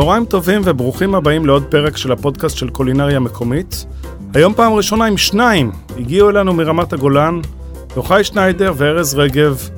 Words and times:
צהריים 0.00 0.24
טובים 0.24 0.60
וברוכים 0.64 1.14
הבאים 1.14 1.46
לעוד 1.46 1.64
פרק 1.70 1.96
של 1.96 2.12
הפודקאסט 2.12 2.56
של 2.56 2.70
קולינריה 2.70 3.20
מקומית. 3.20 3.86
היום 4.34 4.54
פעם 4.54 4.72
ראשונה 4.72 5.04
עם 5.04 5.16
שניים, 5.16 5.70
הגיעו 5.98 6.30
אלינו 6.30 6.52
מרמת 6.52 6.92
הגולן, 6.92 7.40
יוחאי 7.96 8.24
שניידר 8.24 8.72
וארז 8.76 9.14
רגב, 9.14 9.68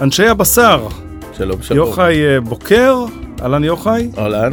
אנשי 0.00 0.26
הבשר. 0.26 0.86
שלום 1.36 1.62
שלום. 1.62 1.78
יוחאי 1.78 2.24
אה, 2.24 2.40
בוקר, 2.40 3.04
אהלן 3.42 3.64
יוחאי. 3.64 4.10
אהלן. 4.18 4.52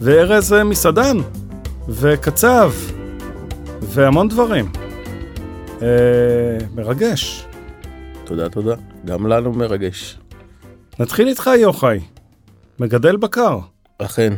וארז 0.00 0.52
אה, 0.52 0.64
מסעדן, 0.64 1.16
וקצב, 1.88 2.72
והמון 3.82 4.28
דברים. 4.28 4.72
אה, 5.82 6.58
מרגש. 6.74 7.46
תודה 8.24 8.48
תודה. 8.48 8.74
גם 9.04 9.26
לנו 9.26 9.52
מרגש. 9.52 10.18
נתחיל 10.98 11.28
איתך 11.28 11.50
יוחאי. 11.58 12.00
מגדל 12.78 13.16
בקר. 13.16 13.58
אכן. 13.98 14.32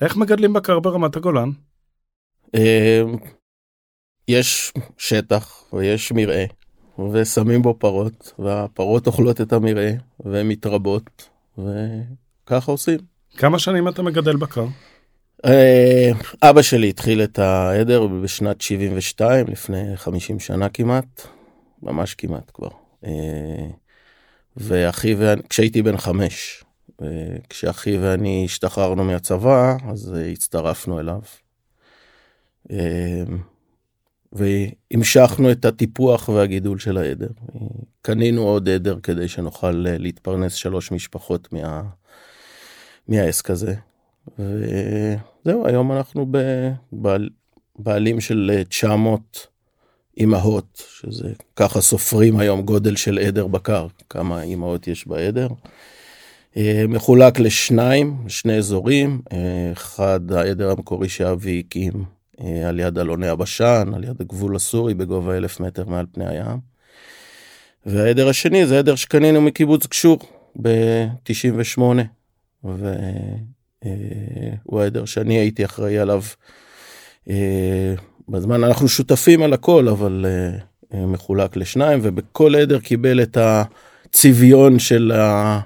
איך 0.00 0.16
מגדלים 0.16 0.52
בקר 0.52 0.80
ברמת 0.80 1.16
הגולן? 1.16 1.50
אה, 2.54 3.02
יש 4.28 4.72
שטח 4.98 5.64
ויש 5.72 6.12
מרעה 6.12 6.44
ושמים 7.12 7.62
בו 7.62 7.74
פרות 7.78 8.32
והפרות 8.38 9.06
אוכלות 9.06 9.40
את 9.40 9.52
המרעה 9.52 9.92
והן 10.20 10.48
מתרבות 10.48 11.28
וככה 11.58 12.72
עושים. 12.72 12.98
כמה 13.36 13.58
שנים 13.58 13.88
אתה 13.88 14.02
מגדל 14.02 14.36
בקר? 14.36 14.64
אה, 15.44 16.10
אבא 16.42 16.62
שלי 16.62 16.88
התחיל 16.88 17.22
את 17.22 17.38
העדר 17.38 18.06
בשנת 18.06 18.60
72 18.60 19.46
לפני 19.46 19.96
50 19.96 20.40
שנה 20.40 20.68
כמעט 20.68 21.26
ממש 21.82 22.14
כמעט 22.14 22.50
כבר 22.54 22.68
אה, 23.04 23.66
ואחי 24.56 25.14
ואני 25.14 25.42
כשהייתי 25.48 25.82
בן 25.82 25.96
חמש 25.96 26.64
כשאחי 27.48 27.98
ואני 27.98 28.42
השתחררנו 28.44 29.04
מהצבא 29.04 29.76
אז 29.88 30.14
הצטרפנו 30.32 31.00
אליו. 31.00 31.20
והמשכנו 34.32 35.52
את 35.52 35.64
הטיפוח 35.64 36.28
והגידול 36.28 36.78
של 36.78 36.98
העדר. 36.98 37.28
קנינו 38.02 38.42
עוד 38.42 38.68
עדר 38.68 38.98
כדי 39.02 39.28
שנוכל 39.28 39.70
להתפרנס 39.74 40.54
שלוש 40.54 40.92
משפחות 40.92 41.52
מה... 41.52 41.82
מהעסק 43.08 43.50
הזה. 43.50 43.74
וזהו, 44.38 45.66
היום 45.66 45.92
אנחנו 45.92 46.26
בבעלים 46.92 48.20
של 48.20 48.62
900 48.68 49.46
אימהות, 50.16 50.82
שזה 51.00 51.32
ככה 51.56 51.80
סופרים 51.80 52.38
היום 52.38 52.62
גודל 52.62 52.96
של 52.96 53.18
עדר 53.18 53.46
בקר, 53.46 53.86
כמה 54.10 54.42
אימהות 54.42 54.88
יש 54.88 55.06
בעדר. 55.08 55.48
מחולק 56.88 57.40
לשניים, 57.40 58.16
שני 58.28 58.58
אזורים, 58.58 59.20
אחד 59.72 60.32
העדר 60.32 60.70
המקורי 60.70 61.08
שאבי 61.08 61.62
הקים 61.66 62.04
אה, 62.40 62.68
על 62.68 62.80
יד 62.80 62.98
אלוני 62.98 63.28
הבשן, 63.28 63.90
על 63.94 64.04
יד 64.04 64.20
הגבול 64.20 64.56
הסורי 64.56 64.94
בגובה 64.94 65.36
אלף 65.36 65.60
מטר 65.60 65.84
מעל 65.88 66.06
פני 66.12 66.28
הים. 66.28 66.58
והעדר 67.86 68.28
השני 68.28 68.66
זה 68.66 68.78
עדר 68.78 68.94
שקנינו 68.94 69.40
מקיבוץ 69.40 69.86
גשור 69.86 70.18
ב-98, 70.62 71.80
והוא 73.84 74.80
העדר 74.80 75.04
שאני 75.04 75.38
הייתי 75.38 75.64
אחראי 75.64 75.98
עליו. 75.98 76.22
אה, 77.30 77.94
בזמן 78.28 78.64
אנחנו 78.64 78.88
שותפים 78.88 79.42
על 79.42 79.52
הכל, 79.52 79.88
אבל 79.88 80.26
אה, 80.94 81.06
מחולק 81.06 81.56
לשניים, 81.56 81.98
ובכל 82.02 82.56
עדר 82.56 82.80
קיבל 82.80 83.22
את 83.22 83.38
הצביון 83.40 84.78
של 84.78 85.12
ה... 85.12 85.60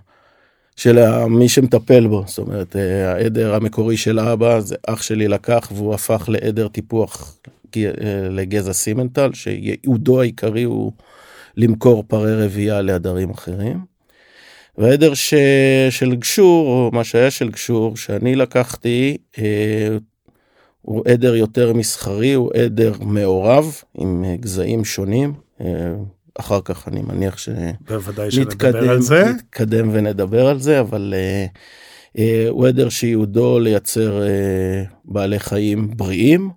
של 0.77 1.25
מי 1.27 1.49
שמטפל 1.49 2.07
בו, 2.07 2.25
זאת 2.27 2.39
אומרת 2.39 2.77
אה, 2.77 3.13
העדר 3.13 3.55
המקורי 3.55 3.97
של 3.97 4.21
אבא 4.21 4.61
זה 4.61 4.77
אח 4.87 5.03
שלי 5.03 5.29
לקח 5.29 5.69
והוא 5.75 5.95
הפך 5.95 6.29
לעדר 6.29 6.69
טיפוח 6.69 7.39
אה, 7.77 7.83
לגזע 8.31 8.73
סימנטל 8.73 9.33
שייעודו 9.33 10.21
העיקרי 10.21 10.63
הוא 10.63 10.93
למכור 11.57 12.05
פרי 12.09 12.45
רבייה 12.45 12.83
לעדרים 12.83 13.31
אחרים. 13.31 13.96
והעדר 14.79 15.15
ש... 15.15 15.35
של 15.91 16.15
גשור 16.15 16.69
או 16.69 16.91
מה 16.93 17.05
שהיה 17.05 17.31
של 17.31 17.51
גשור 17.51 17.97
שאני 17.97 18.37
לקחתי 18.37 19.17
אה, 19.39 19.97
הוא 20.83 21.03
עדר 21.09 21.37
יותר 21.37 21.73
מסחרי 21.73 22.33
הוא 22.33 22.53
עדר 22.55 22.93
מעורב 23.01 23.75
עם 23.95 24.25
גזעים 24.41 24.85
שונים. 24.85 25.35
אחר 26.39 26.61
כך 26.65 26.89
אני 26.89 27.03
מניח 27.03 27.39
שנתקדם 27.39 29.01
נתקדם 29.37 29.89
ונדבר 29.93 30.47
על 30.47 30.59
זה 30.59 30.81
אבל 30.81 31.15
uh, 32.15 32.17
uh, 32.17 32.67
עדר 32.67 32.89
שייעודו 32.89 33.59
לייצר 33.59 34.23
uh, 34.23 34.95
בעלי 35.05 35.39
חיים 35.39 35.97
בריאים 35.97 36.51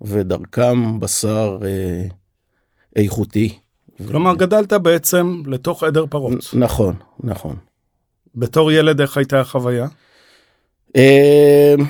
ודרכם 0.00 1.00
בשר 1.00 1.58
uh, 1.60 2.12
איכותי. 2.96 3.58
כלומר. 4.08 4.34
גדלת 4.34 4.72
בעצם 4.72 5.42
לתוך 5.46 5.82
עדר 5.82 6.04
פרות. 6.10 6.34
נכון 6.52 6.94
נכון. 7.24 7.56
בתור 8.34 8.72
ילד 8.72 9.00
איך 9.00 9.16
הייתה 9.16 9.40
החוויה? 9.40 9.86
Uh, 10.88 11.82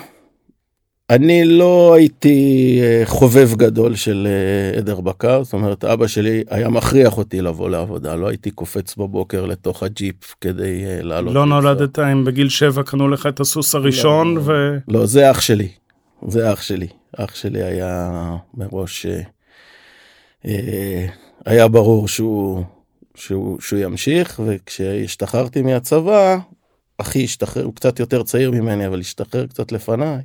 אני 1.10 1.44
לא 1.44 1.94
הייתי 1.94 2.78
אה, 2.82 3.03
חובב 3.04 3.50
גדול 3.54 3.94
של 3.94 4.28
אה, 4.31 4.78
עדר 4.78 5.00
בקר, 5.00 5.43
זאת 5.44 5.53
אומרת 5.53 5.84
אבא 5.84 6.06
שלי 6.06 6.44
היה 6.50 6.69
מכריח 6.69 7.19
אותי 7.19 7.43
לבוא 7.43 7.71
לעבודה, 7.71 8.16
לא 8.16 8.28
הייתי 8.28 8.50
קופץ 8.50 8.97
בבוקר 8.97 9.47
לתוך 9.47 9.82
הג'יפ 9.82 10.34
כדי 10.41 10.84
אה, 10.87 11.03
לעלות. 11.03 11.34
לא 11.34 11.47
נולדת 11.47 11.98
אם 11.98 12.25
בגיל 12.25 12.48
7 12.48 12.82
קנו 12.82 13.09
לך 13.09 13.27
את 13.27 13.41
הסוס 13.41 13.75
הראשון 13.75 14.34
לא, 14.34 14.42
ו... 14.44 14.77
לא, 14.88 15.06
זה 15.06 15.31
אח 15.31 15.41
שלי, 15.41 15.69
זה 16.28 16.53
אח 16.53 16.62
שלי. 16.62 16.88
אח 17.16 17.34
שלי 17.34 17.62
היה 17.62 18.10
מראש, 18.54 19.06
היה 21.50 21.69
ברור 21.69 22.09
שהוא, 22.09 22.62
שהוא, 23.15 23.61
שהוא 23.61 23.78
ימשיך, 23.78 24.41
וכשהשתחררתי 24.47 25.62
מהצבא, 25.62 26.38
אחי 26.99 27.25
השתחרר, 27.25 27.65
הוא 27.65 27.75
קצת 27.75 28.00
יותר 28.00 28.22
צעיר 28.22 28.50
ממני, 28.50 28.87
אבל 28.87 29.00
השתחרר 29.00 29.47
קצת 29.47 29.72
לפניי. 29.72 30.22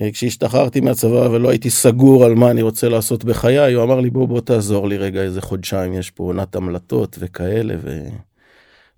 אה, 0.00 0.12
כשהשתחררתי 0.12 0.80
מהצבא 0.80 1.28
ולא 1.30 1.50
הייתי 1.50 1.70
סגור 1.70 2.24
על 2.24 2.34
מה 2.34 2.50
אני 2.50 2.62
רוצה 2.62 2.88
לעשות 2.88 3.24
בחיי, 3.24 3.72
הוא 3.74 3.84
אמר 3.84 4.00
לי 4.00 4.10
בוא 4.10 4.28
בוא 4.28 4.40
תעזור 4.40 4.88
לי 4.88 4.96
רגע 4.96 5.22
איזה 5.22 5.40
חודשיים, 5.40 5.92
יש 5.92 6.10
פה 6.10 6.24
עונת 6.24 6.56
המלטות 6.56 7.16
וכאלה, 7.20 7.74
ו... 7.82 8.08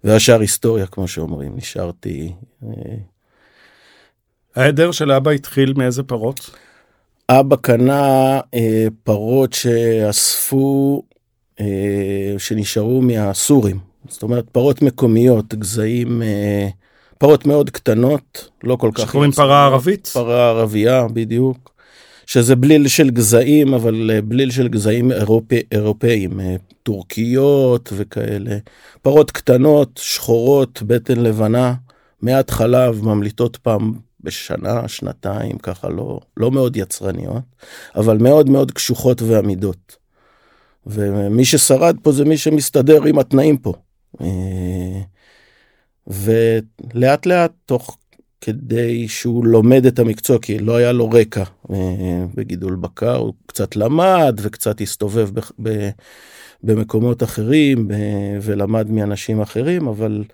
והשאר 0.04 0.40
היסטוריה 0.40 0.86
כמו 0.86 1.08
שאומרים, 1.08 1.56
נשארתי. 1.56 2.32
אה, 2.62 2.96
העדר 4.56 4.92
של 4.92 5.12
אבא 5.12 5.30
התחיל 5.30 5.74
מאיזה 5.76 6.02
פרות? 6.02 6.50
אבא 7.28 7.56
קנה 7.56 8.40
אה, 8.54 8.86
פרות 9.04 9.52
שאספו, 9.52 11.02
אה, 11.60 12.34
שנשארו 12.38 13.02
מהסורים, 13.02 13.78
זאת 14.08 14.22
אומרת 14.22 14.44
פרות 14.52 14.82
מקומיות, 14.82 15.54
גזעים 15.54 16.22
אה, 16.22 16.68
פרות 17.18 17.46
מאוד 17.46 17.70
קטנות, 17.70 18.48
לא 18.64 18.76
כל 18.76 18.90
כך... 18.94 19.08
שקוראים 19.08 19.30
פרה 19.32 19.64
ערבית? 19.64 20.06
פרה 20.06 20.48
ערבייה, 20.48 21.06
בדיוק. 21.12 21.74
שזה 22.26 22.56
בליל 22.56 22.88
של 22.88 23.10
גזעים, 23.10 23.74
אבל 23.74 24.10
אה, 24.14 24.22
בליל 24.22 24.50
של 24.50 24.68
גזעים 24.68 25.12
אירופי, 25.12 25.60
אירופאים, 25.72 26.40
אה, 26.40 26.56
טורקיות 26.82 27.92
וכאלה. 27.96 28.58
פרות 29.02 29.30
קטנות, 29.30 30.00
שחורות, 30.02 30.82
בטן 30.82 31.20
לבנה, 31.20 31.74
מעט 32.22 32.50
חלב, 32.50 33.04
ממליטות 33.04 33.56
פעם 33.56 33.92
בשנה, 34.24 34.88
שנתיים, 34.88 35.58
ככה 35.58 35.88
לא, 35.88 36.20
לא 36.36 36.50
מאוד 36.50 36.76
יצרניות, 36.76 37.42
אבל 37.96 38.18
מאוד 38.18 38.50
מאוד 38.50 38.70
קשוחות 38.70 39.22
ועמידות. 39.22 39.96
ומי 40.86 41.44
ששרד 41.44 41.96
פה 42.02 42.12
זה 42.12 42.24
מי 42.24 42.36
שמסתדר 42.36 43.04
עם 43.04 43.18
התנאים 43.18 43.56
פה. 43.56 43.72
אה, 44.20 45.00
ולאט 46.06 47.26
לאט 47.26 47.52
תוך 47.66 47.98
כדי 48.40 49.08
שהוא 49.08 49.46
לומד 49.46 49.86
את 49.86 49.98
המקצוע 49.98 50.38
כי 50.38 50.58
לא 50.58 50.76
היה 50.76 50.92
לו 50.92 51.10
רקע 51.10 51.42
אה, 51.70 52.24
בגידול 52.34 52.76
בקר 52.76 53.16
הוא 53.16 53.34
קצת 53.46 53.76
למד 53.76 54.40
וקצת 54.42 54.80
הסתובב 54.80 55.30
ב, 55.34 55.40
ב, 55.62 55.88
במקומות 56.62 57.22
אחרים 57.22 57.88
ב, 57.88 57.94
ולמד 58.42 58.90
מאנשים 58.90 59.40
אחרים 59.40 59.88
אבל 59.88 60.24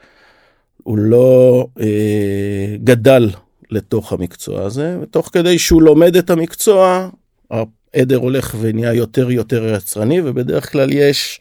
הוא 0.82 0.98
לא 0.98 1.66
אה, 1.80 2.76
גדל 2.84 3.30
לתוך 3.70 4.12
המקצוע 4.12 4.62
הזה 4.62 4.98
ותוך 5.02 5.30
כדי 5.32 5.58
שהוא 5.58 5.82
לומד 5.82 6.16
את 6.16 6.30
המקצוע 6.30 7.08
העדר 7.50 8.16
הולך 8.16 8.56
ונהיה 8.60 8.94
יותר 8.94 9.30
יותר 9.30 9.74
יצרני 9.74 10.20
ובדרך 10.20 10.72
כלל 10.72 10.92
יש 10.92 11.40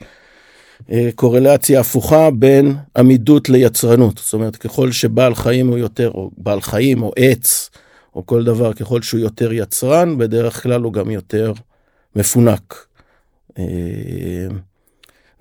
אה, 0.92 1.10
קורלציה 1.16 1.80
הפוכה 1.80 2.30
בין 2.32 2.76
עמידות 2.98 3.50
ליצרנות. 3.50 4.18
זאת 4.18 4.34
אומרת, 4.34 4.56
ככל 4.56 4.92
שבעל 4.92 5.36
חיים 5.36 5.68
הוא 5.68 5.78
יותר, 5.78 6.12
או 6.12 6.32
בעל 6.38 6.62
חיים 6.62 7.04
או 7.04 7.12
עץ, 7.16 7.70
או 8.16 8.26
כל 8.26 8.44
דבר, 8.44 8.74
ככל 8.74 9.02
שהוא 9.02 9.20
יותר 9.20 9.54
יצרן, 9.54 10.18
בדרך 10.18 10.64
כלל 10.64 10.82
הוא 10.82 10.94
גם 10.94 11.12
יותר 11.12 11.54
מפונק. 12.16 12.86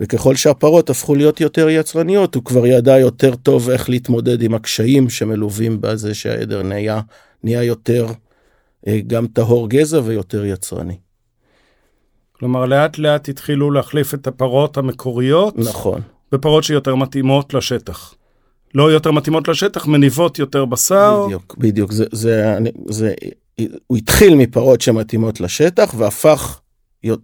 וככל 0.01 0.37
שהפרות 0.37 0.91
הפכו 0.91 1.15
להיות 1.15 1.41
יותר 1.41 1.69
יצרניות, 1.69 2.35
הוא 2.35 2.45
כבר 2.45 2.67
ידע 2.67 2.99
יותר 2.99 3.35
טוב 3.35 3.71
איך 3.71 3.91
להתמודד 3.91 4.43
עם 4.43 4.55
הקשיים 4.55 5.11
שמלווים 5.11 5.81
בזה 5.81 6.15
שהעדר 6.15 6.63
נהיה, 6.63 7.01
נהיה 7.45 7.63
יותר 7.63 8.07
אה, 8.87 9.01
גם 9.07 9.27
טהור 9.27 9.69
גזע 9.69 10.01
ויותר 10.05 10.45
יצרני. 10.45 10.97
כלומר, 12.33 12.67
לאט 12.67 12.99
לאט 12.99 13.29
התחילו 13.29 13.71
להחליף 13.71 14.15
את 14.15 14.27
הפרות 14.27 14.77
המקוריות. 14.77 15.59
נכון. 15.59 16.01
בפרות 16.33 16.65
שיותר 16.65 16.95
מתאימות 16.95 17.55
לשטח. 17.55 18.15
לא 18.75 18.93
יותר 18.93 19.13
מתאימות 19.13 19.49
לשטח, 19.49 19.87
מניבות 19.87 20.39
יותר 20.39 20.65
בשר. 20.65 21.25
בדיוק, 21.27 21.57
בדיוק. 21.59 21.93
זה, 21.93 22.05
זה, 22.13 22.59
זה, 22.89 23.15
הוא 23.87 23.99
התחיל 23.99 24.35
מפרות 24.35 24.81
שמתאימות 24.81 25.41
לשטח 25.41 25.95
והפך 25.97 26.61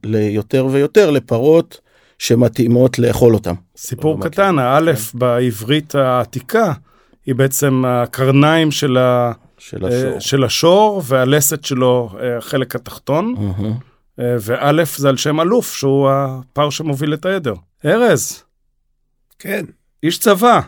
ליותר 0.05 0.67
ויותר 0.71 1.11
לפרות 1.11 1.81
שמתאימות 2.19 2.99
לאכול 2.99 3.35
אותם. 3.35 3.55
סיפור 3.77 4.21
קטן, 4.25 4.59
האלף 4.59 5.13
כן. 5.13 5.19
בעברית 5.19 5.95
העתיקה 5.95 6.73
היא 7.27 7.35
בעצם 7.35 7.85
הקרניים 7.87 8.71
של, 8.71 8.97
ה... 8.97 9.33
של, 9.59 9.85
השור. 9.85 10.21
של 10.21 10.45
השור 10.45 11.03
והלסת 11.05 11.65
שלו, 11.65 12.11
החלק 12.39 12.77
התחתון. 12.77 13.35
Mm-hmm. 13.37 13.95
ואלף 14.19 14.97
זה 14.97 15.09
על 15.09 15.17
שם 15.17 15.41
אלוף, 15.41 15.75
שהוא 15.75 16.11
הפר 16.11 16.71
שמוביל 16.71 17.15
את 17.15 17.27
העדר. 17.27 17.55
ארז. 17.85 18.43
כן. 19.39 19.65
איש 20.03 20.19
צבא, 20.19 20.61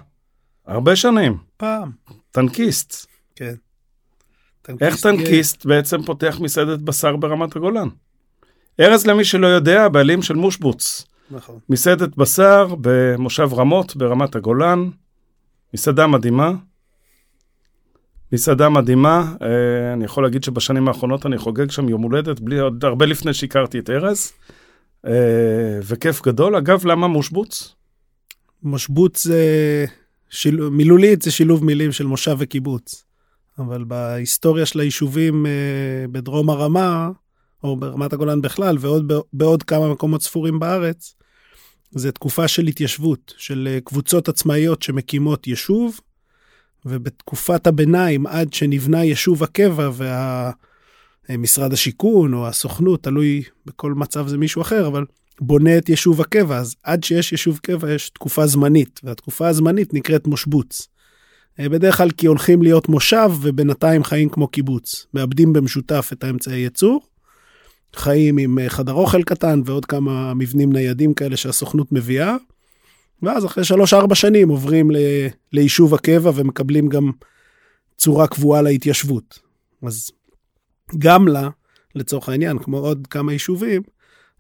הרבה 0.67 0.97
שנים. 0.97 1.37
פעם. 1.57 1.91
טנקיסט. 2.31 3.07
כן. 3.37 3.55
טנקיסט 4.63 4.83
איך 4.83 5.01
טנקיסט 5.01 5.67
גאה. 5.67 5.77
בעצם 5.77 6.03
פותח 6.03 6.39
מסעדת 6.41 6.79
בשר 6.79 7.17
ברמת 7.17 7.57
הגולן? 7.57 7.89
ארז, 8.81 9.07
למי 9.07 9.25
שלא 9.25 9.47
יודע, 9.47 9.89
בעלים 9.89 10.23
של 10.23 10.35
מושבוץ. 10.35 11.07
נכון. 11.31 11.59
מסעדת 11.69 12.17
בשר 12.17 12.75
במושב 12.81 13.49
רמות 13.55 13.97
ברמת 13.97 14.37
הגולן. 14.37 14.91
מסעדה 15.75 16.07
מדהימה. 16.07 16.53
מסעדה 18.33 18.69
מדהימה, 18.69 19.35
אה, 19.43 19.93
אני 19.93 20.05
יכול 20.05 20.25
להגיד 20.25 20.45
שבשנים 20.45 20.89
האחרונות 20.89 21.27
אני 21.27 21.39
חוגג 21.39 21.71
שם 21.71 21.89
יום 21.89 22.03
הולדת, 22.03 22.41
בלי, 22.41 22.59
עוד 22.59 22.85
הרבה 22.85 23.07
לפני 23.07 23.35
שהכרתי 23.35 23.79
את 23.79 23.91
ארז, 23.91 24.33
אה, 25.07 25.13
וכיף 25.83 26.23
גדול. 26.23 26.57
אגב, 26.57 26.87
למה 26.87 27.09
מושבוץ? 27.09 27.75
מושבוץ 28.63 29.25
זה, 29.25 29.45
שיל... 30.31 30.69
מילולית 30.69 31.23
זה 31.23 31.31
שילוב 31.31 31.65
מילים 31.65 31.93
של 31.93 32.07
מושב 32.07 32.37
וקיבוץ, 32.39 33.05
אבל 33.59 33.85
בהיסטוריה 33.85 34.67
של 34.67 34.81
היישובים 34.81 35.47
אה, 35.47 35.51
בדרום 36.13 36.51
הרמה, 36.51 37.11
או 37.67 37.77
ברמת 37.77 38.13
הגולן 38.13 38.43
בכלל, 38.43 38.77
ועוד 38.81 39.13
בעוד 39.33 39.63
כמה 39.63 39.93
מקומות 39.93 40.23
ספורים 40.23 40.59
בארץ, 40.59 41.15
זה 41.91 42.13
תקופה 42.13 42.49
של 42.49 42.67
התיישבות, 42.67 43.35
של 43.37 43.79
קבוצות 43.85 44.29
עצמאיות 44.29 44.83
שמקימות 44.83 45.47
יישוב, 45.47 46.01
ובתקופת 46.87 47.67
הביניים, 47.67 48.27
עד 48.27 48.53
שנבנה 48.53 49.05
יישוב 49.05 49.43
הקבע 49.43 49.91
ומשרד 51.29 51.73
השיכון 51.73 52.35
או 52.35 52.47
הסוכנות, 52.47 53.03
תלוי 53.03 53.43
בכל 53.67 53.95
מצב 53.95 54.29
זה 54.29 54.39
מישהו 54.39 54.63
אחר, 54.63 54.87
אבל 54.87 55.05
בונה 55.41 55.79
את 55.79 55.89
יישוב 55.89 56.21
הקבע, 56.21 56.57
אז 56.57 56.77
עד 56.83 57.05
שיש 57.05 57.33
יישוב 57.33 57.59
קבע 57.59 57.93
יש 57.93 58.11
תקופה 58.11 58.47
זמנית, 58.47 59.01
והתקופה 59.05 59.49
הזמנית 59.49 59.95
נקראת 59.95 60.27
מושבוץ. 60.27 60.89
אה, 61.61 61.69
בדרך 61.69 61.97
כלל 61.97 62.11
כי 62.11 62.27
הולכים 62.27 62.63
להיות 62.63 62.89
מושב 62.89 63.31
ובינתיים 63.41 64.05
חיים 64.05 64.29
כמו 64.29 64.49
קיבוץ. 64.49 65.07
מאבדים 65.15 65.53
במשותף 65.53 66.11
את 66.13 66.25
האמצעי 66.25 66.61
ייצור, 66.61 67.07
חיים 67.99 68.39
עם 68.39 68.59
אה, 68.59 68.69
חדר 68.69 68.93
אוכל 68.93 69.23
קטן 69.23 69.61
ועוד 69.65 69.85
כמה 69.85 70.35
מבנים 70.35 70.73
ניידים 70.73 71.15
כאלה 71.15 71.37
שהסוכנות 71.37 71.93
מביאה, 71.93 72.37
ואז 73.23 73.47
אחרי 73.47 73.65
3-4 73.93 74.15
שנים 74.15 74.49
עוברים 74.49 74.91
ל... 74.91 74.97
ליישוב 75.53 75.95
הקבע 75.95 76.31
ומקבלים 76.35 76.89
גם 76.89 77.11
צורה 77.97 78.27
קבועה 78.27 78.63
להתיישבות. 78.63 79.39
אז 79.83 80.11
גם 80.99 81.29
לה, 81.29 81.49
לצורך 81.95 82.29
העניין, 82.29 82.59
כמו 82.59 82.79
עוד 82.79 83.07
כמה 83.07 83.33
יישובים, 83.33 83.83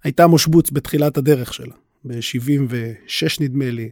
הייתה 0.04 0.26
מושבוץ 0.26 0.70
בתחילת 0.70 1.16
הדרך 1.16 1.54
שלה. 1.54 1.74
ב-76 2.04 3.36
נדמה 3.40 3.70
לי, 3.70 3.90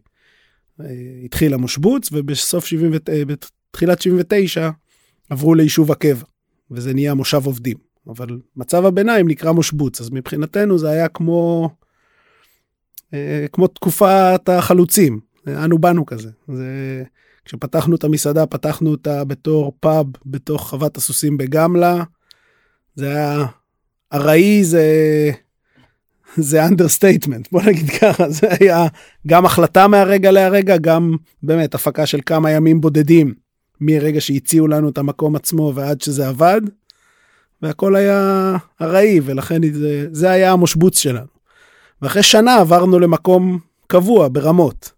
אה, 0.80 0.86
התחיל 1.24 1.54
המושבוץ, 1.54 2.08
ובסוף 2.12 2.66
70, 2.66 2.92
אה, 2.92 3.22
בתחילת 3.24 4.02
79 4.02 4.70
עברו 5.30 5.54
ליישוב 5.54 5.92
הקבע, 5.92 6.24
וזה 6.70 6.94
נהיה 6.94 7.14
מושב 7.14 7.46
עובדים. 7.46 7.93
אבל 8.08 8.40
מצב 8.56 8.84
הביניים 8.84 9.28
נקרא 9.28 9.52
מושבוץ, 9.52 10.00
אז 10.00 10.10
מבחינתנו 10.10 10.78
זה 10.78 10.90
היה 10.90 11.08
כמו 11.08 11.70
אה, 13.14 13.46
כמו 13.52 13.66
תקופת 13.66 14.48
החלוצים, 14.48 15.20
אנו 15.48 15.78
באנו 15.78 16.06
כזה. 16.06 16.30
זה, 16.48 17.02
כשפתחנו 17.44 17.96
את 17.96 18.04
המסעדה, 18.04 18.46
פתחנו 18.46 18.90
אותה 18.90 19.24
בתור 19.24 19.72
פאב 19.80 20.06
בתוך 20.26 20.68
חוות 20.68 20.96
הסוסים 20.96 21.36
בגמלה. 21.36 22.04
זה 22.94 23.08
היה, 23.08 23.46
ארעי 24.12 24.64
זה, 24.64 24.86
זה 26.36 26.66
understatement, 26.66 27.48
בוא 27.52 27.62
נגיד 27.62 27.90
ככה, 28.00 28.30
זה 28.30 28.46
היה 28.60 28.86
גם 29.26 29.46
החלטה 29.46 29.88
מהרגע 29.88 30.30
להרגע, 30.30 30.76
גם 30.76 31.16
באמת 31.42 31.74
הפקה 31.74 32.06
של 32.06 32.20
כמה 32.26 32.50
ימים 32.50 32.80
בודדים 32.80 33.34
מרגע 33.80 34.20
שהציעו 34.20 34.68
לנו 34.68 34.88
את 34.88 34.98
המקום 34.98 35.36
עצמו 35.36 35.72
ועד 35.74 36.00
שזה 36.00 36.28
עבד. 36.28 36.60
והכל 37.64 37.96
היה 37.96 38.56
ארעי, 38.80 39.20
ולכן 39.24 39.72
זה, 39.72 40.06
זה 40.12 40.30
היה 40.30 40.52
המושבוץ 40.52 40.98
שלנו. 40.98 41.26
ואחרי 42.02 42.22
שנה 42.22 42.56
עברנו 42.56 42.98
למקום 42.98 43.58
קבוע 43.86 44.28
ברמות. 44.32 44.92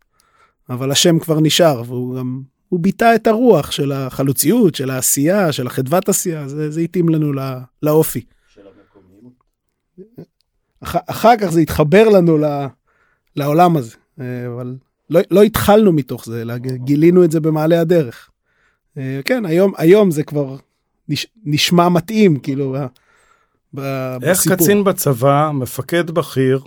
אבל 0.70 0.90
השם 0.90 1.18
כבר 1.18 1.40
נשאר, 1.40 1.82
והוא 1.86 2.16
גם, 2.16 2.42
הוא 2.68 2.80
ביטא 2.80 3.14
את 3.14 3.26
הרוח 3.26 3.70
של 3.70 3.92
החלוציות, 3.92 4.74
של 4.74 4.90
העשייה, 4.90 5.52
של 5.52 5.66
החדוות 5.66 6.08
עשייה, 6.08 6.48
זה, 6.48 6.70
זה 6.70 6.80
התאים 6.80 7.08
לנו 7.08 7.32
לא, 7.32 7.42
לאופי. 7.82 8.24
של 8.54 8.60
המקומיות. 8.60 9.32
אח, 10.84 10.96
אחר 11.06 11.36
כך 11.40 11.46
זה 11.46 11.60
התחבר 11.60 12.08
לנו 12.08 12.38
ל, 12.38 12.44
לעולם 13.36 13.76
הזה, 13.76 13.96
אה, 14.20 14.46
אבל 14.46 14.76
לא, 15.10 15.20
לא 15.30 15.42
התחלנו 15.42 15.92
מתוך 15.92 16.24
זה, 16.26 16.42
אלא 16.42 16.56
גילינו 16.58 17.24
את 17.24 17.30
זה 17.30 17.40
במעלה 17.40 17.80
הדרך. 17.80 18.30
אה, 18.98 19.20
כן, 19.24 19.44
היום, 19.44 19.72
היום 19.76 20.10
זה 20.10 20.22
כבר 20.22 20.56
נש, 21.08 21.26
נשמע 21.44 21.88
מתאים, 21.88 22.38
כאילו, 22.38 22.76
בסיפור. 23.72 24.28
איך 24.28 24.48
קצין 24.52 24.84
בצבא, 24.84 25.50
מפקד 25.54 26.10
בכיר, 26.10 26.60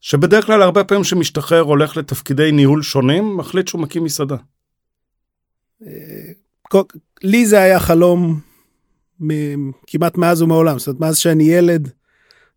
שבדרך 0.00 0.46
כלל 0.46 0.62
הרבה 0.62 0.84
פעמים 0.84 1.04
שמשתחרר 1.04 1.60
הולך 1.60 1.96
לתפקידי 1.96 2.52
ניהול 2.52 2.82
שונים, 2.82 3.36
מחליט 3.36 3.68
שהוא 3.68 3.80
מקים 3.80 4.04
מסעדה. 4.04 4.36
אה, 5.86 6.82
לי 7.22 7.46
זה 7.46 7.58
היה 7.60 7.80
חלום 7.80 8.40
כמעט 9.86 10.16
מאז 10.16 10.42
ומעולם, 10.42 10.78
זאת 10.78 10.88
אומרת, 10.88 11.00
מאז 11.00 11.18
שאני 11.18 11.44
ילד, 11.44 11.90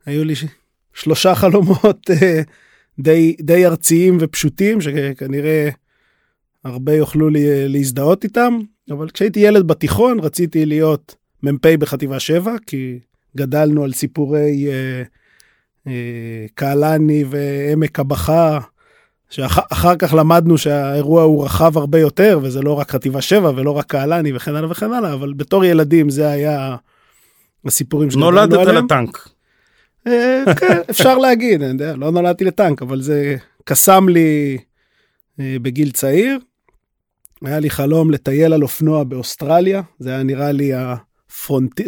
היו 0.06 0.24
לי 0.24 0.34
שלושה 0.94 1.36
חלומות 1.36 2.10
אה, 2.10 2.42
די, 3.00 3.36
די 3.42 3.66
ארציים 3.66 4.18
ופשוטים, 4.20 4.82
שכנראה 4.82 5.70
הרבה 6.64 6.94
יוכלו 6.94 7.30
לי, 7.30 7.70
להזדהות 7.70 8.24
איתם, 8.24 8.60
אבל 8.92 9.10
כשהייתי 9.10 9.40
ילד 9.40 9.68
בתיכון 9.68 10.20
רציתי 10.20 10.66
להיות 10.66 11.16
מ"פ 11.44 11.66
בחטיבה 11.68 12.20
7, 12.20 12.56
כי 12.66 13.00
גדלנו 13.38 13.84
על 13.84 13.94
סיפורי... 13.94 14.68
Uh, 14.68 15.08
אה, 15.88 16.46
קהלני 16.56 17.24
ועמק 17.30 18.00
הבכה, 18.00 18.60
שאחר 19.30 19.96
כך 19.96 20.14
למדנו 20.14 20.58
שהאירוע 20.58 21.24
הוא 21.24 21.46
רחב 21.46 21.78
הרבה 21.78 22.00
יותר, 22.00 22.40
וזה 22.44 22.62
לא 22.62 22.80
רק 22.80 22.92
חטיבה 22.92 23.22
7 23.22 23.52
ולא 23.56 23.72
רק 23.72 23.86
קהלני 23.86 24.34
וכן 24.36 24.56
הלאה 24.56 24.72
וכן 24.72 24.94
הלאה, 24.94 25.14
אבל 25.14 25.34
בתור 25.34 25.66
ילדים 25.66 26.10
זה 26.10 26.30
היה 26.30 26.76
הסיפורים 27.66 28.10
עליהם. 28.10 28.22
נולדת 28.22 28.68
לטנק. 28.68 29.30
אה, 30.08 30.44
כן, 30.60 30.82
אפשר 30.90 31.18
להגיד, 31.18 31.62
אני 31.62 31.72
יודע, 31.72 31.96
לא 31.96 32.12
נולדתי 32.12 32.44
לטנק, 32.44 32.82
אבל 32.82 33.02
זה 33.02 33.36
קסם 33.64 34.10
לי 34.10 34.58
אה, 35.40 35.56
בגיל 35.62 35.92
צעיר. 35.92 36.40
היה 37.44 37.60
לי 37.60 37.70
חלום 37.70 38.12
לטייל 38.12 38.54
על 38.54 38.64
אופנוע 38.64 39.04
באוסטרליה, 39.04 39.82
זה 40.00 40.10
היה 40.10 40.24
נראה 40.24 40.52
לי 40.52 40.72
הפרונטי, 40.74 41.84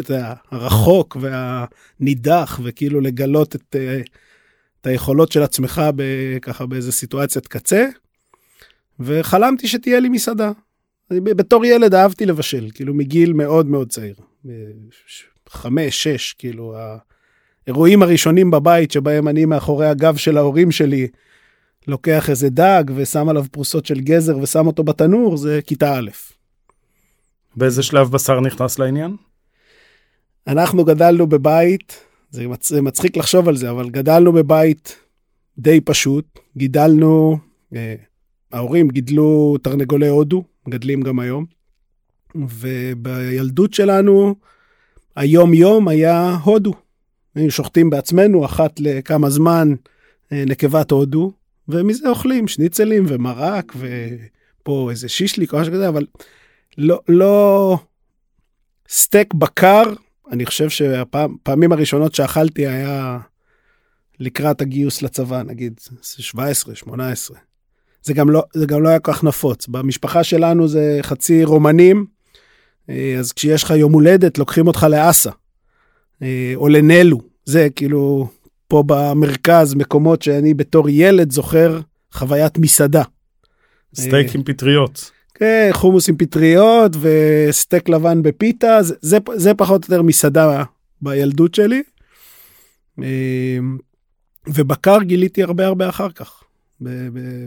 הרחוק 0.50 1.16
והנידח, 1.20 2.60
וכאילו 2.62 3.00
לגלות 3.00 3.56
את, 3.56 3.76
אה, 3.78 4.00
את 4.80 4.86
היכולות 4.86 5.32
של 5.32 5.42
עצמך 5.42 5.82
ככה 6.42 6.66
באיזה 6.66 6.92
סיטואציית 6.92 7.46
קצה. 7.46 7.86
וחלמתי 9.00 9.68
שתהיה 9.68 10.00
לי 10.00 10.08
מסעדה. 10.08 10.52
בתור 11.10 11.64
ילד 11.64 11.94
אהבתי 11.94 12.26
לבשל, 12.26 12.68
כאילו 12.74 12.94
מגיל 12.94 13.32
מאוד 13.32 13.66
מאוד 13.66 13.90
צעיר. 13.90 14.14
חמש, 15.48 16.02
שש, 16.02 16.32
כאילו 16.32 16.76
האירועים 17.66 18.02
הראשונים 18.02 18.50
בבית 18.50 18.90
שבהם 18.90 19.28
אני 19.28 19.44
מאחורי 19.44 19.86
הגב 19.86 20.16
של 20.16 20.36
ההורים 20.36 20.70
שלי 20.70 21.08
לוקח 21.86 22.30
איזה 22.30 22.48
דג 22.48 22.84
ושם 22.94 23.28
עליו 23.28 23.44
פרוסות 23.50 23.86
של 23.86 24.00
גזר 24.00 24.38
ושם 24.38 24.66
אותו 24.66 24.84
בתנור, 24.84 25.36
זה 25.36 25.60
כיתה 25.66 25.98
א'. 25.98 26.10
באיזה 27.56 27.82
שלב 27.82 28.10
בשר 28.10 28.40
נכנס 28.40 28.78
לעניין? 28.78 29.16
אנחנו 30.46 30.84
גדלנו 30.84 31.26
בבית, 31.26 32.00
זה, 32.30 32.48
מצ... 32.48 32.68
זה 32.68 32.82
מצחיק 32.82 33.16
לחשוב 33.16 33.48
על 33.48 33.56
זה, 33.56 33.70
אבל 33.70 33.90
גדלנו 33.90 34.32
בבית 34.32 34.96
די 35.58 35.80
פשוט. 35.80 36.38
גידלנו, 36.56 37.38
אה, 37.74 37.94
ההורים 38.52 38.88
גידלו 38.88 39.56
תרנגולי 39.62 40.08
הודו, 40.08 40.44
מגדלים 40.66 41.02
גם 41.02 41.18
היום. 41.18 41.44
ובילדות 42.34 43.74
שלנו, 43.74 44.34
היום-יום 45.16 45.88
היה 45.88 46.36
הודו. 46.44 46.72
היינו 47.34 47.50
שוחטים 47.50 47.90
בעצמנו 47.90 48.44
אחת 48.44 48.80
לכמה 48.80 49.30
זמן 49.30 49.74
אה, 50.32 50.44
נקבת 50.46 50.90
הודו, 50.90 51.32
ומזה 51.68 52.08
אוכלים 52.08 52.48
שניצלים 52.48 53.04
ומרק 53.08 53.72
ופה 53.76 54.88
איזה 54.90 55.08
שישליק 55.08 55.52
או 55.52 55.58
משהו 55.58 55.72
כזה, 55.72 55.88
אבל 55.88 56.06
לא, 56.78 57.00
לא 57.08 57.78
סטייק 58.88 59.34
בקר, 59.34 59.82
אני 60.30 60.46
חושב 60.46 60.68
שהפעמים 60.68 61.72
הראשונות 61.72 62.14
שאכלתי 62.14 62.66
היה 62.66 63.18
לקראת 64.20 64.60
הגיוס 64.60 65.02
לצבא, 65.02 65.42
נגיד 65.42 65.80
17, 66.02 66.74
18. 66.74 67.38
זה 68.02 68.14
גם 68.14 68.30
לא, 68.30 68.44
זה 68.54 68.66
גם 68.66 68.82
לא 68.82 68.88
היה 68.88 68.98
כל 68.98 69.12
כך 69.12 69.24
נפוץ. 69.24 69.66
במשפחה 69.68 70.24
שלנו 70.24 70.68
זה 70.68 70.98
חצי 71.02 71.44
רומנים, 71.44 72.06
אה, 72.90 73.16
אז 73.18 73.32
כשיש 73.32 73.62
לך 73.62 73.70
יום 73.70 73.92
הולדת 73.92 74.38
לוקחים 74.38 74.66
אותך 74.66 74.86
לאסה, 74.90 75.30
אה, 76.22 76.52
או 76.54 76.68
לנלו, 76.68 77.20
זה 77.44 77.68
כאילו 77.76 78.28
פה 78.68 78.82
במרכז 78.86 79.74
מקומות 79.74 80.22
שאני 80.22 80.54
בתור 80.54 80.88
ילד 80.88 81.32
זוכר 81.32 81.80
חוויית 82.12 82.58
מסעדה. 82.58 83.02
סטייק 83.94 84.34
עם 84.34 84.42
פטריות. 84.42 85.10
כן, 85.34 85.70
חומוס 85.72 86.08
עם 86.08 86.16
פטריות 86.16 86.92
וסטייק 87.00 87.88
לבן 87.88 88.22
בפיתה, 88.22 88.82
זה, 88.82 88.94
זה, 89.00 89.18
זה 89.34 89.54
פחות 89.54 89.84
או 89.84 89.94
יותר 89.94 90.02
מסעדה 90.02 90.64
בילדות 91.02 91.54
שלי. 91.54 91.82
אה, 93.02 93.58
ובקר 94.46 95.02
גיליתי 95.02 95.42
הרבה 95.42 95.66
הרבה 95.66 95.88
אחר 95.88 96.10
כך. 96.10 96.42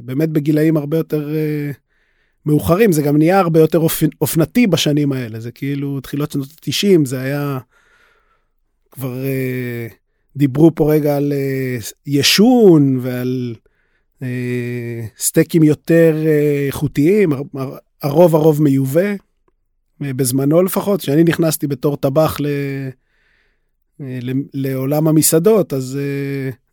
באמת 0.04 0.30
בגילאים 0.30 0.78
הרבה 0.78 0.98
יותר 0.98 1.30
מאוחרים, 2.46 2.92
זה 2.92 3.02
גם 3.02 3.18
נהיה 3.18 3.40
הרבה 3.40 3.60
יותר 3.60 3.80
אופ... 3.80 4.04
אופנתי 4.22 4.68
בשנים 4.68 5.12
האלה, 5.12 5.40
זה 5.40 5.52
כאילו 5.52 6.00
תחילות 6.00 6.32
שנות 6.32 6.48
ה-90, 6.48 7.06
זה 7.06 7.22
היה 7.22 7.60
כבר 8.92 9.26
אה, 9.26 9.88
דיברו 10.36 10.76
פה 10.76 10.94
רגע 10.94 11.18
על 11.18 11.34
אה, 11.34 11.78
ישון 12.06 13.00
ועל 13.02 13.56
אה, 14.24 15.06
סטייקים 15.18 15.64
יותר 15.64 16.16
אה, 16.26 16.66
איכותיים, 16.68 17.30
הרוב 18.02 18.36
הרוב 18.36 18.62
מיובא, 18.64 19.14
בזמנו 20.02 20.64
לפחות, 20.64 21.02
כשאני 21.02 21.24
נכנסתי 21.24 21.68
בתור 21.68 21.98
טבח 21.98 22.38
ל... 22.40 22.48
לעולם 24.54 25.08
המסעדות, 25.08 25.74
אז 25.74 26.00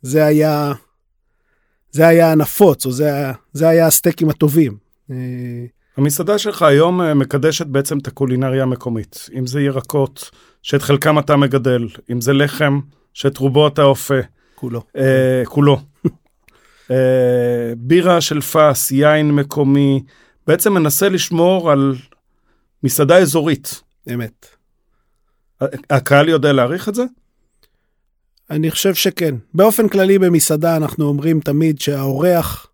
זה 0.01 0.25
היה, 0.25 0.73
זה 1.91 2.07
היה 2.07 2.31
הנפוץ, 2.31 2.85
או 2.85 2.91
זה, 2.91 3.31
זה 3.53 3.69
היה 3.69 3.87
הסטייקים 3.87 4.29
הטובים. 4.29 4.77
המסעדה 5.97 6.37
שלך 6.37 6.61
היום 6.61 7.19
מקדשת 7.19 7.65
בעצם 7.65 7.97
את 7.97 8.07
הקולינריה 8.07 8.63
המקומית. 8.63 9.29
אם 9.37 9.47
זה 9.47 9.61
ירקות, 9.61 10.29
שאת 10.61 10.81
חלקם 10.81 11.19
אתה 11.19 11.35
מגדל, 11.35 11.87
אם 12.11 12.21
זה 12.21 12.33
לחם, 12.33 12.79
שאת 13.17 13.37
רובו 13.37 13.67
אתה 13.67 13.83
אופה. 13.83 14.19
כולו. 14.55 14.81
אה, 14.97 15.43
כולו. 15.45 15.79
אה, 16.91 17.73
בירה 17.77 18.21
של 18.21 18.41
פס, 18.41 18.91
יין 18.91 19.31
מקומי, 19.31 20.03
בעצם 20.47 20.73
מנסה 20.73 21.09
לשמור 21.09 21.71
על 21.71 21.95
מסעדה 22.83 23.17
אזורית. 23.17 23.81
אמת. 24.13 24.45
הקהל 25.89 26.29
יודע 26.29 26.53
להעריך 26.53 26.89
את 26.89 26.95
זה? 26.95 27.03
אני 28.49 28.71
חושב 28.71 28.93
שכן. 28.93 29.35
באופן 29.53 29.87
כללי 29.87 30.19
במסעדה 30.19 30.77
אנחנו 30.77 31.05
אומרים 31.05 31.39
תמיד 31.39 31.79
שהאורח 31.79 32.67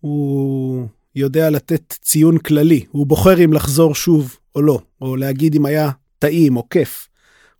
הוא 0.00 0.86
יודע 1.16 1.50
לתת 1.50 1.92
ציון 2.02 2.38
כללי, 2.38 2.84
הוא 2.90 3.06
בוחר 3.06 3.44
אם 3.44 3.52
לחזור 3.52 3.94
שוב 3.94 4.36
או 4.54 4.62
לא, 4.62 4.78
או 5.00 5.16
להגיד 5.16 5.54
אם 5.54 5.66
היה 5.66 5.90
טעים 6.18 6.56
או 6.56 6.68
כיף. 6.68 7.08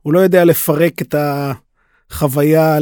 הוא 0.02 0.12
לא 0.12 0.18
יודע 0.18 0.44
לפרק 0.44 1.02
את 1.02 1.14
החוויה 2.10 2.78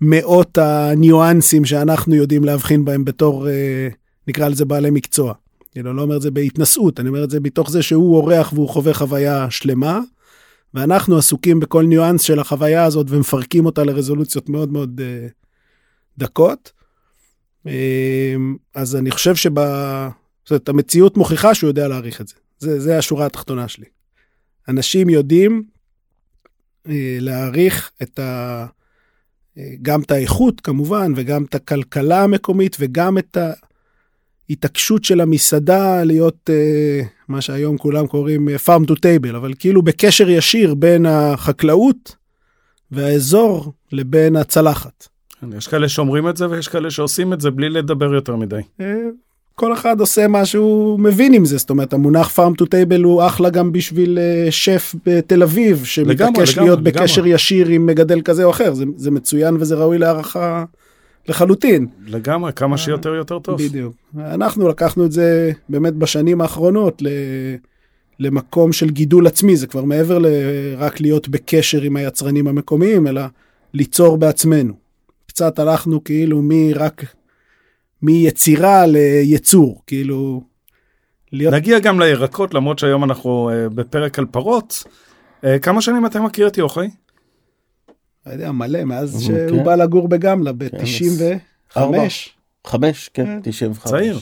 למאות 0.00 0.58
הניואנסים 0.58 1.64
שאנחנו 1.64 2.14
יודעים 2.14 2.44
להבחין 2.44 2.84
בהם 2.84 3.04
בתור, 3.04 3.48
אה, 3.48 3.88
נקרא 4.28 4.48
לזה 4.48 4.64
בעלי 4.64 4.90
מקצוע. 4.90 5.34
אני 5.76 5.96
לא 5.96 6.02
אומר 6.02 6.16
את 6.16 6.22
זה 6.22 6.30
בהתנשאות, 6.30 7.00
אני 7.00 7.08
אומר 7.08 7.24
את 7.24 7.30
זה 7.30 7.40
מתוך 7.40 7.70
זה 7.70 7.82
שהוא 7.82 8.16
אורח 8.16 8.52
והוא 8.52 8.68
חווה 8.68 8.94
חוויה 8.94 9.50
שלמה, 9.50 10.00
ואנחנו 10.74 11.18
עסוקים 11.18 11.60
בכל 11.60 11.84
ניואנס 11.84 12.22
של 12.22 12.38
החוויה 12.38 12.84
הזאת 12.84 13.06
ומפרקים 13.10 13.66
אותה 13.66 13.84
לרזולוציות 13.84 14.48
מאוד 14.48 14.72
מאוד 14.72 15.00
uh, 15.00 15.32
דקות. 16.18 16.72
אמ, 17.66 18.56
אז 18.74 18.96
אני 18.96 19.10
חושב 19.10 19.34
שב... 19.34 19.54
זאת 20.44 20.50
אומרת, 20.50 20.68
המציאות 20.68 21.16
מוכיחה 21.16 21.54
שהוא 21.54 21.68
יודע 21.68 21.88
להעריך 21.88 22.20
את 22.20 22.28
זה. 22.28 22.34
זה, 22.58 22.80
זה 22.80 22.98
השורה 22.98 23.26
התחתונה 23.26 23.68
שלי. 23.68 23.86
אנשים 24.68 25.10
יודעים 25.10 25.52
אה, 25.52 25.73
להעריך 27.20 27.90
את 28.02 28.18
ה... 28.18 28.66
אה, 29.58 29.70
גם 29.82 30.00
את 30.00 30.10
האיכות 30.10 30.60
כמובן, 30.60 31.12
וגם 31.16 31.44
את 31.44 31.54
הכלכלה 31.54 32.22
המקומית, 32.22 32.76
וגם 32.80 33.18
את 33.18 33.38
ההתעקשות 34.48 35.04
של 35.04 35.20
המסעדה 35.20 36.04
להיות 36.04 36.50
אה, 36.50 37.00
מה 37.28 37.40
שהיום 37.40 37.78
כולם 37.78 38.06
קוראים 38.06 38.48
farm 38.48 38.90
to 38.90 38.94
table, 38.94 39.36
אבל 39.36 39.54
כאילו 39.58 39.82
בקשר 39.82 40.30
ישיר 40.30 40.74
בין 40.74 41.06
החקלאות 41.06 42.16
והאזור 42.90 43.72
לבין 43.92 44.36
הצלחת. 44.36 45.08
יש 45.56 45.66
כאלה 45.66 45.88
שאומרים 45.88 46.28
את 46.28 46.36
זה 46.36 46.50
ויש 46.50 46.68
כאלה 46.68 46.90
שעושים 46.90 47.32
את 47.32 47.40
זה 47.40 47.50
בלי 47.50 47.70
לדבר 47.70 48.14
יותר 48.14 48.36
מדי. 48.36 48.60
אה, 49.54 49.58
כל 49.58 49.72
אחד 49.72 50.00
עושה 50.00 50.28
מה 50.28 50.46
שהוא 50.46 51.00
מבין 51.00 51.34
עם 51.34 51.44
זה, 51.44 51.58
זאת 51.58 51.70
אומרת 51.70 51.92
המונח 51.92 52.38
farm 52.38 52.62
to 52.62 52.66
table 52.66 53.04
הוא 53.04 53.26
אחלה 53.26 53.50
גם 53.50 53.72
בשביל 53.72 54.18
אה, 54.18 54.50
שף 54.50 54.94
בתל 55.06 55.42
אביב 55.42 55.84
שמתעקש 55.84 56.58
להיות 56.58 56.78
לגמרי, 56.78 56.92
בקשר. 56.92 57.26
ישיר 57.26 57.68
עם 57.68 57.86
מגדל 57.86 58.20
כזה 58.22 58.44
או 58.44 58.50
אחר, 58.50 58.74
זה, 58.74 58.84
זה 58.96 59.10
מצוין 59.10 59.56
וזה 59.60 59.74
ראוי 59.74 59.98
להערכה 59.98 60.64
לחלוטין. 61.28 61.86
לגמרי, 62.06 62.52
כמה 62.52 62.78
שיותר 62.78 63.14
יותר 63.14 63.38
טוב. 63.38 63.62
בדיוק. 63.62 63.94
אנחנו 64.18 64.68
לקחנו 64.68 65.04
את 65.04 65.12
זה 65.12 65.52
באמת 65.68 65.94
בשנים 65.94 66.40
האחרונות 66.40 67.02
ל... 67.02 67.08
למקום 68.20 68.72
של 68.72 68.90
גידול 68.90 69.26
עצמי, 69.26 69.56
זה 69.56 69.66
כבר 69.66 69.84
מעבר 69.84 70.18
לרק 70.18 71.00
להיות 71.00 71.28
בקשר 71.28 71.82
עם 71.82 71.96
היצרנים 71.96 72.46
המקומיים, 72.46 73.06
אלא 73.06 73.22
ליצור 73.74 74.16
בעצמנו. 74.16 74.74
קצת 75.26 75.58
הלכנו 75.58 76.04
כאילו 76.04 76.42
מרק, 76.42 77.04
מיצירה 78.04 78.86
ליצור, 78.86 79.82
כאילו... 79.86 80.42
להיות... 81.32 81.54
נגיע 81.54 81.78
גם 81.78 82.00
לירקות, 82.00 82.54
למרות 82.54 82.78
שהיום 82.78 83.04
אנחנו 83.04 83.50
uh, 83.50 83.74
בפרק 83.74 84.18
על 84.18 84.26
פרות. 84.26 84.84
Uh, 85.42 85.46
כמה 85.62 85.80
שנים 85.80 86.06
אתה 86.06 86.20
מכיר 86.20 86.46
את 86.46 86.58
יוחאי? 86.58 86.90
לא 88.26 88.32
יודע, 88.32 88.52
מלא, 88.52 88.84
מאז 88.84 89.22
שהוא 89.22 89.58
כן. 89.58 89.64
בא 89.64 89.74
לגור 89.74 90.08
בגמלה, 90.08 90.52
ב-95. 90.52 91.78
חמש, 92.66 93.10
כן, 93.14 93.40
95. 93.42 93.82
כן. 93.82 93.90
צעיר. 93.90 94.18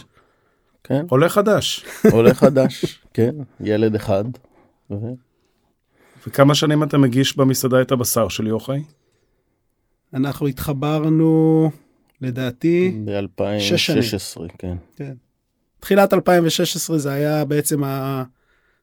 כן. 0.84 1.04
עולה 1.08 1.28
חדש. 1.28 1.84
עולה 2.12 2.34
חדש, 2.34 2.84
כן, 3.14 3.34
ילד 3.60 3.94
אחד. 3.94 4.24
וכמה 6.26 6.54
שנים 6.54 6.82
אתה 6.82 6.98
מגיש 6.98 7.36
במסעדה 7.36 7.82
את 7.82 7.92
הבשר 7.92 8.28
של 8.28 8.46
יוחאי? 8.46 8.82
אנחנו 10.14 10.46
התחברנו, 10.46 11.70
לדעתי, 12.22 12.98
ב-2016, 13.04 14.40
כן. 14.58 14.76
כן. 14.96 15.12
תחילת 15.80 16.14
2016 16.14 16.98
זה 16.98 17.12
היה 17.12 17.44
בעצם 17.44 17.82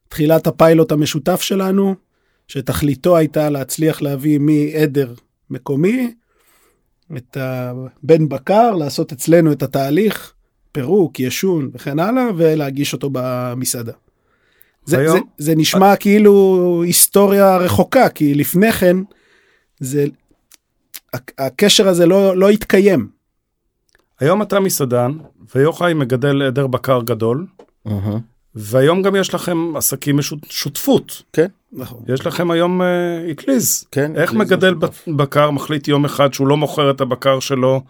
תחילת 0.08 0.48
הפיילוט 0.48 0.92
המשותף 0.92 1.42
שלנו, 1.42 1.96
שתכליתו 2.48 3.18
הייתה 3.18 3.50
להצליח 3.50 4.02
להביא 4.02 4.40
מעדר 4.40 5.14
מקומי 5.50 6.14
את 7.18 7.38
הבן 7.40 8.30
בקר, 8.30 8.72
לעשות 8.72 9.12
אצלנו 9.12 9.52
את 9.52 9.64
התהליך, 9.64 10.34
פירוק, 10.72 11.20
ישון 11.20 11.70
וכן 11.74 12.00
הלאה, 12.00 12.26
ולהגיש 12.38 12.94
אותו 12.94 13.10
במסעדה. 13.12 13.94
זה, 14.86 15.10
זה, 15.10 15.20
זה 15.38 15.56
נשמע 15.56 15.96
כאילו 15.96 16.84
היסטוריה 16.86 17.58
רחוקה, 17.58 18.10
כי 18.10 18.36
לפני 18.36 18.72
כן 18.72 18.98
זה 19.80 20.06
הקשר 21.38 21.88
הזה 21.88 22.06
לא, 22.06 22.38
לא 22.38 22.50
התקיים. 22.50 23.19
היום 24.20 24.42
אתה 24.42 24.60
מסעדן, 24.60 25.12
ויוחאי 25.56 25.94
מגדל 25.94 26.42
עדר 26.42 26.68
בקר 26.68 27.02
גדול, 27.02 27.46
uh-huh. 27.88 27.92
והיום 28.56 29.02
גם 29.02 29.16
יש 29.16 29.34
לכם 29.34 29.76
עסקים 29.76 30.20
שותפות. 30.50 31.22
כן. 31.34 31.48
נכון. 31.74 32.04
יש 32.08 32.26
לכם 32.26 32.52
היום 32.52 32.82
uh, 32.82 32.86
אטליז. 33.32 33.86
כן. 33.92 34.16
איך 34.16 34.34
מגדל 34.34 34.76
בקר 35.08 35.52
מחליט 35.52 35.88
יום 35.88 36.06
אחד 36.06 36.34
שהוא 36.34 36.48
לא 36.48 36.58
מוכר 36.58 36.92
את 36.92 37.02
הבקר 37.02 37.40
שלו 37.40 37.82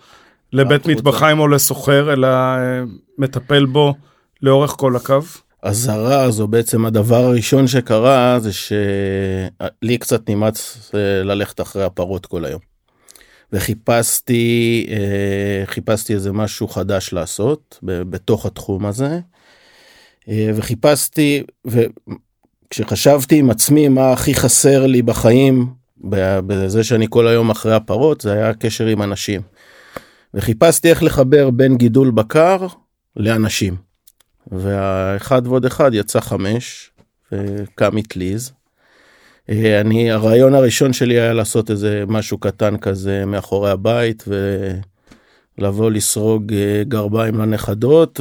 לבית 0.54 0.86
מטבחיים 0.86 1.40
או 1.40 1.48
לסוחר, 1.48 2.14
אלא 2.14 2.28
uh, 2.28 2.90
מטפל 3.18 3.66
בו 3.66 3.94
לאורך 4.42 4.72
כל 4.72 4.96
הקו? 4.96 5.20
הזרז, 5.64 6.42
או 6.42 6.48
בעצם 6.48 6.86
הדבר 6.86 7.16
הראשון 7.16 7.68
שקרה, 7.68 8.40
זה 8.40 8.54
שלי 8.54 9.98
קצת 10.00 10.30
נמאס 10.30 10.92
אה, 10.96 11.24
ללכת 11.24 11.62
אחרי 11.62 11.84
הפרות 11.84 12.26
כל 12.26 12.46
היום. 12.46 12.60
וחיפשתי, 13.54 14.86
אה, 14.90 15.66
חיפשתי 15.66 16.14
איזה 16.14 16.32
משהו 16.32 16.68
חדש 16.68 17.14
לעשות 17.14 17.80
בתוך 17.84 18.46
התחום 18.46 18.86
הזה. 18.86 19.20
אה, 20.30 20.52
וחיפשתי, 20.56 21.44
וכשחשבתי 21.66 23.40
עם 23.40 23.50
עצמי 23.50 23.88
מה 23.88 24.12
הכי 24.12 24.34
חסר 24.34 24.86
לי 24.86 25.02
בחיים, 25.02 25.68
בזה 26.48 26.84
שאני 26.84 27.06
כל 27.10 27.28
היום 27.28 27.50
אחרי 27.50 27.76
הפרות, 27.76 28.22
זה 28.22 28.34
היה 28.34 28.50
הקשר 28.50 28.86
עם 28.86 29.02
אנשים. 29.02 29.42
וחיפשתי 30.34 30.90
איך 30.90 31.04
לחבר 31.04 31.50
בין 31.50 31.78
גידול 31.78 32.12
בקר 32.12 32.68
לאנשים. 33.16 33.76
והאחד 34.52 35.48
ועוד 35.48 35.66
אחד 35.66 35.92
יצא 35.94 36.20
חמש, 36.20 36.92
וקם 37.32 37.98
אטליז. 37.98 38.52
אה, 39.50 39.82
אני, 39.82 40.12
הרעיון 40.12 40.56
הראשון 40.56 40.94
שלי 40.94 41.20
היה 41.20 41.34
לעשות 41.34 41.72
איזה 41.72 42.04
משהו 42.08 42.38
קטן 42.38 42.78
כזה 42.78 43.26
מאחורי 43.26 43.72
הבית, 43.72 44.24
ולבוא 45.58 45.92
לסרוג 45.92 46.54
אה, 46.54 46.84
גרביים 46.88 47.36
לנכדות, 47.38 48.20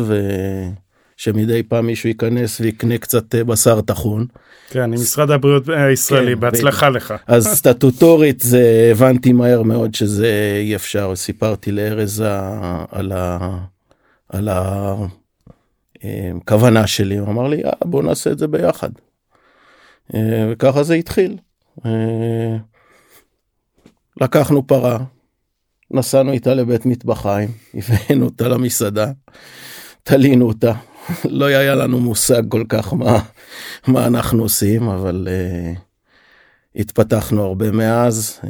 ושמדי 1.16 1.62
פעם 1.62 1.86
מישהו 1.86 2.08
ייכנס 2.08 2.60
ויקנה 2.60 2.98
קצת 2.98 3.34
אה, 3.34 3.44
בשר 3.44 3.80
טחון. 3.80 4.26
כן, 4.70 4.82
עם 4.82 4.92
משרד 4.92 5.30
הבריאות 5.30 5.68
הישראלי, 5.68 6.34
כן, 6.34 6.40
בהצלחה 6.40 6.90
ב... 6.90 6.94
לך. 6.94 7.14
אז 7.26 7.46
סטטוטורית 7.46 8.40
זה 8.40 8.88
הבנתי 8.92 9.32
מהר 9.32 9.62
מאוד 9.62 9.94
שזה 9.94 10.58
אי 10.60 10.76
אפשר, 10.76 11.16
סיפרתי 11.16 11.72
לארז 11.72 12.24
על 12.90 13.12
ה... 13.12 13.58
על 14.28 14.48
ה... 14.48 14.94
כוונה 16.44 16.86
שלי, 16.86 17.16
הוא 17.16 17.28
אמר 17.28 17.48
לי, 17.48 17.62
בוא 17.84 18.02
נעשה 18.02 18.30
את 18.30 18.38
זה 18.38 18.46
ביחד. 18.46 18.90
אה, 20.14 20.48
וככה 20.50 20.82
זה 20.82 20.94
התחיל. 20.94 21.38
אה, 21.86 22.56
לקחנו 24.20 24.66
פרה, 24.66 24.98
נסענו 25.90 26.32
איתה 26.32 26.54
לבית 26.54 26.86
מטבחיים, 26.86 27.48
הבאנו 27.74 28.24
אותה 28.24 28.48
למסעדה, 28.48 29.10
תלינו 30.02 30.48
אותה. 30.48 30.72
לא 31.24 31.44
היה 31.44 31.74
לנו 31.74 32.00
מושג 32.00 32.42
כל 32.48 32.64
כך 32.68 32.92
מה, 32.92 33.20
מה 33.86 34.06
אנחנו 34.06 34.42
עושים, 34.42 34.88
אבל 34.88 35.28
uh, 35.28 35.78
התפתחנו 36.76 37.42
הרבה 37.42 37.70
מאז, 37.70 38.40
uh, 38.42 38.46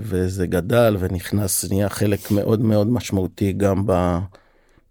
וזה 0.00 0.46
גדל 0.46 0.96
ונכנס, 0.98 1.64
נהיה 1.70 1.88
חלק 1.88 2.30
מאוד 2.30 2.60
מאוד 2.60 2.86
משמעותי 2.86 3.52
גם 3.52 3.82
ב... 3.86 4.18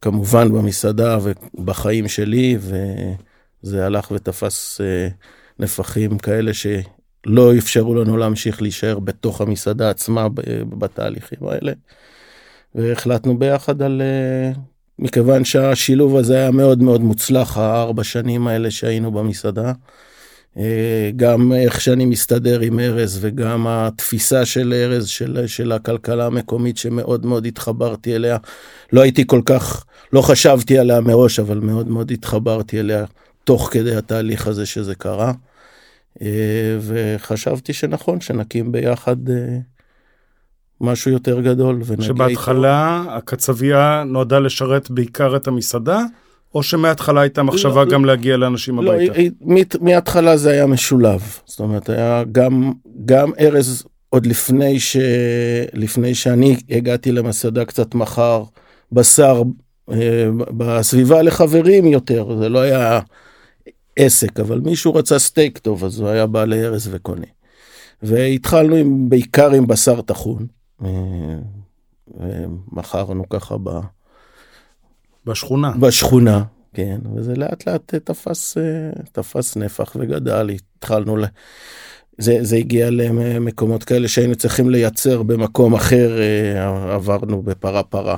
כמובן 0.02 0.52
במסעדה 0.54 1.18
ובחיים 1.22 2.08
שלי, 2.08 2.58
וזה 2.60 3.86
הלך 3.86 4.12
ותפס 4.12 4.82
uh, 4.82 5.14
נפחים 5.60 6.18
כאלה 6.18 6.52
שלא 6.54 7.58
אפשרו 7.58 7.96
לנו 7.96 8.18
להמשיך 8.18 8.62
להישאר 8.62 9.00
בתוך 9.00 9.42
המסעדה 9.42 9.90
עצמה 9.90 10.28
בתהליכים 10.70 11.40
האלה. 11.48 11.72
והחלטנו 12.76 13.40
ביחד 13.40 13.82
על, 13.82 14.02
uh, 14.56 14.60
מכיוון 15.00 15.46
שהשילוב 15.46 16.18
הזה 16.18 16.36
היה 16.38 16.52
מאוד 16.52 16.84
מאוד 16.84 17.02
מוצלח, 17.02 17.58
הארבע 17.58 18.04
שנים 18.04 18.48
האלה 18.48 18.72
שהיינו 18.72 19.12
במסעדה. 19.12 19.72
Uh, 20.56 20.60
גם 21.16 21.54
איך 21.54 21.82
שאני 21.82 22.06
מסתדר 22.06 22.60
עם 22.60 22.80
ארז 22.80 23.18
וגם 23.22 23.68
התפיסה 23.68 24.46
של 24.46 24.74
ארז 24.74 25.08
של, 25.08 25.48
של 25.48 25.72
הכלכלה 25.72 26.26
המקומית 26.26 26.78
שמאוד 26.78 27.26
מאוד 27.26 27.46
התחברתי 27.46 28.16
אליה. 28.16 28.38
לא 28.94 29.02
הייתי 29.02 29.24
כל 29.28 29.42
כך, 29.46 29.86
לא 30.14 30.22
חשבתי 30.22 30.78
עליה 30.78 31.02
מראש, 31.02 31.40
אבל 31.40 31.60
מאוד 31.60 31.88
מאוד 31.88 32.12
התחברתי 32.12 32.80
אליה 32.80 33.06
תוך 33.44 33.70
כדי 33.72 33.96
התהליך 33.96 34.48
הזה 34.48 34.66
שזה 34.66 34.96
קרה. 34.96 35.32
אה, 36.22 36.28
וחשבתי 36.82 37.74
שנכון 37.74 38.22
שנקים 38.22 38.72
ביחד 38.72 39.30
אה, 39.30 39.58
משהו 40.82 41.12
יותר 41.12 41.42
גדול 41.42 41.76
ונגיע 41.76 41.94
איתו. 41.94 42.04
שבהתחלה 42.04 43.04
הקצבייה 43.10 44.04
נועדה 44.06 44.40
לשרת 44.40 44.92
בעיקר 44.92 45.36
את 45.36 45.48
המסעדה, 45.48 46.02
או 46.56 46.64
שמההתחלה 46.64 47.22
הייתה 47.22 47.44
מחשבה 47.44 47.84
לא, 47.84 47.92
גם 47.92 48.06
לא, 48.06 48.12
להגיע 48.12 48.38
לאנשים 48.38 48.80
לא, 48.80 48.94
הביתה? 48.94 49.14
מההתחלה 49.82 50.38
זה 50.38 50.52
היה 50.52 50.66
משולב. 50.66 51.22
זאת 51.46 51.60
אומרת, 51.60 51.90
היה 51.90 52.24
גם, 52.32 52.72
גם 53.06 53.32
ארז, 53.40 53.84
עוד 54.10 54.26
לפני, 54.26 54.80
ש, 54.80 54.98
לפני 55.74 56.16
שאני 56.16 56.56
הגעתי 56.70 57.12
למסעדה 57.12 57.66
קצת 57.66 57.96
מחר, 57.96 58.44
בשר 58.92 59.42
אה, 59.92 60.28
בסביבה 60.58 61.22
לחברים 61.22 61.86
יותר, 61.86 62.38
זה 62.40 62.50
לא 62.50 62.60
היה 62.60 63.00
עסק, 63.96 64.40
אבל 64.40 64.60
מישהו 64.60 64.94
רצה 64.94 65.20
סטייק 65.20 65.58
טוב, 65.58 65.86
אז 65.86 66.00
הוא 66.00 66.10
היה 66.10 66.28
בא 66.28 66.46
לארז 66.46 66.90
וקונה. 66.92 67.26
והתחלנו 68.04 68.76
עם, 68.76 69.10
בעיקר 69.10 69.52
עם 69.52 69.68
בשר 69.68 70.02
טחון. 70.02 70.48
אה, 70.86 70.90
ומכרנו 72.18 73.30
ככה 73.30 73.58
ב... 73.64 73.70
בשכונה. 75.26 75.72
בשכונה, 75.80 76.44
כן, 76.74 77.00
וזה 77.16 77.36
לאט 77.36 77.68
לאט 77.68 77.96
תפס, 77.96 78.58
אה, 78.58 78.64
תפס 79.12 79.58
נפח 79.58 79.96
וגדל, 80.00 80.50
התחלנו 80.50 81.18
ל... 81.18 81.26
זה, 82.18 82.38
זה 82.42 82.56
הגיע 82.56 82.90
למקומות 82.90 83.84
כאלה 83.84 84.08
שהיינו 84.08 84.36
צריכים 84.36 84.70
לייצר 84.70 85.24
במקום 85.24 85.74
אחר, 85.74 86.20
אה, 86.22 86.94
עברנו 86.94 87.42
בפרה 87.42 87.84
פרה. 87.84 88.18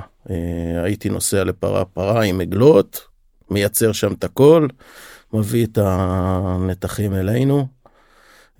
הייתי 0.84 1.10
נוסע 1.10 1.44
לפרה 1.44 1.86
פרה 1.86 2.24
עם 2.24 2.42
עגלות, 2.42 3.02
מייצר 3.50 3.92
שם 3.92 4.14
את 4.14 4.24
הכל, 4.24 4.68
מביא 5.34 5.65
את 5.65 5.78
הנתחים 5.82 7.13
אלינו 7.13 7.67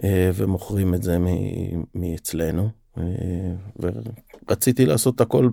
אה, 0.04 0.32
ומוכרים 0.34 0.94
את 0.94 1.04
זה 1.04 1.18
מאצלנו. 1.96 2.70
אה, 2.98 3.04
ורציתי 3.80 4.86
לעשות 4.86 5.22
הכל, 5.22 5.50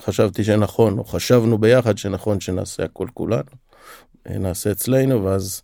חשבתי 0.00 0.44
שנכון, 0.44 0.98
או 0.98 1.04
חשבנו 1.04 1.58
ביחד 1.58 1.98
שנכון 1.98 2.40
שנעשה 2.40 2.84
הכל 2.84 3.08
כולנו, 3.14 3.50
אה, 4.28 4.38
נעשה 4.38 4.72
אצלנו, 4.72 5.24
ואז 5.24 5.62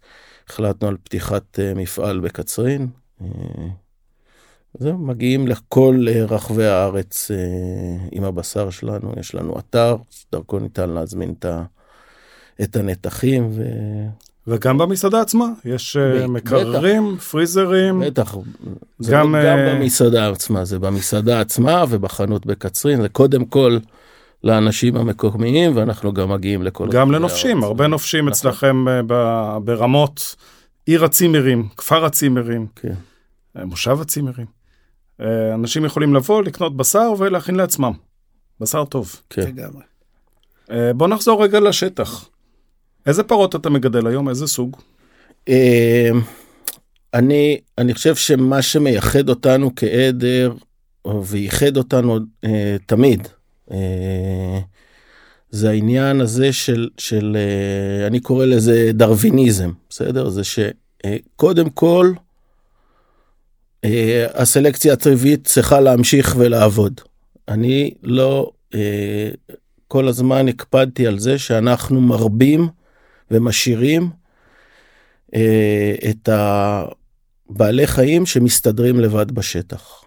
החלטנו 0.48 0.88
על 0.88 0.96
פתיחת 1.04 1.58
מפעל 1.76 2.20
בקצרין. 2.20 2.88
זהו, 4.78 4.98
מגיעים 4.98 5.46
לכל 5.46 6.06
רחבי 6.28 6.66
הארץ 6.66 7.30
עם 8.12 8.24
הבשר 8.24 8.70
שלנו, 8.70 9.12
יש 9.20 9.34
לנו 9.34 9.58
אתר, 9.58 9.96
דרכו 10.32 10.58
ניתן 10.58 10.90
להזמין 10.90 11.34
את 12.62 12.76
הנתחים. 12.76 13.48
ו... 13.52 13.62
וגם 14.46 14.78
במסעדה 14.78 15.20
עצמה, 15.20 15.46
יש 15.64 15.96
אה, 15.96 16.26
ב- 16.26 16.26
מקררים, 16.26 17.14
בטח. 17.14 17.24
פריזרים. 17.24 18.00
בטח, 18.00 18.34
זה 18.98 19.12
גם, 19.12 19.36
גם 19.46 19.58
uh... 19.58 19.70
במסעדה 19.70 20.30
עצמה, 20.30 20.64
זה 20.64 20.78
במסעדה 20.78 21.40
עצמה 21.40 21.84
ובחנות 21.88 22.46
בקצרין, 22.46 23.02
זה 23.02 23.08
קודם 23.08 23.44
כל 23.44 23.78
לאנשים 24.44 24.96
המקומיים, 24.96 25.76
ואנחנו 25.76 26.12
גם 26.12 26.32
מגיעים 26.32 26.62
לכל... 26.62 26.88
גם 26.90 27.12
לנופשים, 27.12 27.64
הרבה 27.64 27.86
נופשים 27.86 28.20
נכון. 28.20 28.32
אצלכם 28.32 28.84
uh, 28.88 29.12
ברמות, 29.64 30.36
עיר 30.86 31.04
הצימרים, 31.04 31.68
כפר 31.76 32.04
הצימרים, 32.04 32.66
כן. 32.76 32.94
מושב 33.64 34.00
הצימרים. 34.00 34.46
אנשים 35.54 35.84
יכולים 35.84 36.14
לבוא, 36.14 36.42
לקנות 36.42 36.76
בשר 36.76 37.12
ולהכין 37.18 37.54
לעצמם. 37.54 37.92
בשר 38.60 38.84
טוב. 38.84 39.16
כן. 39.30 39.42
לגמרי. 39.42 39.82
בוא 40.94 41.08
נחזור 41.08 41.42
רגע 41.42 41.60
לשטח. 41.60 42.29
איזה 43.06 43.22
פרות 43.22 43.56
אתה 43.56 43.70
מגדל 43.70 44.06
היום? 44.06 44.28
איזה 44.28 44.46
סוג? 44.46 44.76
אמ, 45.48 45.54
אני, 47.14 47.58
אני 47.78 47.94
חושב 47.94 48.14
שמה 48.14 48.62
שמייחד 48.62 49.28
אותנו 49.28 49.70
כעדר, 49.76 50.52
וייחד 51.24 51.76
אותנו 51.76 52.18
אה, 52.44 52.76
תמיד, 52.86 53.28
אה, 53.70 54.58
זה 55.50 55.70
העניין 55.70 56.20
הזה 56.20 56.52
של, 56.52 56.88
של 56.98 57.36
אה, 57.36 58.06
אני 58.06 58.20
קורא 58.20 58.44
לזה 58.44 58.90
דרוויניזם, 58.94 59.70
בסדר? 59.90 60.28
זה 60.28 60.42
שקודם 60.44 61.66
אה, 61.66 61.70
כל, 61.74 62.12
אה, 63.84 64.26
הסלקציה 64.34 64.92
הטבעית 64.92 65.46
צריכה 65.46 65.80
להמשיך 65.80 66.34
ולעבוד. 66.38 67.00
אני 67.48 67.94
לא, 68.02 68.50
אה, 68.74 69.30
כל 69.88 70.08
הזמן 70.08 70.48
הקפדתי 70.48 71.06
על 71.06 71.18
זה 71.18 71.38
שאנחנו 71.38 72.00
מרבים 72.00 72.68
ומשאירים 73.30 74.10
אה, 75.34 75.94
את 76.10 76.28
הבעלי 76.32 77.86
חיים 77.86 78.26
שמסתדרים 78.26 79.00
לבד 79.00 79.30
בשטח. 79.30 80.04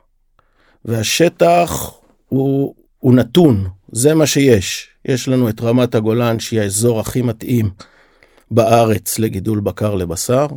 והשטח 0.86 1.92
הוא, 2.28 2.76
הוא 3.00 3.14
נתון, 3.14 3.68
זה 3.92 4.14
מה 4.14 4.26
שיש. 4.26 4.88
יש 5.06 5.28
לנו 5.28 5.50
את 5.50 5.62
רמת 5.62 5.96
הגולן 5.96 6.40
שהיא 6.40 6.62
האזור 6.62 7.00
הכי 7.00 7.22
מתאים 7.22 7.70
בארץ 8.52 9.20
לגידול 9.20 9.60
בקר 9.60 9.96
לבשר, 9.96 10.48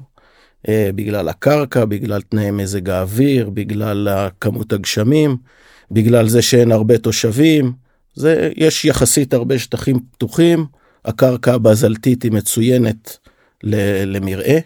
אה, 0.68 0.90
בגלל 0.94 1.28
הקרקע, 1.28 1.84
בגלל 1.84 2.22
תנאי 2.22 2.50
מזג 2.50 2.90
האוויר, 2.90 3.50
בגלל 3.50 4.28
כמות 4.40 4.72
הגשמים, 4.72 5.36
בגלל 5.90 6.28
זה 6.28 6.42
שאין 6.42 6.72
הרבה 6.72 6.98
תושבים. 6.98 7.72
זה, 8.14 8.50
יש 8.56 8.84
יחסית 8.84 9.34
הרבה 9.34 9.58
שטחים 9.58 10.00
פתוחים. 10.12 10.66
הקרקע 11.06 11.54
הבזלתית 11.54 12.22
היא 12.22 12.32
מצוינת 12.32 13.18
למרעה. 14.06 14.58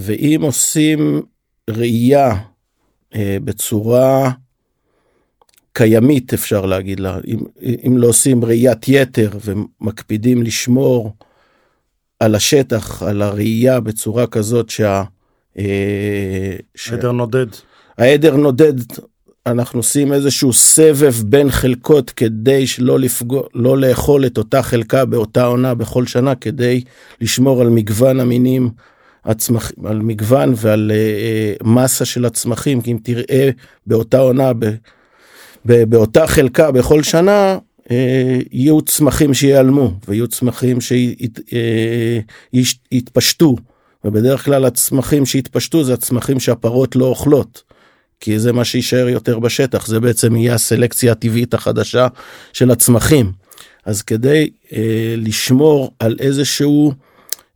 ואם 0.00 0.40
עושים 0.42 1.22
ראייה 1.70 2.34
בצורה 3.16 4.30
קיימית 5.72 6.34
אפשר 6.34 6.66
להגיד 6.66 7.00
לה, 7.00 7.18
אם, 7.26 7.38
אם 7.86 7.98
לא 7.98 8.06
עושים 8.06 8.44
ראיית 8.44 8.88
יתר 8.88 9.30
ומקפידים 9.44 10.42
לשמור 10.42 11.16
על 12.20 12.34
השטח, 12.34 13.02
על 13.02 13.22
הראייה 13.22 13.80
בצורה 13.80 14.26
כזאת 14.26 14.70
שה... 14.70 15.02
עדר 16.92 17.12
נודד. 17.12 17.46
העדר 17.98 18.36
נודד 18.36 18.74
אנחנו 19.46 19.78
עושים 19.78 20.12
איזשהו 20.12 20.52
סבב 20.52 21.14
בין 21.24 21.50
חלקות 21.50 22.10
כדי 22.10 22.66
שלא 22.66 22.98
לפגוע, 22.98 23.42
לא 23.54 23.78
לאכול 23.78 24.26
את 24.26 24.38
אותה 24.38 24.62
חלקה 24.62 25.04
באותה 25.04 25.44
עונה 25.44 25.74
בכל 25.74 26.06
שנה 26.06 26.34
כדי 26.34 26.82
לשמור 27.20 27.60
על 27.60 27.68
מגוון 27.68 28.20
המינים, 28.20 28.70
הצמח, 29.24 29.72
על 29.84 29.98
מגוון 29.98 30.54
ועל 30.56 30.92
uh, 30.92 31.66
מסה 31.66 32.04
של 32.04 32.24
הצמחים, 32.24 32.80
כי 32.80 32.92
אם 32.92 32.98
תראה 33.02 33.50
באותה 33.86 34.18
עונה, 34.18 34.52
ב, 34.52 34.66
ב, 35.64 35.84
באותה 35.84 36.26
חלקה 36.26 36.70
בכל 36.70 37.02
שנה, 37.02 37.58
uh, 37.84 37.90
יהיו 38.50 38.82
צמחים 38.82 39.34
שיעלמו 39.34 39.92
ויהיו 40.08 40.28
צמחים 40.28 40.78
שיתפשטו, 42.50 43.54
uh, 43.58 43.60
ובדרך 44.04 44.44
כלל 44.44 44.64
הצמחים 44.64 45.26
שיתפשטו 45.26 45.84
זה 45.84 45.94
הצמחים 45.94 46.40
שהפרות 46.40 46.96
לא 46.96 47.04
אוכלות. 47.04 47.75
כי 48.20 48.38
זה 48.38 48.52
מה 48.52 48.64
שיישאר 48.64 49.08
יותר 49.08 49.38
בשטח, 49.38 49.86
זה 49.86 50.00
בעצם 50.00 50.36
יהיה 50.36 50.54
הסלקציה 50.54 51.12
הטבעית 51.12 51.54
החדשה 51.54 52.08
של 52.52 52.70
הצמחים. 52.70 53.32
אז 53.84 54.02
כדי 54.02 54.50
אה, 54.72 55.14
לשמור 55.16 55.94
על 55.98 56.16
איזשהו 56.20 56.92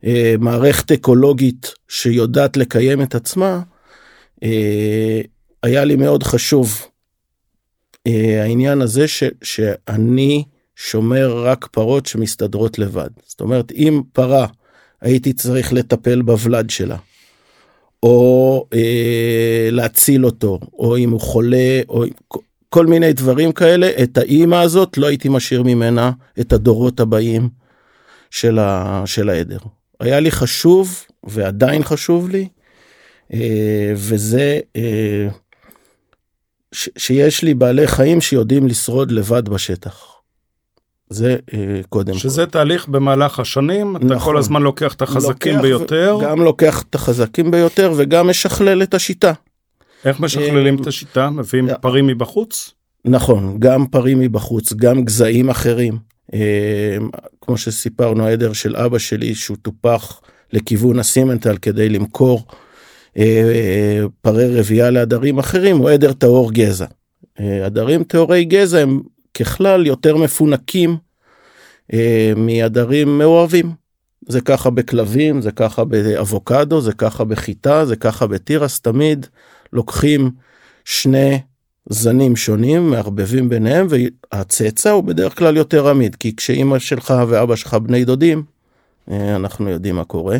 אה, 0.05 0.35
מערכת 0.39 0.91
אקולוגית 0.91 1.73
שיודעת 1.87 2.57
לקיים 2.57 3.01
את 3.01 3.15
עצמה, 3.15 3.61
אה, 4.43 5.21
היה 5.63 5.85
לי 5.85 5.95
מאוד 5.95 6.23
חשוב 6.23 6.85
אה, 8.07 8.43
העניין 8.43 8.81
הזה 8.81 9.07
ש, 9.07 9.23
שאני 9.43 10.43
שומר 10.75 11.43
רק 11.45 11.67
פרות 11.71 12.05
שמסתדרות 12.05 12.79
לבד. 12.79 13.09
זאת 13.25 13.41
אומרת, 13.41 13.71
אם 13.71 14.01
פרה 14.13 14.47
הייתי 15.01 15.33
צריך 15.33 15.73
לטפל 15.73 16.21
בוולד 16.21 16.69
שלה, 16.69 16.97
או 18.03 18.65
אה, 18.73 19.69
להציל 19.71 20.25
אותו, 20.25 20.59
או 20.73 20.97
אם 20.97 21.09
הוא 21.09 21.21
חולה, 21.21 21.81
או 21.89 22.03
כל 22.69 22.85
מיני 22.85 23.13
דברים 23.13 23.51
כאלה, 23.51 23.89
את 24.03 24.17
האימא 24.17 24.55
הזאת 24.55 24.97
לא 24.97 25.07
הייתי 25.07 25.29
משאיר 25.29 25.63
ממנה 25.63 26.11
את 26.39 26.53
הדורות 26.53 26.99
הבאים 26.99 27.49
של, 28.29 28.59
ה, 28.59 29.03
של 29.05 29.29
העדר. 29.29 29.59
היה 29.99 30.19
לי 30.19 30.31
חשוב, 30.31 31.05
ועדיין 31.23 31.83
חשוב 31.83 32.29
לי, 32.29 32.47
אה, 33.33 33.93
וזה 33.95 34.59
אה, 34.75 35.27
ש, 36.71 36.89
שיש 36.97 37.43
לי 37.43 37.53
בעלי 37.53 37.87
חיים 37.87 38.21
שיודעים 38.21 38.67
לשרוד 38.67 39.11
לבד 39.11 39.49
בשטח. 39.49 40.10
זה 41.11 41.35
אה, 41.53 41.81
קודם 41.89 42.13
שזה 42.13 42.23
כל. 42.23 42.29
שזה 42.29 42.45
תהליך 42.45 42.87
במהלך 42.87 43.39
השנים, 43.39 43.93
נכון. 43.95 44.11
אתה 44.11 44.19
כל 44.19 44.37
הזמן 44.37 44.61
לוקח 44.61 44.93
את 44.93 45.01
החזקים 45.01 45.53
לוקח 45.53 45.61
ביותר. 45.61 46.17
גם 46.23 46.41
לוקח 46.41 46.81
את 46.89 46.95
החזקים 46.95 47.51
ביותר 47.51 47.93
וגם 47.97 48.29
משכלל 48.29 48.83
את 48.83 48.93
השיטה. 48.93 49.33
איך 50.05 50.19
משכללים 50.19 50.75
את 50.81 50.87
השיטה? 50.87 51.29
מביאים 51.29 51.69
אה, 51.69 51.75
פרים 51.75 52.07
מבחוץ? 52.07 52.73
נכון, 53.05 53.55
גם 53.59 53.85
פרים 53.85 54.19
מבחוץ, 54.19 54.73
גם 54.73 55.01
גזעים 55.03 55.49
אחרים. 55.49 55.97
אה, 56.33 56.97
כמו 57.41 57.57
שסיפרנו, 57.57 58.25
העדר 58.25 58.53
של 58.53 58.75
אבא 58.75 58.97
שלי 58.97 59.35
שהוא 59.35 59.57
טופח 59.61 60.21
לכיוון 60.53 60.99
הסימנטל 60.99 61.57
כדי 61.57 61.89
למכור 61.89 62.45
פרי 64.21 64.59
רבייה 64.59 64.89
לעדרים 64.89 65.39
אחרים, 65.39 65.77
הוא 65.77 65.89
עדר 65.89 66.13
טהור 66.13 66.51
גזע. 66.51 66.85
עדרים 67.65 68.03
טהורי 68.03 68.45
גזע 68.45 68.79
הם 68.79 68.99
ככלל 69.41 69.87
יותר 69.87 70.17
מפונקים 70.17 70.97
אה, 71.93 72.33
מעדרים 72.35 73.17
מאוהבים. 73.17 73.71
זה 74.27 74.41
ככה 74.41 74.69
בכלבים, 74.69 75.41
זה 75.41 75.51
ככה 75.51 75.83
באבוקדו, 75.83 76.81
זה 76.81 76.93
ככה 76.93 77.23
בחיטה, 77.23 77.85
זה 77.85 77.95
ככה 77.95 78.27
בתירס, 78.27 78.79
תמיד 78.79 79.25
לוקחים 79.73 80.31
שני 80.85 81.39
זנים 81.89 82.35
שונים, 82.35 82.89
מערבבים 82.89 83.49
ביניהם, 83.49 83.87
והצאצא 83.89 84.91
הוא 84.91 85.03
בדרך 85.03 85.37
כלל 85.37 85.57
יותר 85.57 85.89
עמיד, 85.89 86.15
כי 86.15 86.35
כשאימא 86.35 86.79
שלך 86.79 87.13
ואבא 87.27 87.55
שלך 87.55 87.73
בני 87.73 88.05
דודים, 88.05 88.43
אה, 89.11 89.35
אנחנו 89.35 89.69
יודעים 89.69 89.95
מה 89.95 90.03
קורה. 90.03 90.37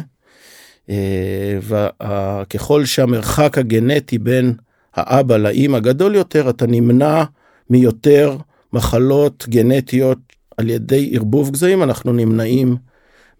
אה, 0.89 1.59
וככל 1.61 2.85
שהמרחק 2.85 3.57
הגנטי 3.57 4.17
בין 4.17 4.53
האבא 4.93 5.37
לאימא 5.37 5.79
גדול 5.79 6.15
יותר, 6.15 6.49
אתה 6.49 6.67
נמנע 6.67 7.23
מיותר 7.69 8.37
מחלות 8.73 9.45
גנטיות 9.49 10.17
על 10.57 10.69
ידי 10.69 11.11
ערבוב 11.15 11.51
גזעים, 11.51 11.83
אנחנו 11.83 12.13
נמנעים 12.13 12.77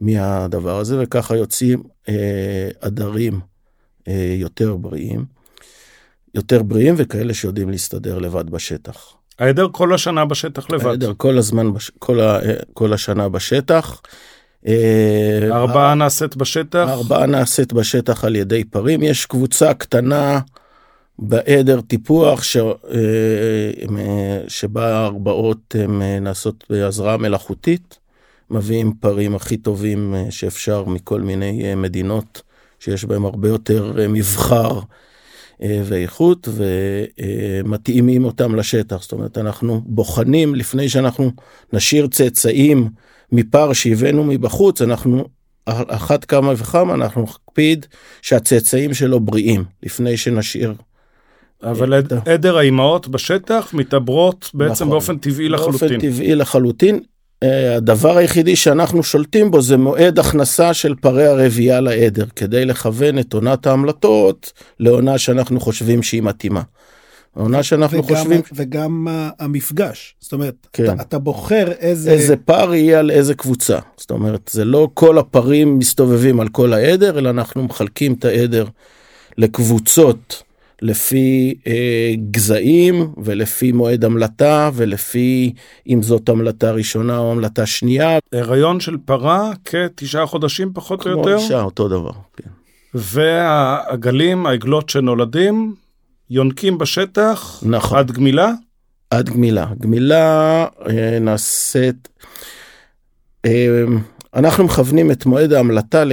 מהדבר 0.02 0.80
הזה, 0.80 1.04
וככה 1.04 1.36
יוצאים 1.36 1.84
אה, 2.10 2.70
עדרים 2.82 3.39
אה, 4.08 4.36
יותר 4.38 4.76
בריאים, 4.76 5.26
יותר 6.36 6.63
בריאים 6.63 6.96
וכאלה 6.98 7.34
שיודעים 7.34 7.70
להסתדר 7.70 8.20
לבד 8.20 8.50
בשטח. 8.50 9.13
העדר 9.39 9.67
כל 9.72 9.94
השנה 9.94 10.26
בשטח 10.26 10.70
לבד. 10.70 10.86
העדר 10.86 11.13
כל 11.17 11.38
הזמן, 11.38 11.74
בש... 11.74 11.91
כל, 12.00 12.20
ה... 12.20 12.39
כל 12.74 12.94
השנה 12.94 13.30
בשטח. 13.30 14.02
ארבעה 15.52 15.89
אה, 15.89 15.96
נעשית 15.96 16.36
בשטח? 16.36 16.88
ארבעה 16.89 17.26
נעשית 17.26 17.74
בשטח 17.74 18.24
על 18.24 18.36
ידי 18.36 18.63
פרים. 18.63 19.04
יש 19.04 19.26
קבוצה 19.26 19.74
קטנה 19.74 20.39
בעדר 21.21 21.81
טיפוח 21.81 22.43
ש... 22.43 22.57
אה, 22.57 24.41
שבה 24.47 24.93
ההרבעות 24.93 25.75
אה, 25.79 26.19
נעשות 26.19 26.63
בהזרעה 26.69 27.17
מלאכותית, 27.17 27.99
מביאים 28.49 28.93
פרים 28.99 29.36
הכי 29.36 29.57
טובים 29.57 30.15
אה, 30.15 30.31
שאפשר 30.31 30.86
מכל 30.86 31.21
מיני 31.21 31.75
מדינות 31.75 32.41
שיש 32.79 33.05
בהם 33.05 33.25
הרבה 33.25 33.47
יותר 33.47 33.93
מבחר 34.10 34.79
ואיכות 35.86 36.47
ומתאימים 36.51 38.25
אותם 38.25 38.55
לשטח. 38.55 39.01
זאת 39.01 39.12
אומרת, 39.12 39.38
אנחנו 39.38 39.81
בוחנים 39.86 40.55
לפני 40.55 40.89
שאנחנו 40.89 41.31
נשאיר 41.73 42.07
צאצאים 42.07 42.89
מפר 43.31 43.73
שהבאנו 43.73 44.23
מבחוץ, 44.23 44.81
אנחנו 44.81 45.25
אחת 45.65 46.25
כמה 46.25 46.53
וכמה 46.57 46.93
אנחנו 46.93 47.21
נקפיד 47.21 47.86
שהצאצאים 48.21 48.93
שלו 48.93 49.19
בריאים 49.19 49.63
לפני 49.84 50.17
שנשאיר 50.17 50.73
אבל 51.63 52.04
עדר 52.26 52.58
האימהות 52.58 53.08
בשטח 53.08 53.69
מתעברות 53.74 54.50
בעצם 54.54 54.74
נכון, 54.74 54.89
באופן 54.89 55.17
טבעי 55.17 55.50
לחלוטין. 55.50 55.89
באופן 55.89 56.00
טבעי 56.00 56.36
לחלוטין. 56.36 57.00
אה, 57.43 57.76
הדבר 57.76 58.17
היחידי 58.17 58.56
שאנחנו 58.56 59.04
שולטים 59.04 59.52
בו 59.52 59.62
זה 59.62 59.78
מועד 59.78 60.19
הכנסה 60.19 60.74
של 60.74 60.95
פרי 60.95 61.28
הרבייה 61.28 61.82
לעדר, 61.82 62.26
כדי 62.36 62.65
לכוון 62.65 63.19
את 63.19 63.34
עונת 63.34 63.67
ההמלטות 63.67 64.54
לעונה 64.80 65.17
שאנחנו 65.17 65.60
חושבים 65.60 66.04
שהיא 66.04 66.21
מתאימה. 66.21 66.62
העונה 67.36 67.63
שאנחנו 67.63 68.06
וגם, 68.06 68.15
חושבים... 68.15 68.41
וגם 68.54 69.08
המפגש, 69.39 70.15
זאת 70.19 70.34
אומרת, 70.34 70.67
כן. 70.74 70.86
אתה, 70.86 71.02
אתה 71.02 71.19
בוחר 71.19 71.71
איזה... 71.71 72.12
איזה 72.12 72.38
פר 72.38 72.74
יהיה 72.74 73.00
על 73.00 73.12
איזה 73.12 73.34
קבוצה. 73.34 73.80
זאת 73.97 74.12
אומרת, 74.12 74.50
זה 74.54 74.65
לא 74.65 74.89
כל 74.93 75.17
הפרים 75.17 75.80
מסתובבים 75.80 76.39
על 76.39 76.47
כל 76.47 76.74
העדר, 76.74 77.19
אלא 77.19 77.30
אנחנו 77.30 77.63
מחלקים 77.63 78.13
את 78.13 78.26
העדר 78.26 78.65
לקבוצות. 79.38 80.43
לפי 80.82 81.56
אה, 81.67 82.13
גזעים 82.32 83.13
ולפי 83.24 83.72
מועד 83.72 84.06
המלטה 84.06 84.70
ולפי 84.74 85.54
אם 85.88 86.02
זאת 86.02 86.30
המלטה 86.30 86.72
ראשונה 86.72 87.17
או 87.17 87.32
המלטה 87.32 87.65
שנייה. 87.65 88.17
הריון 88.34 88.80
של 88.80 88.98
פרה 89.06 89.52
כתשעה 89.65 90.26
חודשים 90.26 90.72
פחות 90.74 91.06
או 91.06 91.12
יותר? 91.12 91.38
כמו 91.38 91.44
אישה 91.44 91.62
אותו 91.62 91.88
דבר, 91.88 92.12
כן. 92.38 92.50
והעגלים, 92.94 94.46
העגלות 94.46 94.89
שנולדים, 94.89 95.76
יונקים 96.30 96.78
בשטח 96.78 97.63
נכון. 97.65 97.98
עד 97.98 98.12
גמילה? 98.12 98.52
עד 99.10 99.30
גמילה. 99.30 99.67
גמילה 99.80 100.65
אה, 100.89 101.20
נעשית, 101.22 102.08
אה, 103.46 103.84
אנחנו 104.36 104.63
מכוונים 104.63 105.12
את 105.12 105.26
מועד 105.26 105.54
ההמלטה 105.54 106.04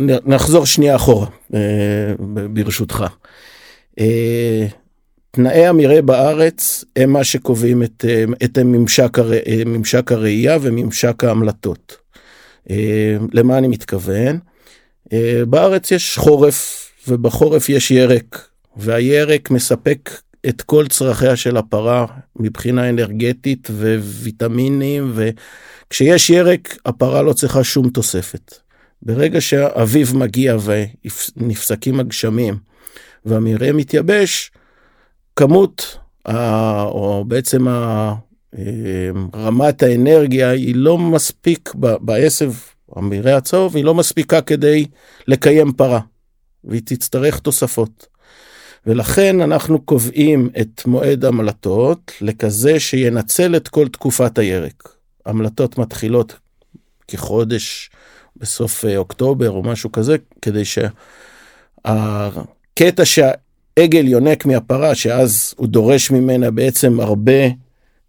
נחזור 0.00 0.66
שנייה 0.66 0.96
אחורה, 0.96 1.26
אה, 1.54 1.60
ברשותך. 2.50 3.04
אה, 4.00 4.66
תנאי 5.30 5.66
המרעה 5.66 6.02
בארץ 6.02 6.84
הם 6.96 7.12
מה 7.12 7.24
שקובעים 7.24 7.82
את, 7.82 8.04
אה, 8.08 8.24
את 8.44 8.58
ממשק, 8.58 9.18
הר, 9.18 9.30
ממשק 9.66 10.12
הראייה 10.12 10.58
וממשק 10.60 11.24
ההמלטות. 11.24 11.96
למה 13.32 13.58
אני 13.58 13.68
מתכוון? 13.68 14.38
בארץ 15.48 15.90
יש 15.90 16.18
חורף 16.18 16.90
ובחורף 17.08 17.68
יש 17.68 17.90
ירק 17.90 18.48
והירק 18.76 19.50
מספק 19.50 20.10
את 20.48 20.62
כל 20.62 20.86
צרכיה 20.88 21.36
של 21.36 21.56
הפרה 21.56 22.06
מבחינה 22.36 22.88
אנרגטית 22.88 23.68
וויטמינים, 23.70 25.12
וכשיש 25.14 26.30
ירק, 26.30 26.76
הפרה 26.86 27.22
לא 27.22 27.32
צריכה 27.32 27.64
שום 27.64 27.88
תוספת. 27.88 28.63
ברגע 29.04 29.40
שהאביב 29.40 30.16
מגיע 30.16 30.56
ונפסקים 31.36 32.00
הגשמים 32.00 32.56
והמרעה 33.24 33.72
מתייבש, 33.72 34.50
כמות, 35.36 35.98
או 36.84 37.24
בעצם 37.28 37.66
רמת 39.34 39.82
האנרגיה 39.82 40.50
היא 40.50 40.74
לא 40.76 40.98
מספיק 40.98 41.72
בעשב, 41.74 42.52
המרעה 42.96 43.36
הצהוב, 43.36 43.76
היא 43.76 43.84
לא 43.84 43.94
מספיקה 43.94 44.40
כדי 44.40 44.86
לקיים 45.28 45.72
פרה, 45.72 46.00
והיא 46.64 46.82
תצטרך 46.84 47.38
תוספות. 47.38 48.06
ולכן 48.86 49.40
אנחנו 49.40 49.80
קובעים 49.80 50.50
את 50.60 50.82
מועד 50.86 51.24
המלטות 51.24 52.12
לכזה 52.20 52.80
שינצל 52.80 53.56
את 53.56 53.68
כל 53.68 53.88
תקופת 53.88 54.38
הירק. 54.38 54.88
המלטות 55.26 55.78
מתחילות 55.78 56.36
כחודש 57.08 57.90
בסוף 58.36 58.84
אה, 58.84 58.96
אוקטובר 58.96 59.50
או 59.50 59.62
משהו 59.62 59.92
כזה, 59.92 60.16
כדי 60.42 60.62
שהקטע 61.84 63.04
שהעגל 63.04 64.08
יונק 64.08 64.46
מהפרה, 64.46 64.94
שאז 64.94 65.54
הוא 65.56 65.66
דורש 65.66 66.10
ממנה 66.10 66.50
בעצם 66.50 67.00
הרבה, 67.00 67.44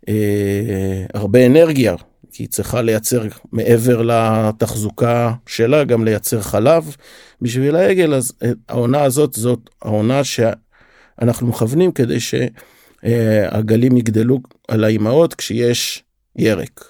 אה, 0.10 1.06
הרבה 1.14 1.46
אנרגיה, 1.46 1.96
כי 2.32 2.44
היא 2.44 2.50
צריכה 2.50 2.82
לייצר 2.82 3.24
מעבר 3.52 4.02
לתחזוקה 4.02 5.34
שלה, 5.48 5.84
גם 5.84 6.06
לייצר 6.06 6.42
חלב 6.42 6.96
בשביל 7.42 7.76
העגל, 7.76 8.14
אז 8.14 8.34
אה, 8.44 8.52
העונה 8.70 9.04
הזאת 9.04 9.34
זאת 9.34 9.60
העונה 9.82 10.22
שאנחנו 10.24 11.48
מכוונים 11.48 11.92
כדי 11.92 12.18
שהגלים 12.20 13.98
יגדלו 13.98 14.40
על 14.68 14.84
האימהות 14.84 15.34
כשיש 15.34 16.04
ירק. 16.36 16.86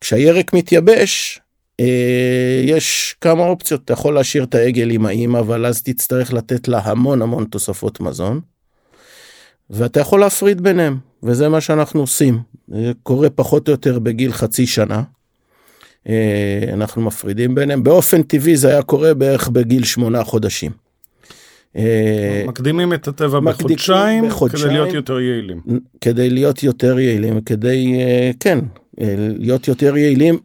כשהירק 0.00 0.52
מתייבש, 0.52 1.40
יש 2.64 3.16
כמה 3.20 3.46
אופציות, 3.46 3.84
אתה 3.84 3.92
יכול 3.92 4.14
להשאיר 4.14 4.44
את 4.44 4.54
העגל 4.54 4.90
עם 4.90 5.06
האימא, 5.06 5.38
אבל 5.38 5.66
אז 5.66 5.82
תצטרך 5.82 6.32
לתת 6.32 6.68
לה 6.68 6.80
המון 6.84 7.22
המון 7.22 7.44
תוספות 7.44 8.00
מזון. 8.00 8.40
ואתה 9.70 10.00
יכול 10.00 10.20
להפריד 10.20 10.60
ביניהם, 10.60 10.98
וזה 11.22 11.48
מה 11.48 11.60
שאנחנו 11.60 12.00
עושים. 12.00 12.38
זה 12.68 12.92
קורה 13.02 13.30
פחות 13.30 13.68
או 13.68 13.72
יותר 13.72 13.98
בגיל 13.98 14.32
חצי 14.32 14.66
שנה. 14.66 15.02
אה, 16.08 16.64
אנחנו 16.72 17.02
מפרידים 17.02 17.54
ביניהם. 17.54 17.82
באופן 17.82 18.22
טבעי 18.22 18.56
זה 18.56 18.68
היה 18.68 18.82
קורה 18.82 19.14
בערך 19.14 19.48
בגיל 19.48 19.84
שמונה 19.84 20.24
חודשים. 20.24 20.72
אה, 21.76 22.44
מקדימים 22.46 22.92
את 22.92 23.08
הטבע 23.08 23.40
בחודשיים, 23.40 24.28
בחודשיים 24.28 24.68
כדי 24.68 24.74
להיות 24.74 24.94
יותר 24.94 25.20
יעילים. 25.20 25.60
כדי 26.00 26.30
להיות 26.30 26.62
יותר 26.62 26.98
יעילים, 26.98 27.40
כדי, 27.40 27.98
כן, 28.40 28.58
להיות 29.38 29.68
יותר 29.68 29.96
יעילים, 29.96 30.38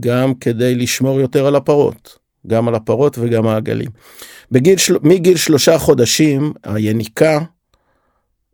גם 0.00 0.34
כדי 0.34 0.74
לשמור 0.74 1.20
יותר 1.20 1.46
על 1.46 1.56
הפרות, 1.56 2.18
גם 2.46 2.68
על 2.68 2.74
הפרות 2.74 3.18
וגם 3.18 3.46
העגלים. 3.46 3.90
בגיל, 4.50 4.76
של... 4.76 4.96
מגיל 5.02 5.36
שלושה 5.36 5.78
חודשים 5.78 6.52
היניקה 6.64 7.40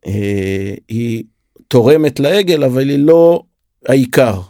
אה, 0.07 0.74
היא 0.88 1.24
תורמת 1.68 2.20
לעגל 2.20 2.64
אבל 2.64 2.88
היא 2.88 2.98
לא 2.98 3.42
העיקר. 3.88 4.40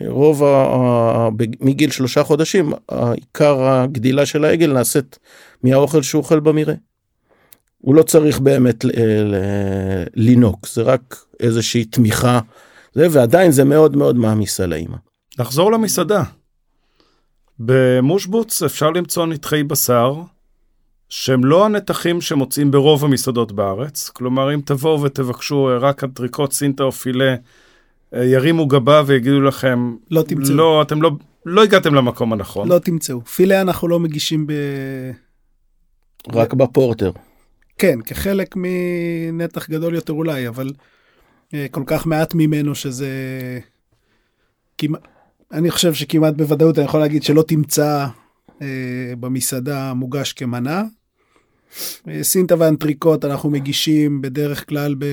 רוב 0.00 0.44
ה... 0.44 1.28
מגיל 1.60 1.90
שלושה 1.90 2.24
חודשים 2.24 2.72
העיקר 2.88 3.62
הגדילה 3.62 4.26
של 4.26 4.44
העגל 4.44 4.72
נעשית 4.72 5.18
מהאוכל 5.62 6.02
שהוא 6.02 6.22
אוכל 6.22 6.40
במרעה. 6.40 6.74
הוא 7.78 7.94
לא 7.94 8.02
צריך 8.02 8.38
באמת 8.38 8.84
ל... 8.84 8.90
ל... 9.24 9.36
לינוק 10.14 10.68
זה 10.68 10.82
רק 10.82 11.24
איזושהי 11.40 11.84
תמיכה 11.84 12.40
זה 12.94 13.06
ועדיין 13.10 13.50
זה 13.50 13.64
מאוד 13.64 13.96
מאוד 13.96 14.16
מעמיס 14.16 14.60
על 14.60 14.72
האימא. 14.72 14.96
נחזור 15.38 15.72
למסעדה. 15.72 16.22
במושבוץ 17.58 18.62
אפשר 18.62 18.90
למצוא 18.90 19.26
נתחי 19.26 19.62
בשר 19.62 20.14
שהם 21.08 21.44
לא 21.44 21.64
הנתחים 21.66 22.20
שמוצאים 22.20 22.70
ברוב 22.70 23.04
המסעדות 23.04 23.52
בארץ. 23.52 24.08
כלומר, 24.08 24.54
אם 24.54 24.60
תבואו 24.64 25.02
ותבקשו 25.02 25.68
רק 25.80 26.04
אנטריקוט 26.04 26.52
סינטה 26.52 26.82
או 26.82 26.92
פילה, 26.92 27.34
אה, 28.14 28.24
ירימו 28.24 28.66
גבה 28.66 29.02
ויגידו 29.06 29.40
לכם, 29.40 29.96
לא 30.10 30.22
תמצאו. 30.22 30.54
לא, 30.54 30.82
אתם 30.82 31.02
לא, 31.02 31.10
לא 31.46 31.62
הגעתם 31.62 31.94
למקום 31.94 32.32
הנכון. 32.32 32.68
לא 32.68 32.78
תמצאו. 32.78 33.24
פילה 33.24 33.60
אנחנו 33.60 33.88
לא 33.88 34.00
מגישים 34.00 34.46
ב... 34.46 34.52
רק 36.32 36.54
בפורטר. 36.54 37.10
כן, 37.78 38.00
כחלק 38.00 38.54
מנתח 38.56 39.70
גדול 39.70 39.94
יותר 39.94 40.12
אולי, 40.12 40.48
אבל 40.48 40.72
אה, 41.54 41.66
כל 41.70 41.82
כך 41.86 42.06
מעט 42.06 42.34
ממנו 42.34 42.74
שזה... 42.74 43.08
כמעט... 44.78 45.15
אני 45.52 45.70
חושב 45.70 45.94
שכמעט 45.94 46.34
בוודאות 46.34 46.78
אני 46.78 46.86
יכול 46.86 47.00
להגיד 47.00 47.22
שלא 47.22 47.42
תמצא 47.42 48.06
אה, 48.62 49.12
במסעדה 49.20 49.94
מוגש 49.94 50.32
כמנה. 50.32 50.84
אה, 52.08 52.22
סינטה 52.22 52.54
ואנטריקוט 52.58 53.24
אנחנו 53.24 53.50
מגישים 53.50 54.22
בדרך 54.22 54.68
כלל 54.68 54.94
ב... 54.98 55.04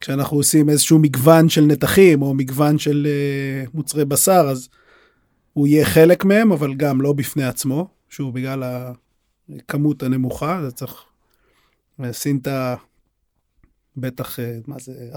כשאנחנו 0.00 0.36
עושים 0.36 0.68
איזשהו 0.68 0.98
מגוון 0.98 1.48
של 1.48 1.64
נתחים 1.64 2.22
או 2.22 2.34
מגוון 2.34 2.78
של 2.78 3.06
אה, 3.10 3.64
מוצרי 3.74 4.04
בשר, 4.04 4.46
אז 4.50 4.68
הוא 5.52 5.66
יהיה 5.66 5.84
חלק 5.84 6.24
מהם, 6.24 6.52
אבל 6.52 6.74
גם 6.74 7.00
לא 7.00 7.12
בפני 7.12 7.44
עצמו, 7.44 7.88
שוב, 8.08 8.34
בגלל 8.34 8.64
הכמות 9.58 10.02
הנמוכה, 10.02 10.60
זה 10.62 10.70
צריך... 10.70 11.04
סינטה 12.12 12.76
בטח, 13.96 14.40
אה, 14.40 14.58
מה 14.66 14.76
זה, 14.78 15.10
4% 15.14 15.16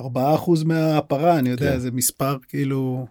מהפרה, 0.65 1.39
אני 1.39 1.49
יודע, 1.49 1.71
כן. 1.71 1.79
זה 1.79 1.91
מספר 1.91 2.37
כאילו... 2.47 3.07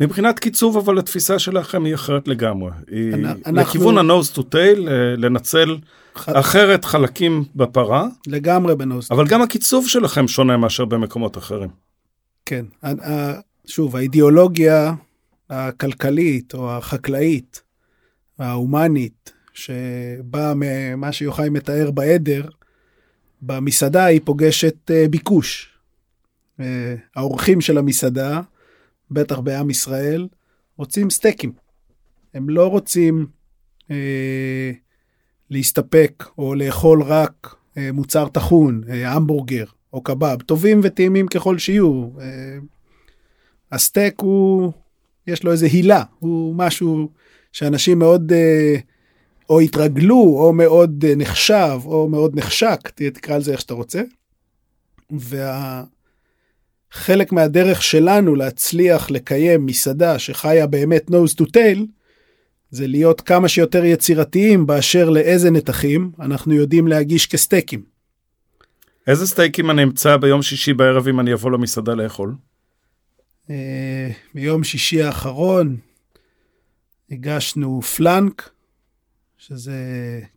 מבחינת 0.00 0.38
קיצוב 0.38 0.76
אבל 0.76 0.98
התפיסה 0.98 1.38
שלכם 1.38 1.84
היא 1.84 1.94
אחרת 1.94 2.28
לגמרי. 2.28 2.70
היא 2.90 3.14
אנחנו... 3.14 3.52
לכיוון 3.52 3.98
ה-nose 3.98 4.36
to 4.36 4.40
tail, 4.40 4.88
אה, 4.88 5.16
לנצל 5.16 5.78
ח... 6.16 6.28
אחרת 6.28 6.84
חלקים 6.84 7.44
בפרה. 7.56 8.08
לגמרי 8.26 8.76
ב-nose 8.76 9.10
to 9.10 9.14
אבל 9.14 9.26
גם 9.26 9.42
הקיצוב 9.42 9.88
שלכם 9.88 10.28
שונה 10.28 10.56
מאשר 10.56 10.84
במקומות 10.84 11.38
אחרים. 11.38 11.68
כן, 12.46 12.64
שוב, 13.66 13.96
האידיאולוגיה 13.96 14.94
הכלכלית 15.50 16.54
או 16.54 16.70
החקלאית, 16.70 17.62
ההומנית, 18.38 19.32
שבאה 19.54 20.52
ממה 20.56 21.12
שיוחאי 21.12 21.48
מתאר 21.48 21.90
בעדר, 21.90 22.44
במסעדה 23.42 24.04
היא 24.04 24.20
פוגשת 24.24 24.90
ביקוש. 25.10 25.70
האורחים 27.16 27.60
של 27.60 27.78
המסעדה 27.78 28.40
בטח 29.10 29.38
בעם 29.38 29.70
ישראל, 29.70 30.28
רוצים 30.76 31.10
סטייקים. 31.10 31.52
הם 32.34 32.50
לא 32.50 32.66
רוצים 32.66 33.26
אה, 33.90 34.72
להסתפק 35.50 36.24
או 36.38 36.54
לאכול 36.54 37.02
רק 37.02 37.54
אה, 37.76 37.92
מוצר 37.92 38.28
טחון, 38.28 38.80
אה, 38.88 39.12
המבורגר 39.12 39.64
או 39.92 40.02
קבב, 40.02 40.42
טובים 40.42 40.80
וטעימים 40.82 41.28
ככל 41.28 41.58
שיהיו. 41.58 42.08
אה, 42.20 42.58
הסטייק 43.72 44.20
הוא, 44.20 44.72
יש 45.26 45.44
לו 45.44 45.52
איזה 45.52 45.66
הילה, 45.66 46.02
הוא 46.18 46.54
משהו 46.54 47.08
שאנשים 47.52 47.98
מאוד 47.98 48.32
אה, 48.32 48.76
או 49.48 49.60
התרגלו, 49.60 50.36
או 50.38 50.52
מאוד 50.52 51.04
אה, 51.08 51.14
נחשב, 51.16 51.80
או 51.84 52.08
מאוד 52.08 52.38
נחשק, 52.38 52.88
תקרא 52.88 53.38
לזה 53.38 53.52
איך 53.52 53.60
שאתה 53.60 53.74
רוצה. 53.74 54.02
וה... 55.10 55.84
חלק 56.92 57.32
מהדרך 57.32 57.82
שלנו 57.82 58.34
להצליח 58.34 59.10
לקיים 59.10 59.66
מסעדה 59.66 60.18
שחיה 60.18 60.66
באמת 60.66 61.10
nose 61.10 61.34
to 61.40 61.44
tail, 61.44 61.78
זה 62.70 62.86
להיות 62.86 63.20
כמה 63.20 63.48
שיותר 63.48 63.84
יצירתיים 63.84 64.66
באשר 64.66 65.10
לאיזה 65.10 65.50
נתחים 65.50 66.12
אנחנו 66.20 66.54
יודעים 66.54 66.88
להגיש 66.88 67.26
כסטייקים. 67.26 67.82
איזה 69.06 69.26
סטייקים 69.26 69.70
אני 69.70 69.82
אמצא 69.82 70.16
ביום 70.16 70.42
שישי 70.42 70.72
בערב 70.72 71.08
אם 71.08 71.20
אני 71.20 71.32
אבוא 71.32 71.50
למסעדה 71.50 71.94
לאכול? 71.94 72.34
אה, 73.50 74.10
ביום 74.34 74.64
שישי 74.64 75.02
האחרון 75.02 75.76
הגשנו 77.10 77.82
flank, 77.82 78.50
שזה 79.38 79.74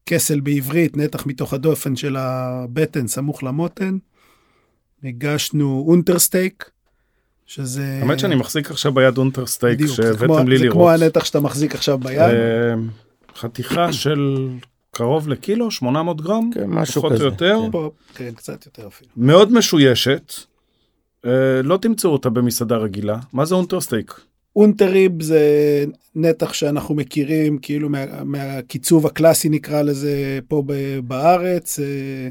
כסל 0.06 0.40
בעברית, 0.40 0.98
נתח 0.98 1.26
מתוך 1.26 1.54
הדופן 1.54 1.96
של 1.96 2.16
הבטן 2.16 3.08
סמוך 3.08 3.44
למותן. 3.44 3.98
הגשנו 5.04 5.86
אונטרסטייק, 5.88 6.70
שזה... 7.46 8.00
האמת 8.02 8.20
שאני 8.20 8.36
מחזיק 8.36 8.72
עכשיו 8.72 8.94
ביד 8.94 9.18
אונטרסטייק 9.18 9.80
שהבאתם 9.88 10.48
לי 10.48 10.58
לראות. 10.58 10.60
זה 10.60 10.70
כמו 10.70 10.92
הנתח 10.92 11.26
שאתה 11.26 11.40
מחזיק 11.40 11.76
עכשיו 11.76 11.98
ביד. 11.98 12.20
אה, 12.20 12.74
חתיכה 13.36 13.94
של 13.94 14.50
קרוב 14.92 15.28
לקילו, 15.28 15.72
800 15.72 16.22
גרם, 16.22 16.50
כן, 16.54 16.66
משהו 16.66 17.02
כזה. 17.04 17.10
פחות 17.10 17.22
או 17.22 17.26
יותר. 17.26 17.60
כן. 17.66 17.72
פה, 17.72 17.92
כן, 18.16 18.32
קצת 18.36 18.66
יותר 18.66 18.88
אפילו. 18.88 19.10
מאוד 19.18 19.52
משוישת. 19.54 20.34
אה, 21.26 21.62
לא 21.64 21.78
תמצאו 21.78 22.10
אותה 22.10 22.30
במסעדה 22.30 22.78
רגילה. 22.78 23.20
מה 23.34 23.46
זה 23.46 23.56
אונטרסטייק? 23.56 24.20
אונטריב 24.56 25.22
זה 25.22 25.40
נתח 26.16 26.54
שאנחנו 26.54 26.96
מכירים 26.96 27.58
כאילו 27.58 27.90
מה, 27.90 28.24
מהקיצוב 28.24 29.06
הקלאסי 29.06 29.50
נקרא 29.50 29.82
לזה 29.82 30.40
פה 30.48 30.64
בארץ. 31.04 31.80
אה, 31.80 32.30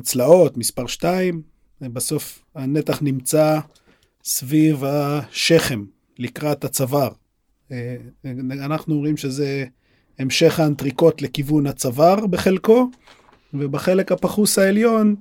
צלעות, 0.00 0.56
מספר 0.56 0.86
2, 0.86 1.42
בסוף 1.80 2.44
הנתח 2.54 3.02
נמצא 3.02 3.60
סביב 4.24 4.84
השכם, 4.84 5.84
לקראת 6.18 6.64
הצוואר. 6.64 7.10
אה, 7.72 7.96
אנחנו 8.52 8.94
אומרים 8.94 9.16
שזה 9.16 9.64
המשך 10.18 10.60
האנטריקוט 10.60 11.22
לכיוון 11.22 11.66
הצוואר 11.66 12.26
בחלקו, 12.26 12.90
ובחלק 13.54 14.12
הפחוס 14.12 14.58
העליון 14.58 15.16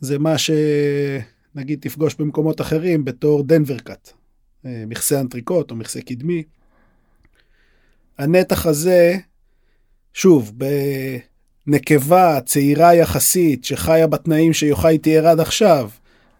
זה 0.00 0.18
מה 0.18 0.34
שנגיד 0.38 1.78
תפגוש 1.80 2.14
במקומות 2.14 2.60
אחרים 2.60 3.04
בתור 3.04 3.42
דנבר 3.42 3.78
קאט, 3.78 4.12
אה, 4.66 4.84
מכסה 4.86 5.20
אנטריקוט 5.20 5.70
או 5.70 5.76
מכסה 5.76 6.00
קדמי. 6.00 6.42
הנתח 8.18 8.66
הזה, 8.66 9.16
שוב, 10.14 10.52
בנקבה 11.66 12.40
צעירה 12.44 12.94
יחסית 12.94 13.64
שחיה 13.64 14.06
בתנאים 14.06 14.52
שיוחאי 14.52 14.98
תיאר 14.98 15.26
עד 15.26 15.40
עכשיו, 15.40 15.90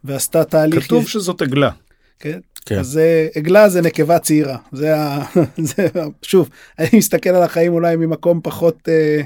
ועשתה 0.04 0.44
תהליך... 0.44 0.84
כתוב 0.84 1.08
שזאת 1.08 1.42
עגלה. 1.42 1.70
כן? 2.18 2.40
כן. 2.66 2.78
אז 2.78 3.00
עגלה 3.34 3.68
זה 3.68 3.80
נקבה 3.80 4.18
צעירה. 4.18 4.58
זה 4.72 4.96
ה... 4.96 5.24
זה... 5.68 5.88
שוב, 6.22 6.48
אני 6.78 6.88
מסתכל 6.94 7.30
על 7.30 7.42
החיים 7.42 7.72
אולי 7.72 7.96
ממקום 7.96 8.40
פחות... 8.42 8.88
אה... 8.88 9.22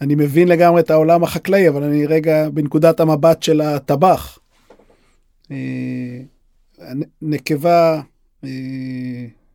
אני 0.00 0.14
מבין 0.14 0.48
לגמרי 0.48 0.80
את 0.80 0.90
העולם 0.90 1.24
החקלאי, 1.24 1.68
אבל 1.68 1.82
אני 1.82 2.06
רגע 2.06 2.48
בנקודת 2.50 3.00
המבט 3.00 3.42
של 3.42 3.60
הטבח. 3.60 4.38
אה... 5.50 5.56
נקבה 7.22 8.00
אה... 8.44 8.50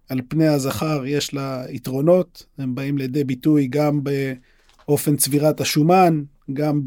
על 0.10 0.21
פני 0.28 0.47
הזכר 0.47 1.06
יש 1.06 1.34
לה 1.34 1.63
יתרונות, 1.69 2.45
הם 2.58 2.76
באים 2.76 2.97
לידי 2.97 3.23
ביטוי 3.23 3.67
גם 3.67 4.04
באופן 4.88 5.15
צבירת 5.15 5.62
השומן, 5.62 6.24
גם 6.54 6.82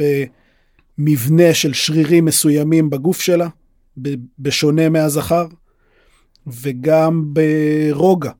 במבנה 0.98 1.54
של 1.54 1.72
שרירים 1.72 2.24
מסוימים 2.24 2.90
בגוף 2.90 3.20
שלה. 3.20 3.48
בשונה 4.38 4.88
מהזכר, 4.88 5.46
וגם 6.46 7.34
ברוגע. 7.34 8.30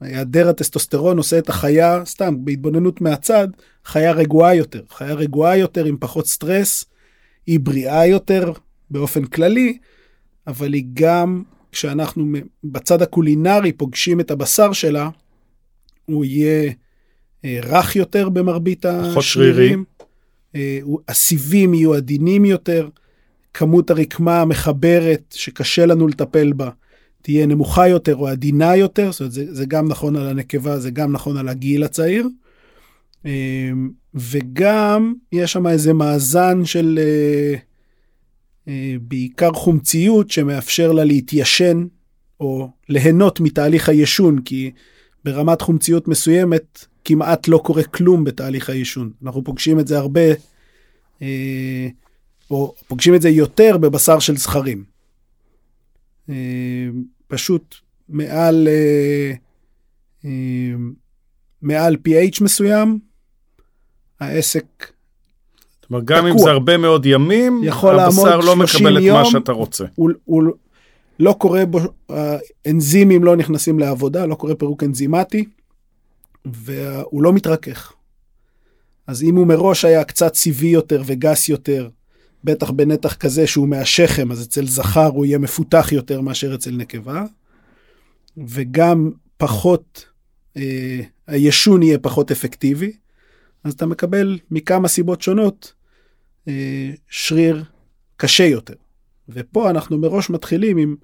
היעדר 0.00 0.48
הטסטוסטרון 0.48 1.18
עושה 1.18 1.38
את 1.38 1.48
החיה, 1.48 2.04
סתם, 2.04 2.44
בהתבוננות 2.44 3.00
מהצד, 3.00 3.48
חיה 3.84 4.12
רגועה 4.12 4.54
יותר. 4.54 4.82
חיה 4.90 5.14
רגועה 5.14 5.56
יותר 5.56 5.84
עם 5.84 5.96
פחות 6.00 6.26
סטרס, 6.26 6.84
היא 7.46 7.60
בריאה 7.60 8.06
יותר 8.06 8.52
באופן 8.90 9.24
כללי, 9.24 9.78
אבל 10.46 10.72
היא 10.72 10.84
גם, 10.94 11.42
כשאנחנו 11.72 12.32
בצד 12.64 13.02
הקולינרי 13.02 13.72
פוגשים 13.72 14.20
את 14.20 14.30
הבשר 14.30 14.72
שלה, 14.72 15.08
הוא 16.06 16.24
יהיה 16.24 16.72
רך 17.44 17.96
יותר 17.96 18.28
במרבית 18.28 18.84
השרירים. 18.86 19.84
אה, 20.54 20.78
הסיבים 21.08 21.74
יהיו 21.74 21.94
עדינים 21.94 22.44
יותר. 22.44 22.88
כמות 23.54 23.90
הרקמה 23.90 24.40
המחברת 24.40 25.34
שקשה 25.34 25.86
לנו 25.86 26.08
לטפל 26.08 26.52
בה 26.52 26.70
תהיה 27.22 27.46
נמוכה 27.46 27.88
יותר 27.88 28.16
או 28.16 28.28
עדינה 28.28 28.76
יותר, 28.76 29.12
זאת 29.12 29.20
אומרת, 29.20 29.32
זה, 29.32 29.54
זה 29.54 29.66
גם 29.66 29.88
נכון 29.88 30.16
על 30.16 30.28
הנקבה, 30.28 30.78
זה 30.78 30.90
גם 30.90 31.12
נכון 31.12 31.36
על 31.36 31.48
הגיל 31.48 31.84
הצעיר. 31.84 32.28
אמ, 33.24 33.90
וגם 34.14 35.14
יש 35.32 35.52
שם 35.52 35.66
איזה 35.66 35.92
מאזן 35.92 36.64
של 36.64 36.98
אה, 37.02 37.54
אה, 38.68 38.94
בעיקר 39.02 39.52
חומציות 39.52 40.30
שמאפשר 40.30 40.92
לה 40.92 41.04
להתיישן 41.04 41.84
או 42.40 42.68
ליהנות 42.88 43.40
מתהליך 43.40 43.88
הישון, 43.88 44.40
כי 44.44 44.70
ברמת 45.24 45.60
חומציות 45.60 46.08
מסוימת 46.08 46.86
כמעט 47.04 47.48
לא 47.48 47.58
קורה 47.58 47.82
כלום 47.82 48.24
בתהליך 48.24 48.70
הישון. 48.70 49.10
אנחנו 49.24 49.44
פוגשים 49.44 49.80
את 49.80 49.86
זה 49.86 49.98
הרבה 49.98 50.20
אה, 51.22 51.88
או 52.50 52.74
פוגשים 52.88 53.14
את 53.14 53.22
זה 53.22 53.28
יותר 53.28 53.78
בבשר 53.78 54.18
של 54.18 54.36
זכרים. 54.36 54.84
אה, 56.30 56.34
פשוט 57.28 57.74
מעל, 58.08 58.68
אה, 58.68 59.32
אה, 60.24 60.30
מעל 61.62 61.96
pH 62.08 62.44
מסוים, 62.44 62.98
העסק 64.20 64.92
אומרת, 65.92 66.04
גם 66.04 66.18
תקוע. 66.18 66.30
אם 66.30 66.38
זה 66.38 66.50
הרבה 66.50 66.76
מאוד 66.76 67.06
ימים, 67.06 67.60
יכול 67.64 67.98
הבשר 67.98 68.40
לא 68.40 68.56
מקבל 68.56 68.98
את 68.98 69.12
מה 69.12 69.24
שאתה 69.24 69.52
רוצה. 69.52 69.84
הוא, 69.94 70.10
הוא 70.24 70.42
לא 71.18 71.34
קורה 71.38 71.66
בו, 71.66 71.80
האנזימים 72.08 73.24
לא 73.24 73.36
נכנסים 73.36 73.78
לעבודה, 73.78 74.26
לא 74.26 74.34
קורה 74.34 74.54
פירוק 74.54 74.82
אנזימטי, 74.82 75.44
והוא 76.44 77.22
לא 77.22 77.32
מתרכך. 77.32 77.92
אז 79.06 79.22
אם 79.22 79.36
הוא 79.36 79.46
מראש 79.46 79.84
היה 79.84 80.04
קצת 80.04 80.34
סיבי 80.34 80.66
יותר 80.66 81.02
וגס 81.06 81.48
יותר, 81.48 81.88
בטח 82.44 82.70
בנתח 82.70 83.14
כזה 83.14 83.46
שהוא 83.46 83.68
מהשכם, 83.68 84.32
אז 84.32 84.42
אצל 84.42 84.66
זכר 84.66 85.06
הוא 85.06 85.26
יהיה 85.26 85.38
מפותח 85.38 85.88
יותר 85.92 86.20
מאשר 86.20 86.54
אצל 86.54 86.70
נקבה, 86.70 87.24
וגם 88.36 89.10
פחות, 89.36 90.06
אה, 90.56 91.00
הישון 91.26 91.82
יהיה 91.82 91.98
פחות 91.98 92.30
אפקטיבי, 92.30 92.92
אז 93.64 93.72
אתה 93.72 93.86
מקבל 93.86 94.38
מכמה 94.50 94.88
סיבות 94.88 95.22
שונות 95.22 95.72
אה, 96.48 96.90
שריר 97.08 97.64
קשה 98.16 98.44
יותר. 98.44 98.74
ופה 99.28 99.70
אנחנו 99.70 99.98
מראש 99.98 100.30
מתחילים 100.30 100.76
עם, 100.76 100.96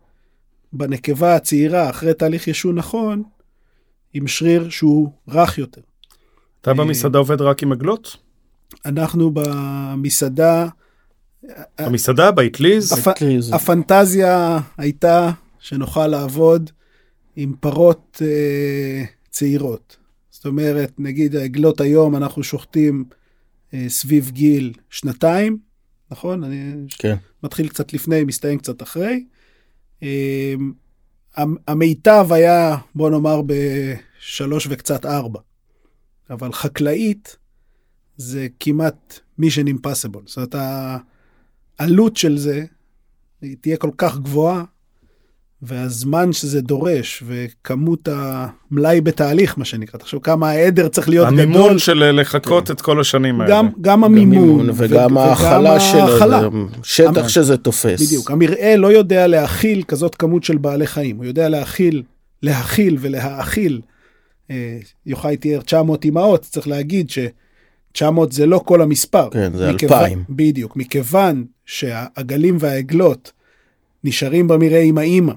בנקבה 0.73 1.37
הצעירה, 1.37 1.91
אחרי 1.91 2.15
תהליך 2.15 2.49
ישון 2.49 2.75
נכון, 2.75 3.23
עם 4.15 4.27
שריר 4.27 4.71
שהוא 4.71 5.11
רך 5.29 5.59
יותר. 5.59 5.81
אתה 6.61 6.75
במסעדה 6.75 7.19
עובד 7.19 7.41
רק 7.41 7.63
עם 7.63 7.73
עגלות? 7.73 8.17
אנחנו 8.87 9.31
במסעדה 9.35 10.69
במסעדה, 11.81 12.31
באטליז? 12.31 12.93
הפנטזיה 13.53 14.59
הייתה 14.77 15.31
שנוכל 15.59 16.07
לעבוד 16.07 16.71
עם 17.37 17.55
פרות 17.61 18.23
אה, 18.25 19.05
צעירות. 19.31 19.97
זאת 20.31 20.47
אומרת, 20.47 20.93
נגיד 20.99 21.37
העגלות 21.37 21.81
היום, 21.81 22.17
אנחנו 22.17 22.43
שוחטים 22.43 23.05
אה, 23.75 23.85
סביב 23.89 24.31
גיל 24.31 24.73
שנתיים, 24.91 25.59
נכון? 26.11 26.45
אני 26.45 26.73
כן. 26.89 27.17
מתחיל 27.43 27.69
קצת 27.69 27.93
לפני, 27.93 28.25
מסתיים 28.25 28.59
קצת 28.59 28.83
אחרי. 28.83 29.25
אה, 30.03 30.55
המיטב 31.69 32.29
היה, 32.31 32.77
בוא 32.95 33.11
נאמר, 33.11 33.41
בשלוש 33.47 34.67
וקצת 34.71 35.07
ארבע. 35.07 35.41
אבל 36.31 36.53
חקלאית 36.53 37.37
זה 38.17 38.47
כמעט 38.61 39.21
mission 39.41 39.67
impossible. 39.69 40.21
זאת 40.27 40.37
אומרת, 40.37 40.55
העלות 41.79 42.17
של 42.17 42.39
זה 42.39 42.65
היא 43.43 43.57
תהיה 43.61 43.77
כל 43.77 43.91
כך 43.99 44.19
גבוהה, 44.19 44.65
והזמן 45.63 46.33
שזה 46.33 46.61
דורש, 46.61 47.23
וכמות 47.27 48.09
המלאי 48.13 49.01
בתהליך, 49.01 49.59
מה 49.59 49.65
שנקרא. 49.65 50.01
תחשוב 50.01 50.23
כמה 50.23 50.51
העדר 50.51 50.89
צריך 50.89 51.09
להיות 51.09 51.29
המימון 51.29 51.51
גדול. 51.51 51.63
המימון 51.63 51.79
של 51.79 52.21
לחכות 52.21 52.67
כן. 52.67 52.73
את 52.73 52.81
כל 52.81 53.01
השנים 53.01 53.41
האלה. 53.41 53.55
גם, 53.55 53.69
גם 53.81 54.05
המימון. 54.05 54.71
וגם 54.75 55.17
ו- 55.17 55.21
ההכלה 55.21 55.81
שלו, 55.81 56.49
שטח 56.83 57.23
המ... 57.23 57.29
שזה 57.29 57.57
תופס. 57.57 58.03
בדיוק. 58.03 58.31
המרעה 58.31 58.77
לא 58.77 58.93
יודע 58.93 59.27
להכיל 59.27 59.83
כזאת 59.83 60.15
כמות 60.15 60.45
של 60.45 60.59
בעלי 60.59 60.87
חיים, 60.87 61.17
הוא 61.17 61.25
יודע 61.25 61.49
להכיל, 61.49 62.03
להכיל 62.43 62.97
ולהאכיל. 63.01 63.81
אה, 64.51 64.79
יוחאי 65.07 65.37
תיאר 65.37 65.61
900 65.61 66.05
אמהות, 66.05 66.43
צריך 66.43 66.69
להגיד 66.69 67.11
ש... 67.11 67.19
900 67.93 68.33
זה 68.33 68.47
לא 68.47 68.61
כל 68.65 68.83
המספר. 68.83 69.29
כן, 69.31 69.53
זה 69.55 69.73
מכיוון, 69.73 69.99
2,000. 69.99 70.25
בדיוק. 70.29 70.77
מכיוון 70.77 71.45
שהעגלים 71.67 72.57
והעגלות 72.61 73.33
נשארים 74.05 74.49
במרעה 74.49 74.81
עם 74.81 74.99
האימא, 74.99 75.33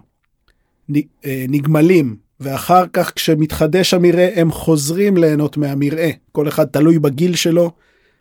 נגמלים, 1.49 2.15
ואחר 2.39 2.83
כך 2.93 3.11
כשמתחדש 3.15 3.93
המרעה 3.93 4.27
הם 4.35 4.51
חוזרים 4.51 5.17
ליהנות 5.17 5.57
מהמרעה. 5.57 6.09
כל 6.31 6.47
אחד 6.47 6.65
תלוי 6.65 6.99
בגיל 6.99 7.35
שלו, 7.35 7.71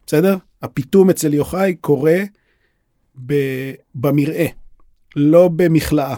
בסדר? 0.07 0.37
הפיתום 0.63 1.11
אצל 1.11 1.35
יוחאי 1.35 1.75
קורה 1.75 2.19
ב- 3.27 3.73
במרעה, 3.95 4.47
לא 5.17 5.51
במכלאה. 5.57 6.17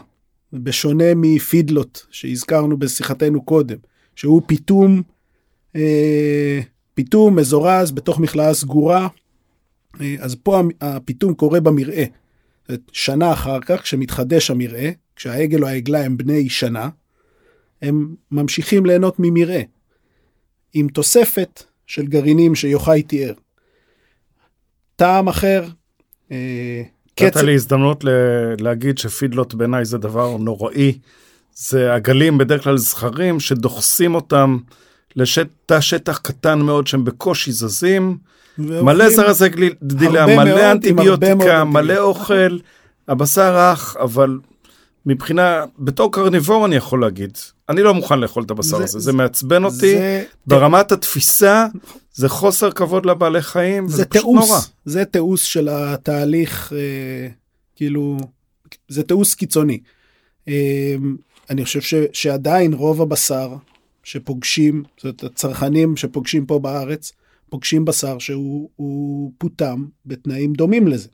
בשונה 0.53 1.05
מפידלוט 1.17 2.01
שהזכרנו 2.11 2.77
בשיחתנו 2.77 3.45
קודם, 3.45 3.77
שהוא 4.17 4.43
פיתום 4.47 5.03
אה, 5.77 6.61
פיתום 6.95 7.37
מזורז 7.37 7.91
בתוך 7.91 8.19
מכלאה 8.19 8.55
סגורה, 8.55 9.09
אה, 10.01 10.17
אז 10.19 10.35
פה 10.43 10.63
הפיתום 10.81 11.35
קורה 11.35 11.61
במרעה. 11.61 12.05
שנה 12.93 13.33
אחר 13.33 13.61
כך, 13.61 13.83
כשמתחדש 13.83 14.51
המרעה, 14.51 14.91
כשהעגל 15.17 15.63
או 15.63 15.69
העגלה 15.69 16.05
הם 16.05 16.17
בני 16.17 16.49
שנה, 16.49 16.89
הם 17.83 18.15
ממשיכים 18.31 18.87
ליהנות 18.87 19.15
ממרעה, 19.19 19.63
עם 20.75 20.89
תוספת 20.89 21.63
של 21.87 22.07
גרעינים 22.07 22.55
שיוחאי 22.55 23.03
תיאר. 23.03 23.33
טעם 24.97 25.29
אחר, 25.29 25.65
אה, 26.33 26.83
קצב... 27.15 27.25
נתת 27.27 27.37
לי 27.37 27.55
הזדמנות 27.55 28.05
להגיד 28.61 28.99
שפידלות 28.99 29.55
בעיניי 29.55 29.85
זה 29.85 29.99
דבר 29.99 30.37
נוראי. 30.37 30.99
זה 31.55 31.95
עגלים 31.95 32.39
בדרך 32.39 32.65
כלל 32.65 32.77
זכרים 32.77 33.41
שדוחסים 33.41 34.15
אותם 34.15 34.59
לתא 35.17 35.81
שטח 35.81 36.19
קטן 36.19 36.61
מאוד 36.61 36.87
שהם 36.87 37.05
בקושי 37.05 37.53
זזים, 37.53 38.19
מלא 38.59 39.11
זרזי 39.11 39.49
גליל- 39.49 39.75
גדילה, 39.85 40.21
הרבה 40.21 40.37
מאוד 40.37 40.49
עם 40.49 40.55
מלא 40.55 40.73
אנטיביוטיקה, 40.73 41.65
מלא. 41.65 41.99
אוכל, 41.99 42.59
הבשר 43.09 43.57
רך, 43.57 43.97
אבל 44.01 44.39
מבחינה, 45.07 45.65
בתור 45.79 46.13
קרניבור 46.13 46.67
אני 46.67 46.77
יכול 46.77 47.01
להגיד, 47.01 47.39
אני 47.69 47.83
לא 47.83 47.95
מוכן 47.95 48.19
לאכול 48.21 48.43
את 48.43 48.51
הבשר 48.51 48.77
זה- 48.79 48.85
הזה, 48.85 48.93
זה- 48.93 48.99
זה 49.05 49.13
מעצבן 49.13 49.65
אותי, 49.65 49.77
זה, 49.77 50.25
ברמת 50.47 50.93
התפיסה, 50.93 51.67
זה 52.15 52.29
חוסר 52.29 52.71
כבוד 52.71 53.07
לבעלי 53.07 53.43
חיים, 53.43 53.89
זה 53.89 54.05
פשוט 54.07 54.25
נורא. 54.25 54.47
תיעוש, 54.47 54.65
זה 54.85 55.05
תיעוש 55.05 55.53
של 55.53 55.69
התהליך, 55.69 56.73
אה, 56.73 57.29
כאילו, 57.77 58.17
זה 58.89 59.03
תיעוש 59.03 59.35
קיצוני. 59.35 59.79
אה, 60.49 60.95
אני 61.51 61.65
חושב 61.65 61.81
ש, 61.81 61.95
שעדיין 62.13 62.73
רוב 62.73 63.03
הבשר 63.03 63.55
שפוגשים, 64.05 64.83
זאת 64.97 65.05
אומרת, 65.05 65.25
הצרכנים 65.25 65.97
שפוגשים 65.97 66.47
פה 66.47 66.59
בארץ, 66.59 67.13
פוגשים 67.51 67.85
בשר 67.85 68.19
שהוא 68.19 68.69
הוא 68.77 69.33
פוטם 69.39 69.85
בתנאים 70.07 70.53
דומים 70.53 70.89
לזה. 70.89 71.09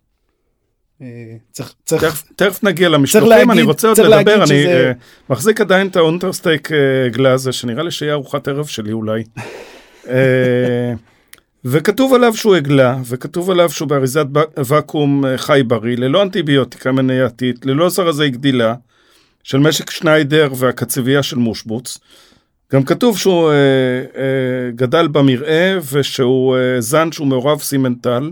אה, 1.03 1.07
צריך, 1.53 1.75
צריך, 1.85 2.23
תכף- 2.37 2.63
נגיע 2.63 2.89
למשלוחים, 2.89 3.51
אני 3.51 3.63
רוצה 3.63 3.89
עוד 3.89 3.99
לדבר, 3.99 4.45
אני 4.45 4.67
אה, 4.67 4.93
מחזיק 5.31 5.61
עדיין 5.61 5.87
את 5.87 5.97
האונטרסטייק 5.97 6.73
אה, 6.73 7.09
גלאז, 7.09 7.41
הזה, 7.41 7.53
שנראה 7.53 7.83
לי 7.83 7.91
שיהיה 7.91 8.13
ארוחת 8.13 8.49
ערב 8.49 8.67
שלי 8.67 8.93
אולי. 8.93 9.25
וכתוב 11.65 12.15
עליו 12.15 12.35
שהוא 12.37 12.57
עגלה, 12.57 12.97
וכתוב 13.05 13.51
עליו 13.51 13.71
שהוא 13.71 13.89
באריזת 13.89 14.27
ואקום 14.57 15.25
חי 15.37 15.63
בריא, 15.67 15.97
ללא 15.97 16.23
אנטיביוטיקה 16.23 16.93
מניעתית, 16.93 17.67
ללא 17.67 17.89
זרזי 17.89 18.31
גדילה, 18.31 18.75
של 19.43 19.59
משק 19.59 19.91
שניידר 19.91 20.49
והקצבייה 20.57 21.23
של 21.23 21.37
מושבוץ. 21.37 21.99
גם 22.73 22.85
כתוב 22.85 23.19
שהוא 23.19 23.51
אה, 23.51 23.55
אה, 24.17 24.71
גדל 24.75 25.09
במרעה 25.09 25.79
ושהוא 25.93 26.57
אה, 26.57 26.81
זן 26.81 27.13
שהוא 27.13 27.27
מעורב 27.27 27.61
סימנטל. 27.61 28.31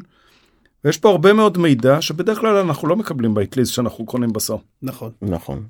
ויש 0.87 0.99
פה 0.99 1.11
הרבה 1.11 1.33
מאוד 1.33 1.59
מידע 1.59 2.01
שבדרך 2.01 2.39
כלל 2.39 2.57
אנחנו 2.57 2.89
לא 2.89 2.97
מקבלים 2.97 3.35
באטליז 3.35 3.69
שאנחנו 3.69 4.07
קונים 4.07 4.33
בשר. 4.33 4.57
נכון. 4.83 5.13
נכון. 5.23 5.67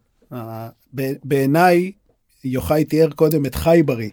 ב- 0.94 1.12
בעיניי, 1.24 1.92
יוחאי 2.44 2.84
תיאר 2.84 3.10
קודם 3.10 3.46
את 3.46 3.54
חייברי, 3.54 4.10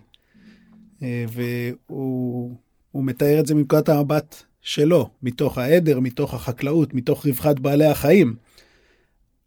אה, 1.03 1.25
והוא 1.29 2.55
הוא 2.91 3.03
מתאר 3.03 3.39
את 3.39 3.45
זה 3.45 3.55
מנקודת 3.55 3.89
המבט 3.89 4.43
שלו, 4.61 5.09
מתוך 5.23 5.57
העדר, 5.57 5.99
מתוך 5.99 6.33
החקלאות, 6.33 6.93
מתוך 6.93 7.25
רווחת 7.25 7.59
בעלי 7.59 7.85
החיים. 7.85 8.35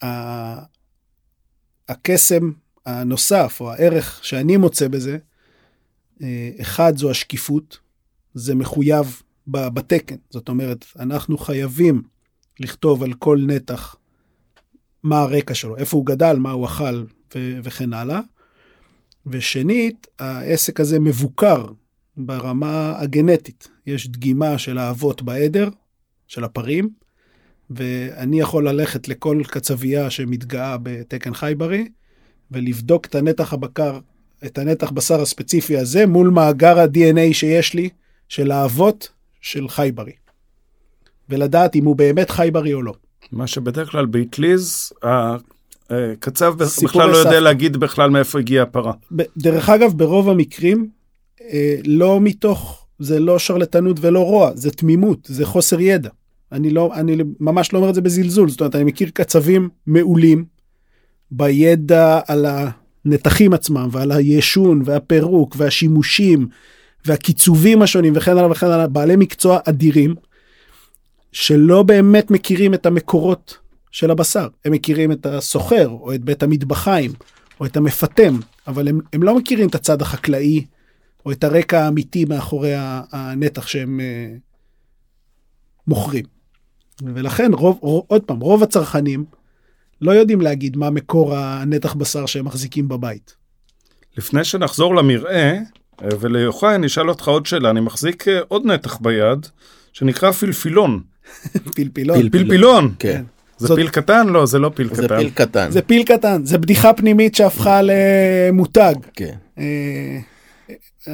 ה- 0.04 0.62
הקסם 1.88 2.50
הנוסף, 2.86 3.56
או 3.60 3.72
הערך 3.72 4.20
שאני 4.24 4.56
מוצא 4.56 4.88
בזה, 4.88 5.18
אה, 6.22 6.50
אחד 6.60 6.96
זו 6.96 7.10
השקיפות, 7.10 7.78
זה 8.34 8.54
מחויב 8.54 9.22
בתקן. 9.48 10.16
זאת 10.30 10.48
אומרת, 10.48 10.84
אנחנו 10.98 11.38
חייבים 11.38 12.02
לכתוב 12.60 13.02
על 13.02 13.12
כל 13.12 13.38
נתח 13.46 13.96
מה 15.02 15.20
הרקע 15.20 15.54
שלו, 15.54 15.76
איפה 15.76 15.96
הוא 15.96 16.06
גדל, 16.06 16.36
מה 16.38 16.50
הוא 16.50 16.66
אכל 16.66 17.04
ו- 17.34 17.58
וכן 17.62 17.92
הלאה. 17.92 18.20
ושנית, 19.26 20.06
העסק 20.18 20.80
הזה 20.80 21.00
מבוקר 21.00 21.66
ברמה 22.16 22.94
הגנטית. 22.98 23.68
יש 23.86 24.08
דגימה 24.08 24.58
של 24.58 24.78
האבות 24.78 25.22
בעדר, 25.22 25.68
של 26.26 26.44
הפרים, 26.44 26.88
ואני 27.70 28.40
יכול 28.40 28.68
ללכת 28.68 29.08
לכל 29.08 29.42
קצבייה 29.46 30.10
שמתגאה 30.10 30.76
בתקן 30.82 31.34
חי 31.34 31.54
בריא, 31.56 31.84
ולבדוק 32.50 33.06
את 33.06 33.14
הנתח 33.14 33.52
הבקר, 33.52 34.00
את 34.44 34.58
הנתח 34.58 34.90
בשר 34.90 35.20
הספציפי 35.20 35.76
הזה, 35.76 36.06
מול 36.06 36.30
מאגר 36.30 36.78
ה-DNA 36.78 37.32
שיש 37.34 37.74
לי, 37.74 37.88
של 38.28 38.50
האבות 38.50 39.08
של 39.46 39.68
חי 39.68 39.90
בריא. 39.94 40.12
ולדעת 41.28 41.76
אם 41.76 41.84
הוא 41.84 41.96
באמת 41.96 42.30
חי 42.30 42.48
בריא 42.52 42.74
או 42.74 42.82
לא. 42.82 42.94
מה 43.32 43.46
שבדרך 43.46 43.90
כלל 43.90 44.06
באטליז, 44.06 44.92
הקצב 45.90 46.64
סיפורי 46.64 46.88
בכלל 46.88 47.10
לא 47.10 47.16
יודע. 47.16 47.40
להגיד 47.40 47.76
בכלל 47.76 48.10
מאיפה 48.10 48.38
הגיעה 48.38 48.62
הפרה. 48.62 48.92
דרך 49.36 49.68
אגב, 49.68 49.92
ברוב 49.96 50.28
המקרים, 50.28 50.88
אה, 51.40 51.76
לא 51.86 52.20
מתוך, 52.20 52.86
זה 52.98 53.20
לא 53.20 53.38
שרלטנות 53.38 53.96
ולא 54.00 54.20
רוע, 54.20 54.50
זה 54.54 54.70
תמימות, 54.70 55.18
זה 55.24 55.46
חוסר 55.46 55.80
ידע. 55.80 56.10
אני 56.52 56.70
לא, 56.70 56.94
אני 56.94 57.16
ממש 57.40 57.72
לא 57.72 57.78
אומר 57.78 57.90
את 57.90 57.94
זה 57.94 58.00
בזלזול, 58.00 58.48
זאת 58.48 58.60
אומרת, 58.60 58.74
אני 58.74 58.84
מכיר 58.84 59.10
קצבים 59.14 59.68
מעולים 59.86 60.44
בידע 61.30 62.20
על 62.26 62.46
הנתחים 63.04 63.52
עצמם 63.52 63.88
ועל 63.92 64.12
הישון 64.12 64.82
והפירוק 64.84 65.54
והשימושים 65.58 66.48
והקיצובים 67.06 67.82
השונים 67.82 68.12
וכן 68.16 68.30
הלאה 68.30 68.50
וכן 68.50 68.66
הלאה, 68.66 68.86
בעלי 68.86 69.16
מקצוע 69.16 69.58
אדירים, 69.68 70.14
שלא 71.32 71.82
באמת 71.82 72.30
מכירים 72.30 72.74
את 72.74 72.86
המקורות 72.86 73.58
של 73.90 74.10
הבשר. 74.10 74.48
הם 74.64 74.72
מכירים 74.72 75.12
את 75.12 75.26
הסוחר 75.26 75.88
או 75.88 76.14
את 76.14 76.24
בית 76.24 76.42
המטבחיים 76.42 77.12
או 77.60 77.66
את 77.66 77.76
המפטם, 77.76 78.38
אבל 78.66 78.88
הם, 78.88 79.00
הם 79.12 79.22
לא 79.22 79.36
מכירים 79.36 79.68
את 79.68 79.74
הצד 79.74 80.02
החקלאי 80.02 80.64
או 81.26 81.32
את 81.32 81.44
הרקע 81.44 81.84
האמיתי 81.84 82.24
מאחורי 82.24 82.72
הנתח 83.12 83.66
שהם 83.66 84.00
אה, 84.00 84.34
מוכרים. 85.86 86.24
ולכן 87.02 87.52
רוב, 87.54 87.78
רוב, 87.80 88.04
עוד 88.08 88.22
פעם, 88.22 88.40
רוב 88.40 88.62
הצרכנים 88.62 89.24
לא 90.00 90.12
יודעים 90.12 90.40
להגיד 90.40 90.76
מה 90.76 90.90
מקור 90.90 91.36
הנתח 91.36 91.94
בשר 91.94 92.26
שהם 92.26 92.44
מחזיקים 92.44 92.88
בבית. 92.88 93.36
לפני 94.16 94.44
שנחזור 94.44 94.94
למרעה, 94.96 95.52
וליוחאי 96.20 96.74
אני 96.74 96.86
אשאל 96.86 97.08
אותך 97.08 97.28
עוד 97.28 97.46
שאלה, 97.46 97.70
אני 97.70 97.80
מחזיק 97.80 98.28
אה, 98.28 98.40
עוד 98.48 98.66
נתח 98.66 98.98
ביד, 99.00 99.46
שנקרא 99.92 100.30
פילפילון. 100.32 101.00
פלפילון. 101.76 102.16
פיל- 102.18 102.30
פילפילון. 102.30 102.94
כן. 102.98 103.22
זה 103.58 103.66
זאת- 103.66 103.76
פיל 103.78 103.88
קטן? 103.88 104.26
לא, 104.26 104.46
זה 104.46 104.58
לא 104.58 104.70
פיל 104.74 104.94
זה 104.94 105.02
קטן. 105.02 105.18
פיל 105.18 105.30
קטן. 105.30 105.70
זה 105.70 105.82
פיל 105.82 106.02
קטן, 106.02 106.44
זה 106.44 106.58
בדיחה 106.58 106.92
פנימית 106.92 107.34
שהפכה 107.34 107.80
למותג. 107.82 108.94
כן. 109.14 109.34
אה, 109.58 110.18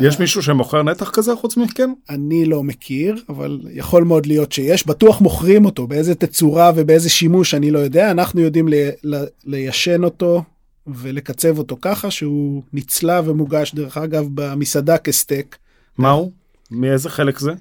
יש 0.01 0.19
מישהו 0.21 0.43
שמוכר 0.43 0.83
נתח 0.83 1.11
כזה 1.11 1.33
חוץ 1.37 1.57
מכם? 1.57 1.91
אני 2.11 2.45
לא 2.45 2.63
מכיר, 2.63 3.17
אבל 3.29 3.61
יכול 3.73 4.05
מאוד 4.05 4.27
להיות 4.27 4.53
שיש. 4.53 4.87
בטוח 4.87 5.21
מוכרים 5.21 5.65
אותו, 5.65 5.87
באיזה 5.87 6.15
תצורה 6.15 6.73
ובאיזה 6.77 7.11
שימוש 7.11 7.55
אני 7.55 7.71
לא 7.71 7.79
יודע. 7.79 8.11
אנחנו 8.11 8.41
יודעים 8.41 8.69
ליישן 9.47 10.05
אותו 10.05 10.43
ולקצב 10.87 11.59
אותו 11.59 11.77
ככה 11.81 12.11
שהוא 12.11 12.63
נצלה 12.73 13.21
ומוגש, 13.25 13.75
דרך 13.75 13.97
אגב, 13.97 14.29
במסעדה 14.35 14.99
כסטייק. 14.99 15.57
מה 15.99 16.11
הוא? 16.11 16.33
מאיזה 16.71 17.11
חלק 17.11 17.39
זה? 17.39 17.53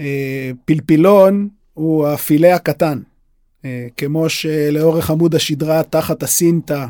אה, 0.00 0.50
פלפילון 0.64 1.48
הוא 1.74 2.08
הפילה 2.08 2.54
הקטן. 2.54 2.98
אה, 3.64 3.86
כמו 3.96 4.28
שלאורך 4.28 5.10
עמוד 5.10 5.34
השדרה 5.34 5.82
תחת 5.82 6.22
הסינטה 6.22 6.86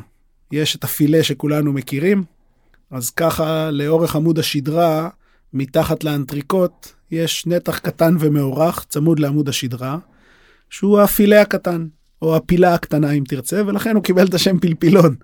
יש 0.52 0.76
את 0.76 0.84
הפילה 0.84 1.22
שכולנו 1.22 1.72
מכירים, 1.72 2.24
אז 2.90 3.10
ככה 3.10 3.70
לאורך 3.70 4.16
עמוד 4.16 4.38
השדרה 4.38 5.08
מתחת 5.52 6.04
לאנטריקוט 6.04 6.88
יש 7.10 7.46
נתח 7.46 7.78
קטן 7.78 8.16
ומאורך 8.20 8.84
צמוד 8.88 9.18
לעמוד 9.18 9.48
השדרה, 9.48 9.98
שהוא 10.70 11.00
הפילה 11.00 11.40
הקטן, 11.40 11.86
או 12.22 12.36
הפילה 12.36 12.74
הקטנה 12.74 13.10
אם 13.10 13.24
תרצה, 13.28 13.62
ולכן 13.66 13.94
הוא 13.94 14.04
קיבל 14.04 14.26
את 14.26 14.34
השם 14.34 14.58
פלפילון. 14.58 15.14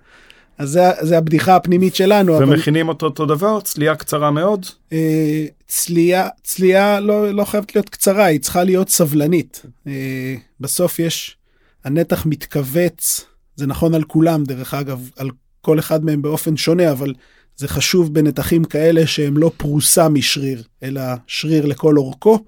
אז 0.59 0.69
זה, 0.69 0.81
זה 1.01 1.17
הבדיחה 1.17 1.55
הפנימית 1.55 1.95
שלנו. 1.95 2.37
אבל... 2.37 2.43
ומכינים 2.43 2.89
אותו 2.89 3.05
אותו 3.05 3.25
דבר? 3.25 3.61
צלייה 3.61 3.95
קצרה 3.95 4.31
מאוד? 4.31 4.65
אה, 4.93 5.45
צלייה, 5.67 6.27
צלייה 6.43 6.99
לא, 6.99 7.31
לא 7.31 7.43
חייבת 7.43 7.75
להיות 7.75 7.89
קצרה, 7.89 8.25
היא 8.25 8.39
צריכה 8.39 8.63
להיות 8.63 8.89
סבלנית. 8.89 9.65
אה, 9.87 10.35
בסוף 10.59 10.99
יש, 10.99 11.37
הנתח 11.85 12.25
מתכווץ, 12.25 13.25
זה 13.55 13.67
נכון 13.67 13.93
על 13.93 14.03
כולם 14.03 14.43
דרך 14.43 14.73
אגב, 14.73 15.09
על 15.17 15.29
כל 15.61 15.79
אחד 15.79 16.05
מהם 16.05 16.21
באופן 16.21 16.57
שונה, 16.57 16.91
אבל 16.91 17.13
זה 17.57 17.67
חשוב 17.67 18.13
בנתחים 18.13 18.63
כאלה 18.63 19.07
שהם 19.07 19.37
לא 19.37 19.51
פרוסה 19.57 20.09
משריר, 20.09 20.63
אלא 20.83 21.01
שריר 21.27 21.65
לכל 21.65 21.97
אורכו. 21.97 22.39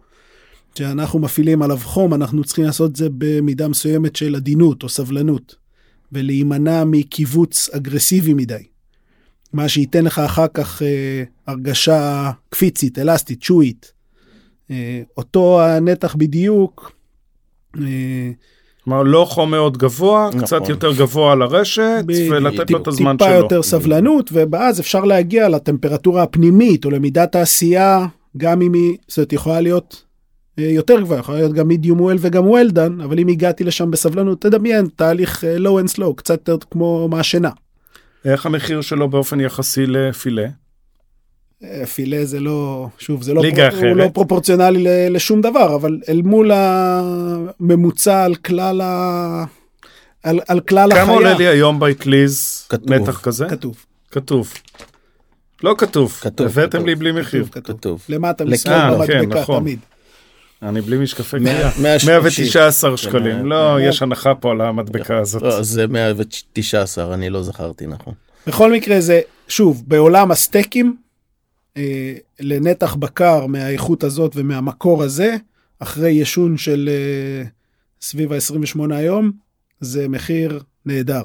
כשאנחנו 0.75 1.19
מפעילים 1.19 1.61
עליו 1.61 1.77
חום, 1.77 2.13
אנחנו 2.13 2.43
צריכים 2.43 2.65
לעשות 2.65 2.91
את 2.91 2.95
זה 2.95 3.07
במידה 3.17 3.67
מסוימת 3.67 4.15
של 4.15 4.35
עדינות 4.35 4.83
או 4.83 4.89
סבלנות, 4.89 5.55
ולהימנע 6.11 6.83
מקיבוץ 6.83 7.69
אגרסיבי 7.69 8.33
מדי. 8.33 8.63
מה 9.53 9.69
שייתן 9.69 10.05
לך 10.05 10.19
אחר 10.19 10.47
כך 10.53 10.81
אה, 10.81 11.23
הרגשה 11.47 12.31
קפיצית, 12.49 12.99
אלסטית, 12.99 13.43
שועית. 13.43 13.93
אה, 14.71 15.01
אותו 15.17 15.61
הנתח 15.61 16.15
בדיוק, 16.15 16.91
אה, 17.77 18.31
כלומר, 18.83 19.03
לא 19.03 19.25
חום 19.29 19.51
מאוד 19.51 19.77
גבוה, 19.77 20.27
נכון. 20.27 20.41
קצת 20.41 20.69
יותר 20.69 20.93
גבוה 20.93 21.31
על 21.31 21.41
הרשת, 21.41 22.03
בדיוק. 22.05 22.33
ולתת 22.35 22.71
לו 22.71 22.81
את 22.81 22.87
הזמן 22.87 23.17
טיפה 23.17 23.29
שלו. 23.29 23.39
יותר 23.39 23.63
סבלנות, 23.63 24.31
ואז 24.51 24.79
אפשר 24.79 25.03
להגיע 25.03 25.49
לטמפרטורה 25.49 26.23
הפנימית 26.23 26.85
או 26.85 26.89
למידת 26.89 27.35
העשייה, 27.35 28.05
גם 28.37 28.61
אם 28.61 28.73
היא, 28.73 28.97
זאת 29.07 29.17
אומרת, 29.17 29.33
יכולה 29.33 29.61
להיות 29.61 30.03
אה, 30.03 30.10
יותר 30.57 31.01
גבוהה, 31.01 31.19
יכולה 31.19 31.37
להיות 31.37 31.53
גם 31.53 31.71
medium 31.71 31.97
well 31.99 32.17
וגם 32.19 32.43
done, 32.47 33.03
אבל 33.03 33.19
אם 33.19 33.27
הגעתי 33.27 33.63
לשם 33.63 33.91
בסבלנות, 33.91 34.41
תדמיין, 34.41 34.87
תהליך 34.95 35.43
אה, 35.43 35.57
low 35.57 35.83
and 35.85 35.97
slow, 35.97 36.15
קצת 36.15 36.47
יותר 36.47 36.65
כמו 36.71 37.07
מעשנה. 37.07 37.49
איך 38.25 38.45
המחיר 38.45 38.81
שלו 38.81 39.09
באופן 39.09 39.39
יחסי 39.39 39.85
לפילה? 39.85 40.45
אה, 41.63 41.85
פילה 41.85 42.25
זה 42.25 42.39
לא, 42.39 42.87
שוב, 42.97 43.23
זה 43.23 43.33
לא, 43.33 43.41
ליגה 43.41 43.69
פר- 43.71 43.77
אחרת. 43.77 43.83
הוא 43.89 43.97
לא 43.97 44.09
פרופורציונלי 44.13 44.83
ל- 44.83 45.15
לשום 45.15 45.41
דבר, 45.41 45.75
אבל 45.75 45.99
אל 46.09 46.21
מול 46.21 46.51
הממוצע 46.53 48.23
על 48.23 48.35
כלל 48.35 48.81
ה... 48.81 49.43
על, 50.23 50.39
על 50.47 50.59
כלל 50.59 50.89
כמה 50.91 51.01
החיה, 51.01 51.13
עולה 51.15 51.37
לי 51.37 51.47
היום 51.47 51.79
באטליז. 51.79 52.67
נתח 52.85 53.19
כזה? 53.23 53.45
כתוב, 53.49 53.85
כתוב. 54.11 54.53
לא 55.63 55.75
כתוב. 55.77 56.11
כתוב, 56.21 56.47
הבאתם 56.47 56.69
כתוב. 56.77 56.85
לי 56.85 56.95
בלי 56.95 57.11
מחיר. 57.11 57.45
כתוב, 57.45 57.63
כתוב. 57.63 57.77
כתוב. 57.77 58.01
למטה 58.09 58.43
אה, 58.43 58.49
מסלול 58.49 59.07
כן, 59.07 59.19
במדבקה 59.19 59.41
נכון. 59.41 59.59
תמיד. 59.59 59.79
אני 60.63 60.81
בלי 60.81 60.97
משקפי 60.97 61.37
קריאה. 61.39 61.69
130. 61.81 62.09
119 62.09 62.97
שקלים. 62.97 63.35
מאה- 63.35 63.43
לא, 63.43 63.81
יש 63.81 64.01
הנחה 64.01 64.35
פה 64.35 64.51
על 64.51 64.61
המדבקה 64.61 65.17
הזאת. 65.17 65.41
לא, 65.41 65.61
זה 65.63 65.87
119 65.87 67.13
אני 67.13 67.29
לא 67.29 67.43
זכרתי 67.43 67.87
נכון. 67.87 68.13
בכל 68.47 68.71
מקרה 68.71 69.01
זה, 69.01 69.21
שוב, 69.47 69.83
בעולם 69.87 70.31
הסטייקים, 70.31 70.97
אה, 71.77 72.13
לנתח 72.39 72.95
בקר 72.95 73.45
מהאיכות 73.45 74.03
הזאת 74.03 74.31
ומהמקור 74.35 75.03
הזה, 75.03 75.35
אחרי 75.79 76.11
ישון 76.11 76.57
של 76.57 76.89
אה, 76.91 77.47
סביב 78.01 78.33
ה-28 78.33 78.93
היום, 78.95 79.31
זה 79.79 80.07
מחיר 80.07 80.59
נהדר. 80.85 81.21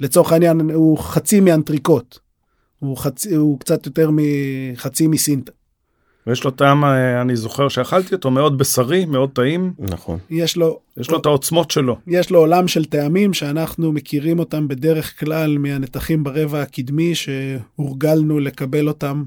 לצורך 0.00 0.32
העניין 0.32 0.60
הוא 0.60 0.98
חצי 0.98 1.40
מאנטריקוט. 1.40 2.18
הוא, 2.78 2.96
חצי, 2.96 3.34
הוא 3.34 3.60
קצת 3.60 3.86
יותר 3.86 4.10
מחצי 4.12 5.06
מסינטה. 5.06 5.52
ויש 6.26 6.44
לו 6.44 6.50
טעם, 6.50 6.84
אה, 6.84 7.20
אני 7.20 7.36
זוכר 7.36 7.68
שאכלתי 7.68 8.14
אותו 8.14 8.30
מאוד 8.30 8.58
בשרי, 8.58 9.04
מאוד 9.04 9.30
טעים. 9.30 9.72
נכון. 9.78 10.18
יש 10.30 10.56
לו, 10.56 10.80
יש 10.96 11.10
לו 11.10 11.18
את 11.18 11.26
העוצמות 11.26 11.70
שלו. 11.70 11.98
יש 12.06 12.30
לו 12.30 12.38
עולם 12.38 12.68
של 12.68 12.84
טעמים 12.84 13.34
שאנחנו 13.34 13.92
מכירים 13.92 14.38
אותם 14.38 14.68
בדרך 14.68 15.20
כלל 15.20 15.58
מהנתחים 15.58 16.24
ברבע 16.24 16.62
הקדמי 16.62 17.14
שהורגלנו 17.14 18.40
לקבל 18.40 18.88
אותם 18.88 19.24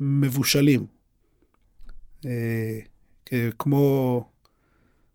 מבושלים. 0.00 0.86
אה, 2.26 2.78
כמו 3.58 4.24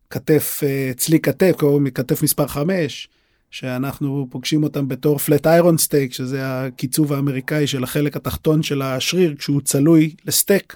כתף, 0.09 0.61
אה, 0.63 0.91
צלי 0.97 1.19
כתף, 1.19 1.55
כמו 1.57 1.79
מכתף 1.79 2.23
מספר 2.23 2.47
5, 2.47 3.09
שאנחנו 3.51 4.27
פוגשים 4.29 4.63
אותם 4.63 4.87
בתור 4.87 5.17
פלט 5.17 5.47
איירון 5.47 5.77
סטייק, 5.77 6.13
שזה 6.13 6.39
הקיצוב 6.43 7.13
האמריקאי 7.13 7.67
של 7.67 7.83
החלק 7.83 8.15
התחתון 8.15 8.63
של 8.63 8.81
השריר, 8.81 9.35
כשהוא 9.35 9.61
צלוי 9.61 10.15
לסטייק. 10.25 10.75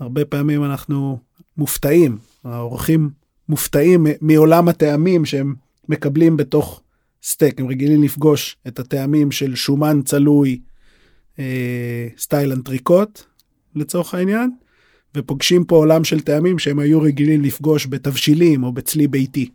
הרבה 0.00 0.24
פעמים 0.24 0.64
אנחנו 0.64 1.18
מופתעים, 1.56 2.18
האורחים 2.44 3.10
מופתעים 3.48 4.06
מעולם 4.20 4.68
הטעמים 4.68 5.24
שהם 5.24 5.54
מקבלים 5.88 6.36
בתוך 6.36 6.82
סטייק. 7.22 7.60
הם 7.60 7.66
רגילים 7.66 8.02
לפגוש 8.02 8.56
את 8.68 8.78
הטעמים 8.78 9.30
של 9.30 9.54
שומן 9.54 10.00
צלוי, 10.04 10.60
אה, 11.38 12.08
style 12.18 12.52
אנטריקוט, 12.52 13.22
לצורך 13.74 14.14
העניין, 14.14 14.50
ופוגשים 15.14 15.64
פה 15.64 15.76
עולם 15.76 16.04
של 16.04 16.20
טעמים 16.20 16.58
שהם 16.58 16.78
היו 16.78 17.00
רגילים 17.00 17.42
לפגוש 17.42 17.86
בתבשילים 17.86 18.64
או 18.64 18.72
בצלי 18.72 19.08
ביתי. 19.08 19.50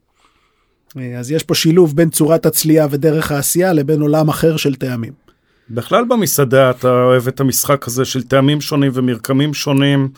אה, 0.98 1.20
אז 1.20 1.32
יש 1.32 1.44
פה 1.44 1.56
שילוב 1.56 1.96
בין 1.96 2.10
צורת 2.10 2.46
הצלייה 2.46 2.88
ודרך 2.92 3.32
העשייה 3.32 3.74
לבין 3.74 4.02
עולם 4.02 4.30
אחר 4.30 4.58
של 4.58 4.76
טעמים. 4.76 5.25
בכלל 5.70 6.04
במסעדה 6.10 6.70
אתה 6.70 6.88
אוהב 6.90 7.28
את 7.28 7.40
המשחק 7.40 7.88
הזה 7.88 8.06
של 8.06 8.24
טעמים 8.24 8.62
שונים 8.62 8.92
ומרקמים 8.96 9.54
שונים. 9.54 10.10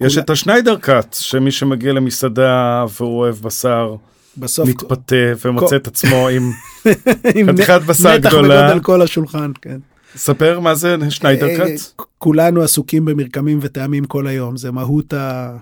יש 0.00 0.12
כולה- 0.14 0.24
את 0.24 0.30
השניידר 0.30 0.76
קאט, 0.76 1.14
שמי 1.20 1.50
שמגיע 1.50 1.92
למסעדה 1.92 2.84
והוא 2.98 3.18
אוהב 3.18 3.34
בשר, 3.36 3.96
בסוף 4.36 4.68
מתפתה 4.68 5.16
ומוצא 5.44 5.66
כל- 5.68 5.76
את 5.76 5.86
עצמו 5.86 6.28
עם... 6.28 6.50
חתיכת 7.52 7.80
בשר 7.86 8.16
נתח 8.18 8.28
גדולה. 8.28 8.62
בגודל 8.66 8.80
כל 8.84 9.02
השולחן, 9.02 9.50
כן. 9.62 9.78
ספר 10.16 10.60
מה 10.60 10.74
זה 10.74 10.96
שניידר 11.10 11.46
אה, 11.48 11.56
קאט? 11.56 11.80
כולנו 12.18 12.62
עסוקים 12.62 13.04
במרקמים 13.04 13.58
וטעמים 13.62 14.04
כל 14.04 14.26
היום, 14.26 14.56
זה 14.56 14.70
מהות 14.70 15.12
ה- 15.12 15.56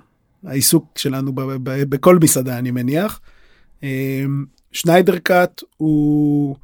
העיסוק 0.46 0.84
שלנו 0.96 1.32
ב- 1.32 1.40
ב- 1.62 1.84
בכל 1.94 2.18
מסעדה, 2.22 2.58
אני 2.58 2.70
מניח. 2.70 3.20
אה, 3.82 4.24
שניידר 4.72 5.18
קאט 5.18 5.62
הוא 5.76 6.56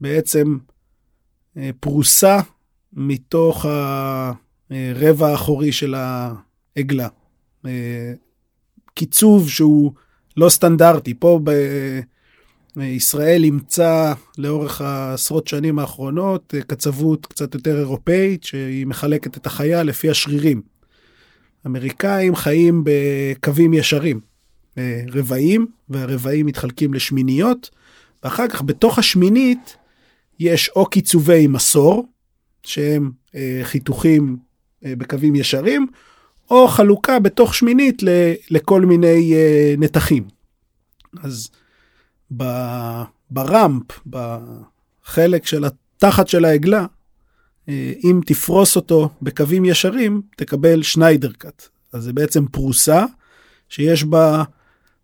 בעצם 0.00 0.56
פרוסה 1.80 2.40
מתוך 2.92 3.66
הרבע 4.70 5.28
האחורי 5.28 5.72
של 5.72 5.94
העגלה. 5.94 7.08
אה, 7.66 8.12
קיצוב 8.94 9.48
שהוא 9.48 9.92
לא 10.36 10.48
סטנדרטי. 10.48 11.14
פה 11.14 11.40
בישראל 12.76 13.44
אימצה 13.44 14.12
לאורך 14.38 14.80
העשרות 14.80 15.48
שנים 15.48 15.78
האחרונות 15.78 16.54
אה, 16.54 16.62
קצבות 16.62 17.26
קצת 17.26 17.54
יותר 17.54 17.78
אירופאית, 17.78 18.44
שהיא 18.44 18.86
מחלקת 18.86 19.36
את 19.36 19.46
החיה 19.46 19.82
לפי 19.82 20.10
השרירים. 20.10 20.62
אמריקאים 21.66 22.36
חיים 22.36 22.84
בקווים 22.84 23.74
ישרים, 23.74 24.20
אה, 24.78 25.02
רבעים, 25.12 25.66
והרבעים 25.88 26.46
מתחלקים 26.46 26.94
לשמיניות, 26.94 27.70
ואחר 28.24 28.48
כך 28.48 28.62
בתוך 28.62 28.98
השמינית 28.98 29.76
יש 30.40 30.70
או 30.76 30.86
קיצובי 30.86 31.46
מסור, 31.46 32.06
שהם 32.62 33.10
אה, 33.34 33.60
חיתוכים 33.62 34.36
אה, 34.84 34.92
בקווים 34.96 35.34
ישרים, 35.34 35.86
או 36.50 36.68
חלוקה 36.68 37.18
בתוך 37.18 37.54
שמינית 37.54 38.02
ל- 38.02 38.08
לכל 38.50 38.80
מיני 38.84 39.34
אה, 39.34 39.74
נתחים. 39.78 40.24
אז 41.22 41.50
ב- 42.36 43.02
ברמפ, 43.30 43.84
בחלק 44.06 45.46
של 45.46 45.64
התחת 45.64 46.28
של 46.28 46.44
העגלה, 46.44 46.86
אה, 47.68 47.92
אם 48.04 48.20
תפרוס 48.26 48.76
אותו 48.76 49.08
בקווים 49.22 49.64
ישרים, 49.64 50.22
תקבל 50.36 50.82
שניידר 50.82 51.32
קאט. 51.32 51.68
אז 51.92 52.02
זה 52.04 52.12
בעצם 52.12 52.46
פרוסה 52.46 53.04
שיש 53.68 54.04
בה, 54.04 54.42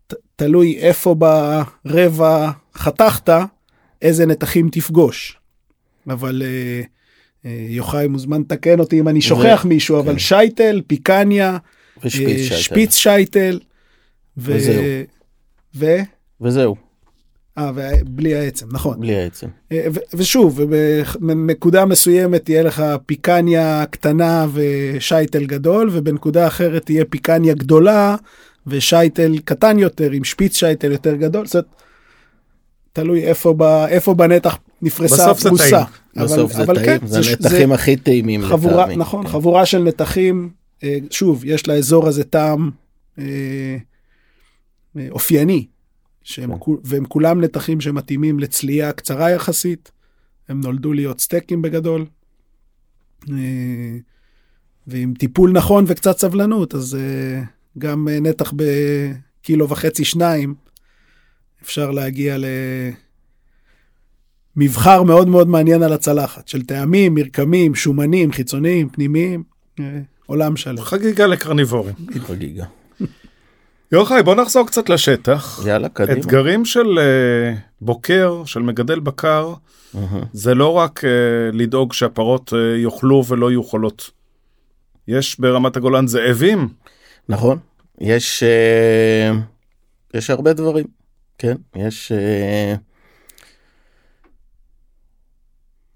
ת- 0.07 0.13
תלוי 0.35 0.77
איפה 0.77 1.15
ברבע 1.15 2.51
חתכת, 2.75 3.29
איזה 4.01 4.25
נתחים 4.25 4.69
תפגוש. 4.71 5.39
אבל 6.07 6.41
אה, 6.45 6.81
אה, 7.45 7.65
יוחאי 7.69 8.07
מוזמן 8.07 8.41
לתקן 8.41 8.79
אותי 8.79 8.99
אם 8.99 9.07
אני 9.07 9.21
שוכח 9.21 9.65
מישהו, 9.69 9.99
אבל 9.99 10.13
כן. 10.13 10.19
שייטל, 10.19 10.81
פיקניה, 10.87 11.57
ושפיץ 12.03 12.27
אה, 12.27 12.37
שייטל. 12.37 12.61
שפיץ 12.61 12.95
שייטל, 12.95 13.59
ו... 14.37 14.51
וזהו. 14.55 14.83
ו... 15.75 15.85
וזהו, 16.41 16.75
אה, 17.57 17.71
ובלי 17.75 18.35
העצם, 18.35 18.67
נכון. 18.71 18.99
בלי 18.99 19.15
העצם. 19.15 19.47
אה, 19.71 19.87
ו- 19.93 20.17
ושוב, 20.17 20.61
בנקודה 21.19 21.85
מסוימת 21.85 22.45
תהיה 22.45 22.63
לך 22.63 22.83
פיקניה 23.05 23.85
קטנה 23.89 24.45
ושייטל 24.53 25.45
גדול, 25.45 25.89
ובנקודה 25.93 26.47
אחרת 26.47 26.85
תהיה 26.85 27.05
פיקניה 27.05 27.53
גדולה 27.53 28.15
ושייטל 28.67 29.37
קטן 29.45 29.79
יותר, 29.79 30.11
עם 30.11 30.23
שפיץ 30.23 30.55
שייטל 30.55 30.91
יותר 30.91 31.15
גדול. 31.15 31.45
זאת 31.45 31.55
אומרת, 31.55 31.67
תלוי 32.97 33.23
איפה, 33.23 33.53
ב, 33.57 33.61
איפה 33.63 34.13
בנתח 34.13 34.57
נפרסה 34.81 35.15
בסוף 35.15 35.39
זה 35.39 35.47
הפרוסה. 35.47 35.83
טעים. 36.13 36.25
בסוף 36.25 36.53
זה 36.53 36.63
אבל 36.63 36.75
טעים, 36.75 36.99
כן, 36.99 37.07
זה 37.07 37.19
הנתחים 37.29 37.71
הכי 37.71 37.95
טעימים 37.95 38.45
חבורה, 38.45 38.83
לטעמי. 38.83 38.95
נכון, 38.95 39.23
כן. 39.23 39.29
חבורה 39.29 39.65
של 39.65 39.83
נתחים, 39.83 40.49
אה, 40.83 40.97
שוב, 41.09 41.45
יש 41.45 41.67
לאזור 41.67 42.07
הזה 42.07 42.23
טעם 42.23 42.71
אה, 43.19 43.23
אה, 44.97 45.07
אופייני, 45.11 45.65
שהם, 46.23 46.57
כן. 46.57 46.71
והם 46.83 47.05
כולם 47.05 47.41
נתחים 47.41 47.81
שמתאימים 47.81 48.39
לצלייה 48.39 48.91
קצרה 48.91 49.31
יחסית, 49.31 49.91
הם 50.49 50.61
נולדו 50.61 50.93
להיות 50.93 51.19
סטייקים 51.19 51.61
בגדול, 51.61 52.05
אה, 53.29 53.35
ועם 54.87 55.13
טיפול 55.19 55.51
נכון 55.51 55.85
וקצת 55.87 56.17
סבלנות, 56.17 56.75
אז 56.75 56.95
אה, 56.95 57.43
גם 57.77 58.07
נתח 58.21 58.53
בקילו 58.55 59.69
וחצי 59.69 60.05
שניים, 60.05 60.66
אפשר 61.63 61.91
להגיע 61.91 62.37
ל... 62.37 62.45
מבחר 64.55 65.03
מאוד 65.03 65.27
מאוד 65.27 65.47
מעניין 65.47 65.83
על 65.83 65.93
הצלחת, 65.93 66.47
של 66.47 66.61
טעמים, 66.61 67.13
מרקמים, 67.13 67.75
שומנים, 67.75 68.31
חיצוניים, 68.31 68.89
פנימיים, 68.89 69.43
אה, 69.79 69.99
עולם 70.25 70.55
שלם. 70.55 70.81
חגיגה 70.81 71.27
לקרניבורים. 71.27 71.95
חגיגה. 72.19 72.65
יוחאי, 73.91 74.23
בוא 74.23 74.35
נחזור 74.35 74.67
קצת 74.67 74.89
לשטח. 74.89 75.59
יאללה, 75.65 75.89
קדימה. 75.89 76.19
אתגרים 76.19 76.65
של 76.65 76.99
אה, 76.99 77.53
בוקר, 77.81 78.43
של 78.45 78.61
מגדל 78.61 78.99
בקר, 78.99 79.53
אהה. 79.95 80.23
זה 80.33 80.55
לא 80.55 80.73
רק 80.73 81.05
אה, 81.05 81.09
לדאוג 81.53 81.93
שהפרות 81.93 82.53
אה, 82.53 82.77
יאכלו 82.77 83.23
ולא 83.27 83.51
יהיו 83.51 83.63
חולות. 83.63 84.11
יש 85.07 85.39
ברמת 85.39 85.77
הגולן 85.77 86.07
זאבים, 86.07 86.69
נכון, 87.29 87.57
יש, 88.01 88.43
אה, 88.43 89.31
יש 90.13 90.29
הרבה 90.29 90.53
דברים, 90.53 90.85
כן, 91.37 91.55
יש... 91.75 92.11
אה, 92.11 92.75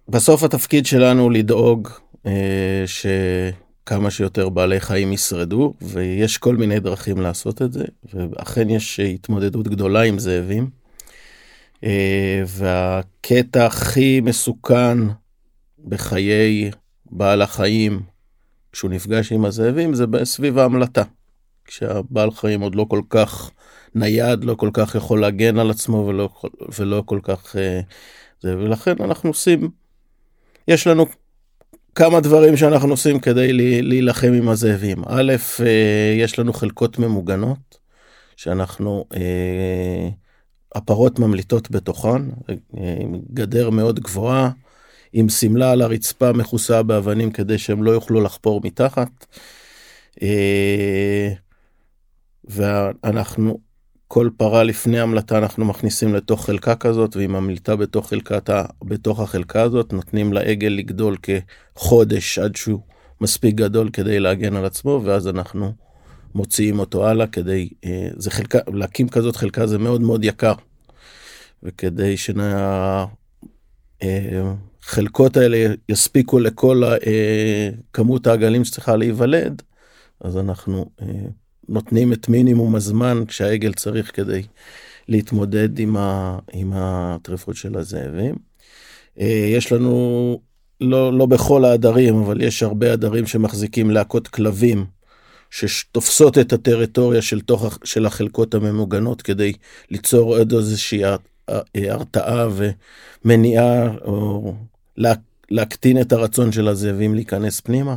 בסוף 0.10 0.44
התפקיד 0.44 0.86
שלנו 0.86 1.30
לדאוג 1.30 1.90
אה, 2.26 2.84
שכמה 2.86 4.12
שיותר 4.12 4.50
בעלי 4.50 4.80
חיים 4.80 5.14
ישרדו, 5.14 5.74
ויש 5.82 6.38
כל 6.38 6.56
מיני 6.56 6.80
דרכים 6.80 7.22
לעשות 7.22 7.62
את 7.62 7.74
זה, 7.74 7.86
ואכן 8.14 8.70
יש 8.70 9.00
התמודדות 9.00 9.68
גדולה 9.68 10.02
עם 10.02 10.20
זאבים. 10.20 10.70
אה, 11.84 12.44
והקטע 12.48 13.66
הכי 13.66 14.22
מסוכן 14.22 14.98
בחיי 15.88 16.72
בעל 17.12 17.42
החיים 17.42 18.02
כשהוא 18.72 18.92
נפגש 18.92 19.32
עם 19.32 19.46
הזאבים 19.46 19.94
זה 19.94 20.06
סביב 20.24 20.58
ההמלטה. 20.58 21.04
כשהבעל 21.66 22.32
חיים 22.32 22.62
עוד 22.62 22.76
לא 22.76 22.86
כל 22.90 23.02
כך 23.10 23.52
נייד, 23.96 24.44
לא 24.44 24.56
כל 24.56 24.70
כך 24.74 24.96
יכול 24.96 25.22
להגן 25.22 25.60
על 25.60 25.70
עצמו 25.70 25.98
ולא, 25.98 26.30
ולא 26.80 27.04
כל 27.06 27.20
כך... 27.24 27.56
אה, 27.56 27.80
זה, 28.42 28.58
ולכן 28.58 28.96
אנחנו 29.00 29.30
עושים, 29.30 29.70
יש 30.68 30.88
לנו 30.88 31.06
כמה 31.96 32.20
דברים 32.20 32.58
שאנחנו 32.58 32.90
עושים 32.90 33.20
כדי 33.20 33.54
להילחם 33.82 34.34
עם 34.34 34.50
הזאבים. 34.50 35.04
א', 35.08 35.34
אה, 35.60 36.16
יש 36.18 36.40
לנו 36.40 36.54
חלקות 36.54 37.00
ממוגנות, 37.00 37.78
שאנחנו, 38.36 39.06
אה, 39.16 40.10
הפרות 40.76 41.20
ממליטות 41.20 41.72
בתוכן, 41.72 42.22
גדר 43.34 43.70
מאוד 43.70 44.00
גבוהה, 44.00 44.50
עם 45.14 45.30
שמלה 45.30 45.72
על 45.72 45.82
הרצפה 45.82 46.34
מכוסה 46.34 46.84
באבנים 46.84 47.32
כדי 47.32 47.58
שהם 47.58 47.84
לא 47.84 47.92
יוכלו 47.92 48.22
לחפור 48.22 48.62
מתחת. 48.64 49.26
ואנחנו 52.46 53.60
כל 54.14 54.30
פרה 54.38 54.64
לפני 54.64 55.00
המלטה 55.00 55.38
אנחנו 55.38 55.66
מכניסים 55.66 56.16
לתוך 56.16 56.46
חלקה 56.46 56.76
כזאת 56.76 57.16
והיא 57.16 57.30
ממליטה 57.30 57.76
בתוך, 57.76 58.10
חלקת. 58.10 58.50
בתוך 58.84 59.20
החלקה 59.20 59.62
הזאת 59.62 59.94
נותנים 59.94 60.34
לעגל 60.34 60.68
לגדול 60.68 61.18
כחודש 61.22 62.40
עד 62.40 62.56
שהוא 62.56 62.80
מספיק 63.22 63.56
גדול 63.56 63.90
כדי 63.90 64.20
להגן 64.20 64.56
על 64.56 64.66
עצמו 64.66 65.02
ואז 65.04 65.28
אנחנו 65.28 65.74
מוציאים 66.36 66.80
אותו 66.80 67.08
הלאה 67.08 67.28
כדי 67.28 67.70
אה, 67.86 68.10
זה 68.16 68.32
חלקה 68.32 68.60
להקים 68.74 69.10
כזאת 69.10 69.36
חלקה 69.36 69.68
זה 69.68 69.78
מאוד 69.78 70.02
מאוד 70.02 70.24
יקר. 70.24 70.54
וכדי 71.64 72.16
שהחלקות 73.98 75.38
אה, 75.38 75.44
האלה 75.44 75.74
יספיקו 75.90 76.40
לכל 76.40 76.84
אה, 76.84 77.70
כמות 77.94 78.28
העגלים 78.28 78.66
שצריכה 78.66 78.96
להיוולד 78.96 79.62
אז 80.22 80.38
אנחנו 80.38 80.86
נותנים 81.70 82.14
את 82.14 82.30
מינימום 82.30 82.76
הזמן 82.76 83.24
שהעגל 83.30 83.74
צריך 83.74 84.16
כדי 84.16 84.42
להתמודד 85.08 85.80
עם, 85.80 85.98
ה, 85.98 86.40
עם 86.54 86.72
הטרפות 86.76 87.56
של 87.56 87.78
הזאבים. 87.78 88.36
אה, 89.20 89.46
יש 89.56 89.72
לנו, 89.72 90.42
לא, 90.82 91.14
לא 91.18 91.26
בכל 91.26 91.66
העדרים, 91.66 92.16
אבל 92.16 92.42
יש 92.42 92.64
הרבה 92.64 92.94
עדרים 92.94 93.28
שמחזיקים 93.28 93.92
להקות 93.92 94.28
כלבים, 94.28 94.86
שתופסות 95.52 96.38
את 96.38 96.54
הטריטוריה 96.54 97.22
של, 97.22 97.42
תוך, 97.42 97.80
של 97.84 98.06
החלקות 98.06 98.54
הממוגנות 98.54 99.22
כדי 99.22 99.54
ליצור 99.90 100.38
עוד 100.38 100.54
איזושהי 100.54 101.02
הרתעה 101.76 102.48
ומניעה, 103.26 103.98
או 104.06 104.54
להקטין 105.52 106.02
את 106.02 106.12
הרצון 106.12 106.52
של 106.52 106.68
הזאבים 106.68 107.16
להיכנס 107.16 107.60
פנימה. 107.60 107.96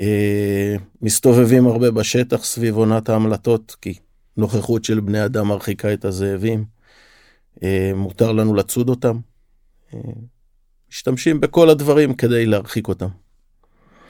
אה, 0.00 0.76
מסתובבים 1.02 1.66
הרבה 1.66 1.90
בשטח 1.90 2.44
סביב 2.44 2.76
עונת 2.76 3.08
ההמלטות, 3.08 3.76
כי 3.82 3.94
נוכחות 4.36 4.84
של 4.84 5.00
בני 5.00 5.24
אדם 5.24 5.48
מרחיקה 5.48 5.92
את 5.92 6.04
הזאבים. 6.04 6.64
אה, 7.62 7.92
מותר 7.94 8.32
לנו 8.32 8.54
לצוד 8.54 8.88
אותם. 8.88 9.18
אה, 9.94 10.00
משתמשים 10.90 11.40
בכל 11.40 11.70
הדברים 11.70 12.14
כדי 12.14 12.46
להרחיק 12.46 12.88
אותם. 12.88 13.08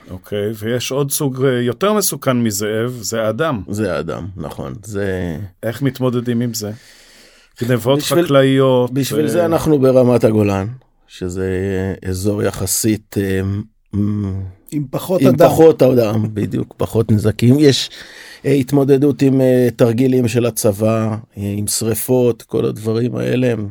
אוקיי, 0.09 0.51
okay, 0.51 0.55
ויש 0.55 0.91
עוד 0.91 1.11
סוג 1.11 1.45
יותר 1.61 1.93
מסוכן 1.93 2.37
מזאב, 2.37 2.99
זה 3.01 3.21
האדם. 3.23 3.63
זה 3.69 3.95
האדם, 3.95 4.27
נכון. 4.35 4.73
זה... 4.83 5.37
איך 5.63 5.81
מתמודדים 5.81 6.41
עם 6.41 6.53
זה? 6.53 6.71
גנבות 7.63 7.99
בשביל, 7.99 8.25
חקלאיות. 8.25 8.91
בשביל 8.93 9.25
ו... 9.25 9.29
זה 9.29 9.45
אנחנו 9.45 9.79
ברמת 9.79 10.23
הגולן, 10.23 10.67
שזה 11.07 11.49
אזור 12.05 12.43
יחסית 12.43 13.15
עם 14.71 14.85
פחות 14.91 15.21
עם 15.21 15.27
אדם. 15.27 15.45
עם 15.45 15.51
פחות 15.51 15.83
אדם, 15.83 16.25
בדיוק, 16.33 16.73
פחות 16.77 17.11
נזקים. 17.11 17.55
יש 17.59 17.89
uh, 18.43 18.47
התמודדות 18.47 19.21
עם 19.21 19.41
uh, 19.41 19.71
תרגילים 19.75 20.27
של 20.27 20.45
הצבא, 20.45 21.15
uh, 21.15 21.35
עם 21.35 21.67
שריפות, 21.67 22.41
כל 22.41 22.65
הדברים 22.65 23.15
האלה 23.15 23.51
הם 23.51 23.69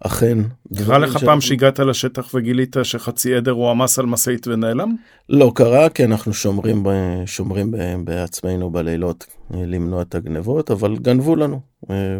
אכן. 0.00 0.38
קרה 0.76 0.98
לך 0.98 1.16
פעם 1.16 1.40
שהגעת 1.40 1.80
לשטח 1.80 2.34
וגילית 2.34 2.76
שחצי 2.82 3.34
עדר 3.34 3.50
הועמס 3.50 3.98
על 3.98 4.06
משאית 4.06 4.46
ונעלם? 4.48 4.94
לא 5.28 5.52
קרה, 5.54 5.88
כי 5.88 6.04
אנחנו 6.04 6.34
שומרים, 6.34 6.82
ב, 6.82 6.88
שומרים 7.26 7.70
ב, 7.70 7.76
בעצמנו 8.04 8.70
בלילות 8.70 9.26
למנוע 9.50 10.02
את 10.02 10.14
הגנבות, 10.14 10.70
אבל 10.70 10.96
גנבו 10.96 11.36
לנו, 11.36 11.60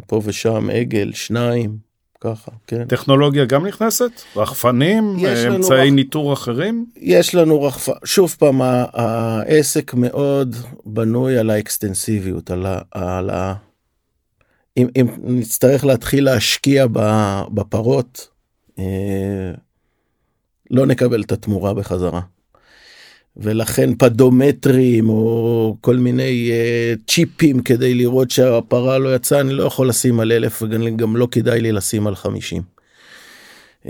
פה 0.07 0.21
ושם 0.25 0.71
עגל, 0.73 1.13
שניים, 1.13 1.86
ככה, 2.27 2.51
כן. 2.67 2.85
טכנולוגיה 2.85 3.45
גם 3.45 3.67
נכנסת? 3.67 4.11
רחפנים? 4.37 5.17
אמצעי 5.49 5.89
רח... 5.89 5.95
ניטור 5.95 6.33
אחרים? 6.33 6.87
יש 6.97 7.35
לנו 7.35 7.63
רחפ... 7.63 7.89
שוב 8.05 8.37
פעם, 8.39 8.61
העסק 8.63 9.95
מאוד 9.95 10.57
בנוי 10.85 11.39
על 11.39 11.51
האקסטנסיביות, 11.51 12.51
על 12.51 12.67
ה... 12.67 12.79
על 12.91 13.31
ה... 13.31 13.55
אם, 14.77 14.89
אם 14.97 15.07
נצטרך 15.19 15.85
להתחיל 15.85 16.25
להשקיע 16.25 16.87
בפרות, 17.51 18.29
אה, 18.79 19.53
לא 20.71 20.87
נקבל 20.87 21.23
את 21.23 21.33
התמורה 21.33 21.75
בחזרה. 21.75 22.21
ולכן 23.37 23.95
פדומטרים 23.95 25.09
או 25.09 25.77
כל 25.81 25.97
מיני 25.97 26.51
uh, 26.51 27.11
צ'יפים 27.11 27.63
כדי 27.63 27.95
לראות 27.95 28.31
שהפרה 28.31 28.99
לא 28.99 29.15
יצאה, 29.15 29.41
אני 29.41 29.53
לא 29.53 29.63
יכול 29.63 29.89
לשים 29.89 30.21
על 30.21 30.33
אלף 30.33 30.63
וגם 30.63 31.17
לא 31.17 31.29
כדאי 31.31 31.61
לי 31.61 31.73
לשים 31.73 32.07
על 32.07 32.15
חמישים. 32.15 32.63
Uh, 33.85 33.89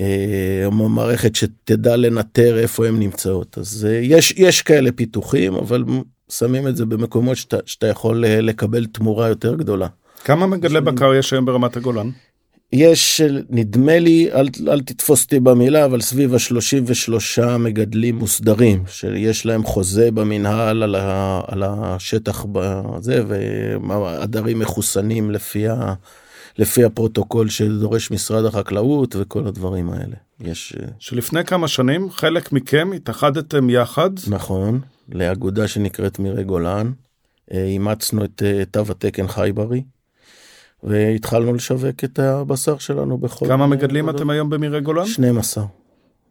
מערכת 0.70 1.34
שתדע 1.34 1.96
לנטר 1.96 2.58
איפה 2.58 2.86
הן 2.86 2.98
נמצאות. 2.98 3.58
אז 3.58 3.88
uh, 3.88 3.92
יש, 4.02 4.34
יש 4.36 4.62
כאלה 4.62 4.92
פיתוחים, 4.92 5.54
אבל 5.54 5.84
שמים 6.30 6.68
את 6.68 6.76
זה 6.76 6.86
במקומות 6.86 7.36
שאתה, 7.36 7.56
שאתה 7.66 7.86
יכול 7.86 8.24
לקבל 8.26 8.86
תמורה 8.86 9.28
יותר 9.28 9.54
גדולה. 9.54 9.86
כמה 10.24 10.46
מגדלי 10.46 10.80
בקר 10.80 11.14
יש 11.14 11.32
היום 11.32 11.44
ברמת 11.44 11.76
הגולן? 11.76 12.10
יש, 12.72 13.20
נדמה 13.50 13.98
לי, 13.98 14.32
אל, 14.32 14.48
אל 14.68 14.80
תתפוס 14.80 15.24
אותי 15.24 15.40
במילה, 15.40 15.84
אבל 15.84 16.00
סביב 16.00 16.34
ה-33 16.34 17.46
מגדלים 17.58 18.16
מוסדרים, 18.16 18.84
שיש 18.86 19.46
להם 19.46 19.64
חוזה 19.64 20.10
במנהל 20.10 20.82
על, 20.82 20.94
ה, 20.94 21.40
על 21.46 21.62
השטח 21.66 22.46
בזה, 22.52 23.24
ועדרים 23.88 24.58
מחוסנים 24.58 25.30
לפי, 25.30 25.68
ה, 25.68 25.94
לפי 26.58 26.84
הפרוטוקול 26.84 27.48
שדורש 27.48 28.10
משרד 28.10 28.44
החקלאות 28.44 29.16
וכל 29.18 29.46
הדברים 29.46 29.90
האלה. 29.90 30.16
יש... 30.40 30.76
שלפני 30.98 31.44
כמה 31.44 31.68
שנים 31.68 32.10
חלק 32.10 32.52
מכם 32.52 32.90
התאחדתם 32.96 33.70
יחד. 33.70 34.10
נכון, 34.28 34.80
לאגודה 35.12 35.68
שנקראת 35.68 36.18
מירי 36.18 36.44
גולן. 36.44 36.92
אה, 37.52 37.64
אימצנו 37.64 38.24
את 38.24 38.42
אה, 38.46 38.64
תו 38.64 38.82
התקן 38.90 39.28
חייברי. 39.28 39.82
והתחלנו 40.86 41.54
לשווק 41.54 42.04
את 42.04 42.18
הבשר 42.18 42.78
שלנו 42.78 43.18
בכל... 43.18 43.46
כמה 43.46 43.66
מגדלים 43.66 44.10
אתם 44.10 44.30
היום 44.30 44.50
במירי 44.50 44.80
גולן? 44.80 45.06
12. 45.06 45.64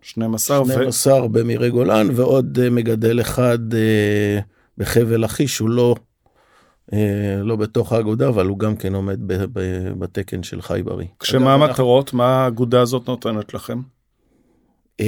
12 0.01 0.65
12 0.65 1.25
ו... 1.25 1.29
במירי 1.29 1.69
גולן 1.69 2.07
ועוד 2.13 2.57
uh, 2.57 2.69
מגדל 2.69 3.21
אחד 3.21 3.73
uh, 3.73 3.75
בחבל 4.77 5.23
לכיש 5.23 5.55
שהוא 5.55 5.69
לא 5.69 5.95
uh, 6.91 6.95
לא 7.43 7.55
בתוך 7.55 7.93
האגודה 7.93 8.27
אבל 8.27 8.45
הוא 8.45 8.59
גם 8.59 8.75
כן 8.75 8.95
עומד 8.95 9.19
ב, 9.27 9.33
ב, 9.53 9.59
בתקן 9.99 10.43
של 10.43 10.61
חי 10.61 10.81
בריא. 10.83 11.07
כשמה 11.19 11.53
המטרות 11.53 12.13
מה 12.13 12.25
האגודה 12.25 12.81
הזאת 12.81 13.07
נותנת 13.07 13.53
לכם? 13.53 13.79
Uh, 15.01 15.05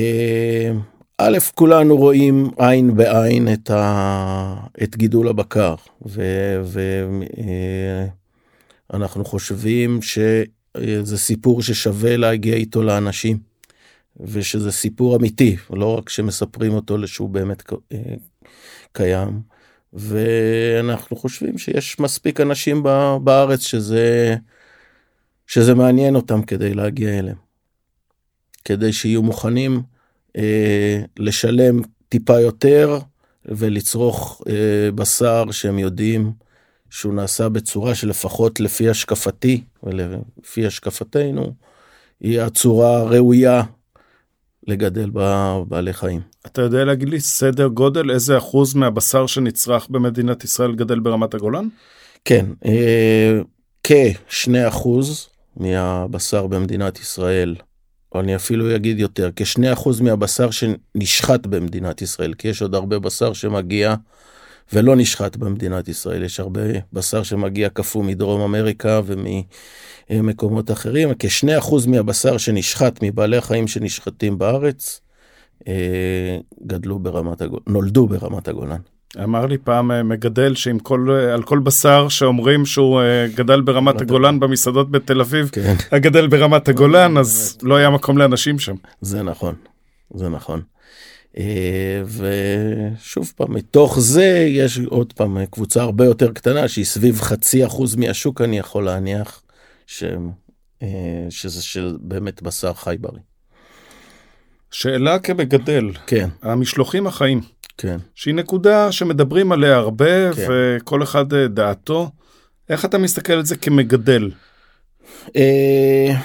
א', 1.17 1.37
כולנו 1.55 1.97
רואים 1.97 2.49
עין 2.57 2.95
בעין 2.95 3.53
את, 3.53 3.69
ה... 3.71 4.55
את 4.83 4.95
גידול 4.95 5.27
הבקר, 5.27 5.75
ו... 6.07 6.21
ו... 6.63 6.79
אנחנו 8.93 9.25
חושבים 9.25 10.01
שזה 10.01 11.17
סיפור 11.17 11.61
ששווה 11.61 12.17
להגיע 12.17 12.55
איתו 12.55 12.83
לאנשים, 12.83 13.39
ושזה 14.19 14.71
סיפור 14.71 15.15
אמיתי, 15.15 15.55
לא 15.69 15.97
רק 15.97 16.09
שמספרים 16.09 16.73
אותו 16.73 17.07
שהוא 17.07 17.29
באמת 17.29 17.63
אה, 17.91 17.97
קיים. 18.91 19.41
ואנחנו 19.93 21.17
חושבים 21.17 21.57
שיש 21.57 21.99
מספיק 21.99 22.41
אנשים 22.41 22.83
בארץ 23.23 23.59
שזה, 23.59 24.35
שזה 25.47 25.75
מעניין 25.75 26.15
אותם 26.15 26.41
כדי 26.41 26.73
להגיע 26.73 27.19
אליהם. 27.19 27.37
כדי 28.65 28.93
שיהיו 28.93 29.23
מוכנים 29.23 29.81
אה, 30.37 31.01
לשלם 31.19 31.81
טיפה 32.09 32.39
יותר 32.39 32.99
ולצרוך 33.45 34.41
אה, 34.49 34.91
בשר 34.91 35.51
שהם 35.51 35.79
יודעים 35.79 36.31
שהוא 36.89 37.13
נעשה 37.13 37.49
בצורה 37.49 37.95
שלפחות 37.95 38.59
לפי 38.59 38.89
השקפתי 38.89 39.63
ולפי 39.83 40.65
השקפתנו, 40.65 41.53
היא 42.19 42.41
הצורה 42.41 42.97
הראויה 42.97 43.63
לגדל 44.67 45.09
בעלי 45.67 45.93
חיים. 45.93 46.21
אתה 46.45 46.61
יודע 46.61 46.85
להגיד 46.85 47.09
לי 47.09 47.19
סדר 47.19 47.67
גודל 47.67 48.11
איזה 48.11 48.37
אחוז 48.37 48.73
מהבשר 48.73 49.27
שנצרך 49.27 49.89
במדינת 49.89 50.43
ישראל 50.43 50.75
גדל 50.75 50.99
ברמת 50.99 51.33
הגולן? 51.33 51.67
כן, 52.25 52.45
אה, 52.65 53.39
כשני 53.83 54.67
אחוז 54.67 55.29
מהבשר 55.57 56.47
במדינת 56.47 56.99
ישראל 56.99 57.55
אני 58.15 58.35
אפילו 58.35 58.75
אגיד 58.75 58.99
יותר, 58.99 59.29
כשני 59.35 59.73
אחוז 59.73 60.01
מהבשר 60.01 60.49
שנשחט 60.51 61.45
במדינת 61.45 62.01
ישראל, 62.01 62.33
כי 62.33 62.47
יש 62.47 62.61
עוד 62.61 62.75
הרבה 62.75 62.99
בשר 62.99 63.33
שמגיע 63.33 63.95
ולא 64.73 64.95
נשחט 64.95 65.35
במדינת 65.35 65.87
ישראל, 65.87 66.23
יש 66.23 66.39
הרבה 66.39 66.61
בשר 66.93 67.23
שמגיע 67.23 67.69
קפוא 67.69 68.03
מדרום 68.03 68.41
אמריקה 68.41 69.01
וממקומות 70.09 70.71
אחרים, 70.71 71.09
כשני 71.19 71.57
אחוז 71.57 71.85
מהבשר 71.85 72.37
שנשחט 72.37 72.99
מבעלי 73.03 73.37
החיים 73.37 73.67
שנשחטים 73.67 74.37
בארץ, 74.37 75.01
אה, 75.67 76.37
גדלו 76.67 76.99
ברמת 76.99 77.41
הגולן, 77.41 77.63
נולדו 77.67 78.07
ברמת 78.07 78.47
הגולן. 78.47 78.79
אמר 79.23 79.45
לי 79.45 79.57
פעם 79.57 79.91
אה, 79.91 80.03
מגדל 80.03 80.55
שעם 80.55 80.79
כל, 80.79 81.07
אה, 81.11 81.33
על 81.33 81.43
כל 81.43 81.59
בשר 81.59 82.09
שאומרים 82.09 82.65
שהוא 82.65 83.01
גדל 83.35 83.61
ברמת 83.61 84.01
הגולן 84.01 84.39
במסעדות 84.39 84.91
בתל 84.91 85.21
אביב, 85.21 85.49
כן. 85.51 85.75
הגדל 85.91 86.27
ברמת 86.27 86.67
הגולן, 86.69 87.17
אז 87.21 87.57
לא 87.61 87.75
היה 87.75 87.89
מקום 87.89 88.17
לאנשים 88.17 88.59
שם. 88.59 88.75
זה 89.01 89.23
נכון, 89.23 89.55
זה 90.13 90.29
נכון. 90.29 90.61
ושוב 92.05 93.33
פעם, 93.35 93.53
מתוך 93.53 93.99
זה 93.99 94.45
יש 94.49 94.79
עוד 94.79 95.13
פעם 95.13 95.45
קבוצה 95.45 95.81
הרבה 95.81 96.05
יותר 96.05 96.33
קטנה 96.33 96.67
שהיא 96.67 96.85
סביב 96.85 97.21
חצי 97.21 97.65
אחוז 97.65 97.95
מהשוק, 97.95 98.41
אני 98.41 98.57
יכול 98.57 98.85
להניח, 98.85 99.41
ש... 99.87 100.03
שזה 101.29 101.63
של 101.63 101.97
באמת 102.01 102.41
בשר 102.41 102.73
חי 102.73 102.95
בריא. 102.99 103.21
שאלה 104.71 105.19
כמגדל, 105.19 105.91
כן. 106.07 106.29
המשלוחים 106.41 107.07
החיים, 107.07 107.41
כן. 107.77 107.97
שהיא 108.15 108.35
נקודה 108.35 108.91
שמדברים 108.91 109.51
עליה 109.51 109.75
הרבה 109.75 110.33
כן. 110.33 110.47
וכל 110.49 111.03
אחד 111.03 111.33
אה, 111.33 111.47
דעתו, 111.47 112.09
איך 112.69 112.85
אתה 112.85 112.97
מסתכל 112.97 113.33
על 113.33 113.45
זה 113.45 113.57
כמגדל? 113.57 114.31
אה, 115.35 116.15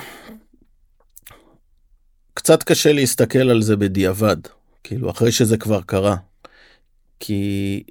קצת 2.34 2.62
קשה 2.62 2.92
להסתכל 2.92 3.50
על 3.50 3.62
זה 3.62 3.76
בדיעבד, 3.76 4.36
כאילו 4.84 5.10
אחרי 5.10 5.32
שזה 5.32 5.56
כבר 5.56 5.80
קרה, 5.80 6.16
כי 7.20 7.82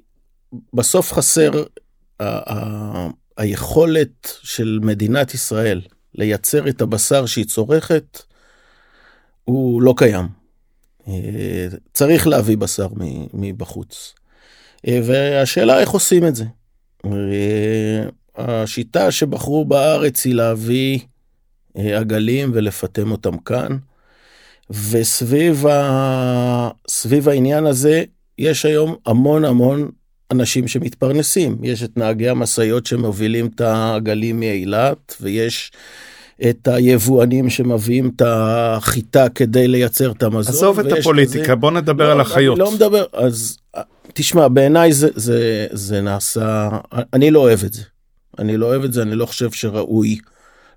בסוף 0.74 1.12
חסר 1.12 1.64
ה- 2.20 2.52
ה- 2.52 3.08
היכולת 3.36 4.38
של 4.42 4.78
מדינת 4.82 5.34
ישראל 5.34 5.80
לייצר 6.14 6.68
את 6.68 6.80
הבשר 6.80 7.26
שהיא 7.26 7.44
צורכת, 7.44 8.22
הוא 9.44 9.82
לא 9.82 9.94
קיים. 9.96 10.28
אה, 11.08 11.66
צריך 11.92 12.26
להביא 12.26 12.56
בשר 12.56 12.88
מבחוץ. 13.34 14.14
אה, 14.88 15.00
והשאלה 15.04 15.80
איך 15.80 15.90
עושים 15.90 16.26
את 16.26 16.36
זה. 16.36 16.44
אה, 17.04 18.04
השיטה 18.36 19.10
שבחרו 19.10 19.64
בארץ 19.64 20.24
היא 20.24 20.34
להביא 20.34 20.98
עגלים 21.74 22.50
ולפטם 22.54 23.10
אותם 23.10 23.38
כאן. 23.38 23.78
וסביב 24.70 25.66
ה... 25.66 26.70
העניין 27.26 27.66
הזה 27.66 28.04
יש 28.38 28.64
היום 28.64 28.96
המון 29.06 29.44
המון 29.44 29.90
אנשים 30.30 30.68
שמתפרנסים. 30.68 31.58
יש 31.62 31.82
את 31.82 31.96
נהגי 31.96 32.28
המשאיות 32.28 32.86
שמובילים 32.86 33.46
את 33.54 33.60
העגלים 33.60 34.40
מאילת, 34.40 35.16
ויש 35.20 35.72
את 36.50 36.68
היבואנים 36.68 37.50
שמביאים 37.50 38.10
את 38.16 38.22
החיטה 38.24 39.28
כדי 39.28 39.68
לייצר 39.68 40.10
את 40.10 40.22
המזון. 40.22 40.54
עזוב 40.54 40.80
את 40.80 40.92
הפוליטיקה, 40.92 41.44
כזה... 41.44 41.54
בוא 41.54 41.70
נדבר 41.70 42.06
לא, 42.06 42.12
על 42.12 42.20
החיות. 42.20 42.58
לא 42.58 42.70
מדבר, 42.72 43.04
אז 43.12 43.58
תשמע, 44.12 44.48
בעיניי 44.48 44.92
זה, 44.92 45.08
זה, 45.14 45.66
זה 45.72 46.00
נעשה, 46.00 46.68
אני 47.12 47.30
לא 47.30 47.40
אוהב 47.40 47.64
את 47.64 47.72
זה. 47.72 47.82
אני 48.38 48.56
לא 48.56 48.66
אוהב 48.66 48.84
את 48.84 48.92
זה, 48.92 49.02
אני 49.02 49.14
לא 49.14 49.26
חושב 49.26 49.50
שראוי 49.50 50.18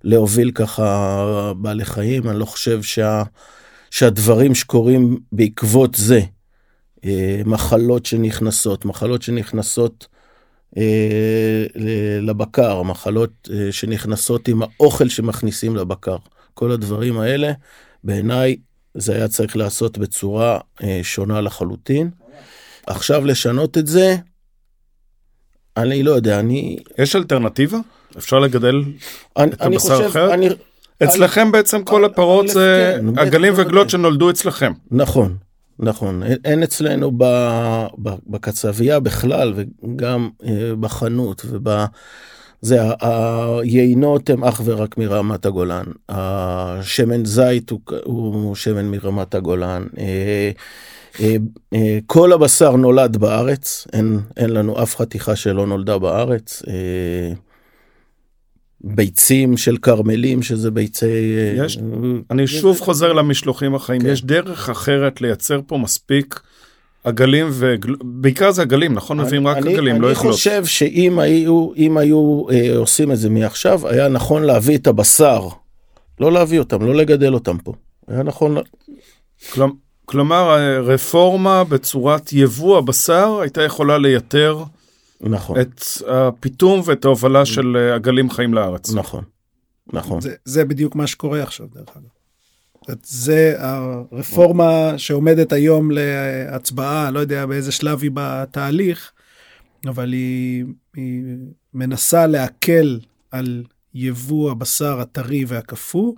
להוביל 0.03 0.51
ככה 0.51 1.53
בעלי 1.57 1.85
חיים, 1.85 2.29
אני 2.29 2.39
לא 2.39 2.45
חושב 2.45 2.81
שה, 2.83 3.23
שהדברים 3.95 4.55
שקורים 4.55 5.19
בעקבות 5.31 5.95
זה, 5.95 6.19
אה, 7.05 7.41
מחלות 7.45 8.05
שנכנסות, 8.05 8.85
מחלות 8.85 9.21
שנכנסות 9.21 10.07
אה, 10.77 11.65
לבקר, 12.21 12.83
מחלות 12.83 13.49
אה, 13.53 13.71
שנכנסות 13.71 14.47
עם 14.47 14.61
האוכל 14.61 15.09
שמכניסים 15.09 15.75
לבקר. 15.75 16.15
כל 16.53 16.71
הדברים 16.71 17.19
האלה, 17.19 17.51
בעיניי 18.03 18.55
זה 18.93 19.15
היה 19.15 19.27
צריך 19.27 19.57
לעשות 19.57 19.97
בצורה 19.97 20.59
שונה 21.03 21.41
לחלוטין. 21.41 22.09
עכשיו 22.87 23.25
לשנות 23.25 23.77
את 23.77 23.87
זה, 23.87 24.15
אני 25.77 26.03
לא 26.03 26.11
יודע, 26.11 26.39
אני... 26.39 26.77
יש 26.97 27.15
אלטרנטיבה? 27.15 27.77
אפשר 28.17 28.39
לגדל 28.39 28.83
אני, 29.37 29.51
את 29.51 29.61
הבשר 29.61 30.07
אחרת? 30.07 30.31
אני, 30.31 30.47
אצלכם 31.03 31.51
בעצם 31.51 31.83
כל 31.83 32.05
הפרות 32.05 32.47
זה 32.47 32.97
כן, 32.99 33.19
עגלים 33.19 33.53
וגלות 33.55 33.89
שנולדו 33.89 34.29
אצלכם. 34.29 34.71
נכון, 34.91 35.35
נכון, 35.79 36.23
אין 36.45 36.63
אצלנו 36.63 37.11
בקצבייה 38.27 38.99
בכלל 38.99 39.53
וגם 39.55 40.29
אה, 40.45 40.75
בחנות 40.79 41.45
וב... 41.49 41.69
זה 42.61 42.79
היינות 43.61 44.29
הם 44.29 44.43
אך 44.43 44.61
ורק 44.65 44.97
מרמת 44.97 45.45
הגולן, 45.45 45.85
השמן 46.09 47.25
זית 47.25 47.69
הוא, 47.69 47.79
הוא 48.03 48.55
שמן 48.55 48.85
מרמת 48.85 49.35
הגולן, 49.35 49.83
אה, 49.99 50.51
אה, 51.73 51.97
כל 52.05 52.33
הבשר 52.33 52.75
נולד 52.75 53.17
בארץ, 53.17 53.87
אין, 53.93 54.19
אין 54.37 54.49
לנו 54.49 54.83
אף 54.83 54.95
חתיכה 54.95 55.35
שלא 55.35 55.67
נולדה 55.67 55.97
בארץ. 55.97 56.63
ביצים 58.85 59.57
של 59.57 59.77
כרמלים 59.77 60.43
שזה 60.43 60.71
ביצי 60.71 61.05
יש 61.57 61.79
אני 62.31 62.47
שוב 62.47 62.79
חוזר 62.79 63.13
למשלוחים 63.13 63.75
החיים 63.75 64.01
כן. 64.01 64.09
יש 64.09 64.23
דרך 64.23 64.69
אחרת 64.69 65.21
לייצר 65.21 65.59
פה 65.67 65.77
מספיק 65.77 66.39
עגלים 67.03 67.47
ובעיקר 67.51 68.51
זה 68.51 68.61
עגלים 68.61 68.93
נכון 68.93 69.19
מביאים 69.19 69.47
רק 69.47 69.57
עגלים 69.57 70.01
לא 70.01 70.11
יכולות. 70.11 70.33
אני 70.33 70.37
חושב 70.37 70.65
שאם 70.65 71.19
היו 71.19 71.71
אם 71.77 71.97
היו 71.97 72.49
אה, 72.51 72.77
עושים 72.77 73.11
את 73.11 73.17
זה 73.17 73.29
מעכשיו 73.29 73.87
היה 73.87 74.07
נכון 74.07 74.43
להביא 74.43 74.77
את 74.77 74.87
הבשר 74.87 75.47
לא 76.19 76.31
להביא 76.31 76.59
אותם 76.59 76.85
לא 76.85 76.95
לגדל 76.95 77.33
אותם 77.33 77.57
פה 77.57 77.73
היה 78.07 78.23
נכון. 78.23 78.57
כלומר 80.05 80.57
רפורמה 80.83 81.63
בצורת 81.63 82.33
יבוא 82.33 82.77
הבשר 82.77 83.39
הייתה 83.41 83.61
יכולה 83.61 83.97
לייתר 83.97 84.63
נכון. 85.21 85.61
את 85.61 85.81
הפיתום 86.07 86.81
ואת 86.85 87.05
ההובלה 87.05 87.45
של 87.45 87.77
אה, 87.77 87.95
עגלים 87.95 88.29
חיים 88.29 88.53
לארץ. 88.53 88.93
נכון, 88.93 89.23
נכון. 89.93 90.21
זה, 90.21 90.35
זה 90.45 90.65
בדיוק 90.65 90.95
מה 90.95 91.07
שקורה 91.07 91.43
עכשיו 91.43 91.67
דרך 91.75 91.97
אגב. 91.97 92.09
זה 93.03 93.55
הרפורמה 93.57 94.93
שעומדת 94.97 95.53
היום 95.53 95.91
להצבעה, 95.91 97.11
לא 97.11 97.19
יודע 97.19 97.45
באיזה 97.45 97.71
שלב 97.71 98.01
היא 98.01 98.11
בתהליך, 98.13 99.11
אבל 99.87 100.13
היא, 100.13 100.65
היא 100.95 101.23
מנסה 101.73 102.27
להקל 102.27 102.99
על 103.31 103.63
יבוא 103.93 104.51
הבשר 104.51 104.99
הטרי 104.99 105.45
והקפוא, 105.47 106.13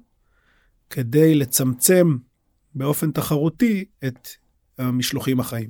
כדי 0.90 1.36
לצמצם 1.36 2.18
באופן 2.76 3.12
תחרותי 3.12 3.86
את 4.06 4.28
המשלוחים 4.78 5.40
החיים. 5.40 5.70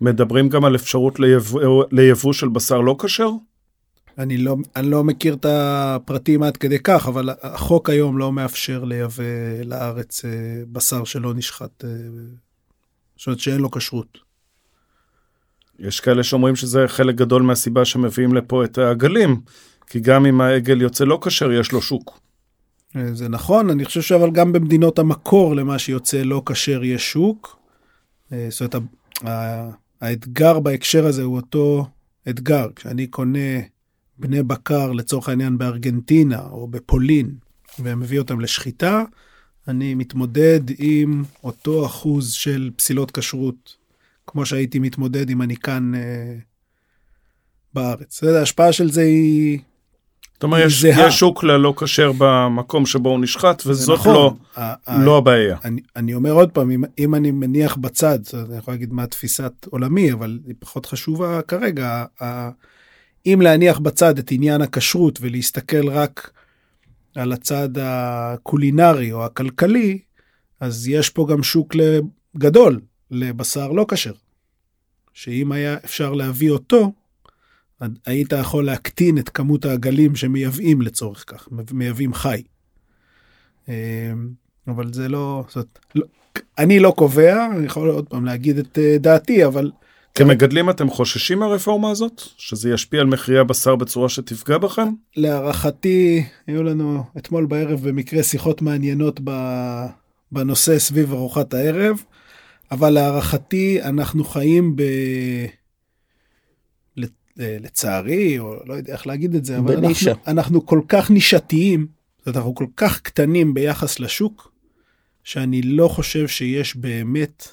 מדברים 0.00 0.48
גם 0.48 0.64
על 0.64 0.74
אפשרות 0.74 1.20
ליבוא, 1.20 1.84
ליבוא 1.90 2.32
של 2.32 2.48
בשר 2.48 2.80
לא 2.80 2.96
כשר? 3.02 3.30
אני 4.18 4.36
לא, 4.36 4.56
אני 4.76 4.90
לא 4.90 5.04
מכיר 5.04 5.34
את 5.34 5.46
הפרטים 5.48 6.42
עד 6.42 6.56
כדי 6.56 6.78
כך, 6.78 7.08
אבל 7.08 7.30
החוק 7.42 7.90
היום 7.90 8.18
לא 8.18 8.32
מאפשר 8.32 8.84
לייבא 8.84 9.24
לארץ 9.64 10.24
אה, 10.24 10.30
בשר 10.72 11.04
שלא 11.04 11.34
נשחט, 11.34 11.84
אה, 11.84 11.90
זאת 13.16 13.26
אומרת 13.26 13.40
שאין 13.40 13.60
לו 13.60 13.70
כשרות. 13.70 14.18
יש 15.78 16.00
כאלה 16.00 16.22
שאומרים 16.22 16.56
שזה 16.56 16.84
חלק 16.88 17.14
גדול 17.14 17.42
מהסיבה 17.42 17.84
שמביאים 17.84 18.34
לפה 18.34 18.64
את 18.64 18.78
העגלים, 18.78 19.40
כי 19.86 20.00
גם 20.00 20.26
אם 20.26 20.40
העגל 20.40 20.82
יוצא 20.82 21.04
לא 21.04 21.18
כשר, 21.22 21.52
יש 21.52 21.72
לו 21.72 21.82
שוק. 21.82 22.20
אה, 22.96 23.14
זה 23.14 23.28
נכון, 23.28 23.70
אני 23.70 23.84
חושב 23.84 24.02
שאבל 24.02 24.30
גם 24.30 24.52
במדינות 24.52 24.98
המקור 24.98 25.56
למה 25.56 25.78
שיוצא 25.78 26.22
לא 26.22 26.42
כשר 26.46 26.84
יש 26.84 27.12
שוק. 27.12 27.58
זאת 28.48 28.74
אומרת, 28.74 28.88
האתגר 30.00 30.60
בהקשר 30.60 31.06
הזה 31.06 31.22
הוא 31.22 31.36
אותו 31.36 31.86
אתגר. 32.28 32.68
כשאני 32.76 33.06
קונה 33.06 33.60
בני 34.18 34.42
בקר 34.42 34.92
לצורך 34.92 35.28
העניין 35.28 35.58
בארגנטינה 35.58 36.40
או 36.40 36.68
בפולין 36.68 37.34
ומביא 37.78 38.18
אותם 38.18 38.40
לשחיטה, 38.40 39.04
אני 39.68 39.94
מתמודד 39.94 40.60
עם 40.78 41.24
אותו 41.44 41.86
אחוז 41.86 42.32
של 42.32 42.70
פסילות 42.76 43.10
כשרות, 43.10 43.76
כמו 44.26 44.46
שהייתי 44.46 44.78
מתמודד 44.78 45.30
אם 45.30 45.42
אני 45.42 45.56
כאן 45.56 45.94
אה, 45.94 46.36
בארץ. 47.74 48.22
ההשפעה 48.24 48.72
של 48.72 48.90
זה 48.90 49.02
היא 49.02 49.58
זאת 50.34 50.42
אומרת, 50.42 50.66
יש, 50.66 50.84
יש 50.84 51.18
שוק 51.18 51.44
ללא 51.44 51.74
כשר 51.76 52.12
במקום 52.18 52.86
שבו 52.86 53.08
הוא 53.10 53.20
נשחט, 53.20 53.62
וזאת 53.66 53.98
נכון. 53.98 54.14
לא, 54.14 54.34
ה- 54.56 55.04
לא 55.04 55.18
הבעיה. 55.18 55.56
אני, 55.64 55.80
אני 55.96 56.14
אומר 56.14 56.30
עוד 56.32 56.50
פעם, 56.50 56.70
אם, 56.70 56.84
אם 56.98 57.14
אני 57.14 57.30
מניח 57.30 57.76
בצד, 57.76 58.18
אני 58.48 58.56
יכול 58.58 58.74
להגיד 58.74 58.92
מה 58.92 59.06
תפיסת 59.06 59.52
עולמי, 59.70 60.12
אבל 60.12 60.38
היא 60.46 60.54
פחות 60.58 60.86
חשובה 60.86 61.42
כרגע, 61.42 62.04
ה- 62.22 62.50
אם 63.26 63.40
להניח 63.42 63.78
בצד 63.78 64.18
את 64.18 64.30
עניין 64.30 64.60
הכשרות 64.62 65.18
ולהסתכל 65.22 65.88
רק 65.88 66.30
על 67.16 67.32
הצד 67.32 67.68
הקולינרי 67.80 69.12
או 69.12 69.24
הכלכלי, 69.24 69.98
אז 70.60 70.88
יש 70.88 71.10
פה 71.10 71.26
גם 71.30 71.42
שוק 71.42 71.74
גדול 72.36 72.80
לבשר 73.10 73.72
לא 73.72 73.86
כשר, 73.88 74.12
שאם 75.14 75.52
היה 75.52 75.76
אפשר 75.84 76.12
להביא 76.12 76.50
אותו, 76.50 76.92
היית 78.06 78.32
יכול 78.32 78.66
להקטין 78.66 79.18
את 79.18 79.28
כמות 79.28 79.64
העגלים 79.64 80.16
שמייבאים 80.16 80.82
לצורך 80.82 81.24
כך, 81.26 81.48
מייבאים 81.72 82.14
חי. 82.14 82.42
אמ, 83.68 83.74
אבל 84.68 84.92
זה 84.92 85.08
לא, 85.08 85.44
זאת, 85.48 85.78
לא, 85.94 86.04
אני 86.58 86.80
לא 86.80 86.90
קובע, 86.96 87.46
אני 87.56 87.66
יכול 87.66 87.90
עוד 87.90 88.06
פעם 88.06 88.24
להגיד 88.24 88.58
את 88.58 88.78
אה, 88.78 88.96
דעתי, 88.98 89.46
אבל... 89.46 89.70
כמגדלים 90.14 90.70
אתם 90.70 90.90
חוששים 90.90 91.38
מהרפורמה 91.38 91.90
הזאת? 91.90 92.22
שזה 92.36 92.70
ישפיע 92.70 93.00
על 93.00 93.06
מחירי 93.06 93.38
הבשר 93.38 93.76
בצורה 93.76 94.08
שתפגע 94.08 94.58
בכם? 94.58 94.88
להערכתי, 95.16 96.24
היו 96.46 96.62
לנו 96.62 97.04
אתמול 97.18 97.46
בערב 97.46 97.88
במקרה 97.88 98.22
שיחות 98.22 98.62
מעניינות 98.62 99.20
בנושא 100.32 100.78
סביב 100.78 101.12
ארוחת 101.12 101.54
הערב, 101.54 102.02
אבל 102.70 102.90
להערכתי 102.90 103.82
אנחנו 103.82 104.24
חיים 104.24 104.76
ב... 104.76 104.82
אה, 107.40 107.56
לצערי, 107.60 108.38
או 108.38 108.54
לא 108.66 108.74
יודע 108.74 108.92
איך 108.92 109.06
להגיד 109.06 109.34
את 109.34 109.44
זה, 109.44 109.58
אבל 109.58 109.76
אנחנו, 109.76 110.12
אנחנו 110.26 110.66
כל 110.66 110.80
כך 110.88 111.10
נישתיים, 111.10 111.86
זאת 112.18 112.26
אומרת, 112.26 112.36
אנחנו 112.36 112.54
כל 112.54 112.66
כך 112.76 113.00
קטנים 113.00 113.54
ביחס 113.54 114.00
לשוק, 114.00 114.52
שאני 115.24 115.62
לא 115.62 115.88
חושב 115.88 116.28
שיש 116.28 116.76
באמת 116.76 117.48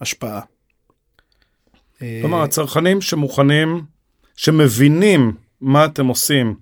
השפעה. 0.00 0.40
כלומר, 1.98 2.42
הצרכנים 2.42 3.00
שמוכנים, 3.00 3.82
שמבינים 4.36 5.32
מה 5.60 5.84
אתם 5.84 6.06
עושים, 6.06 6.54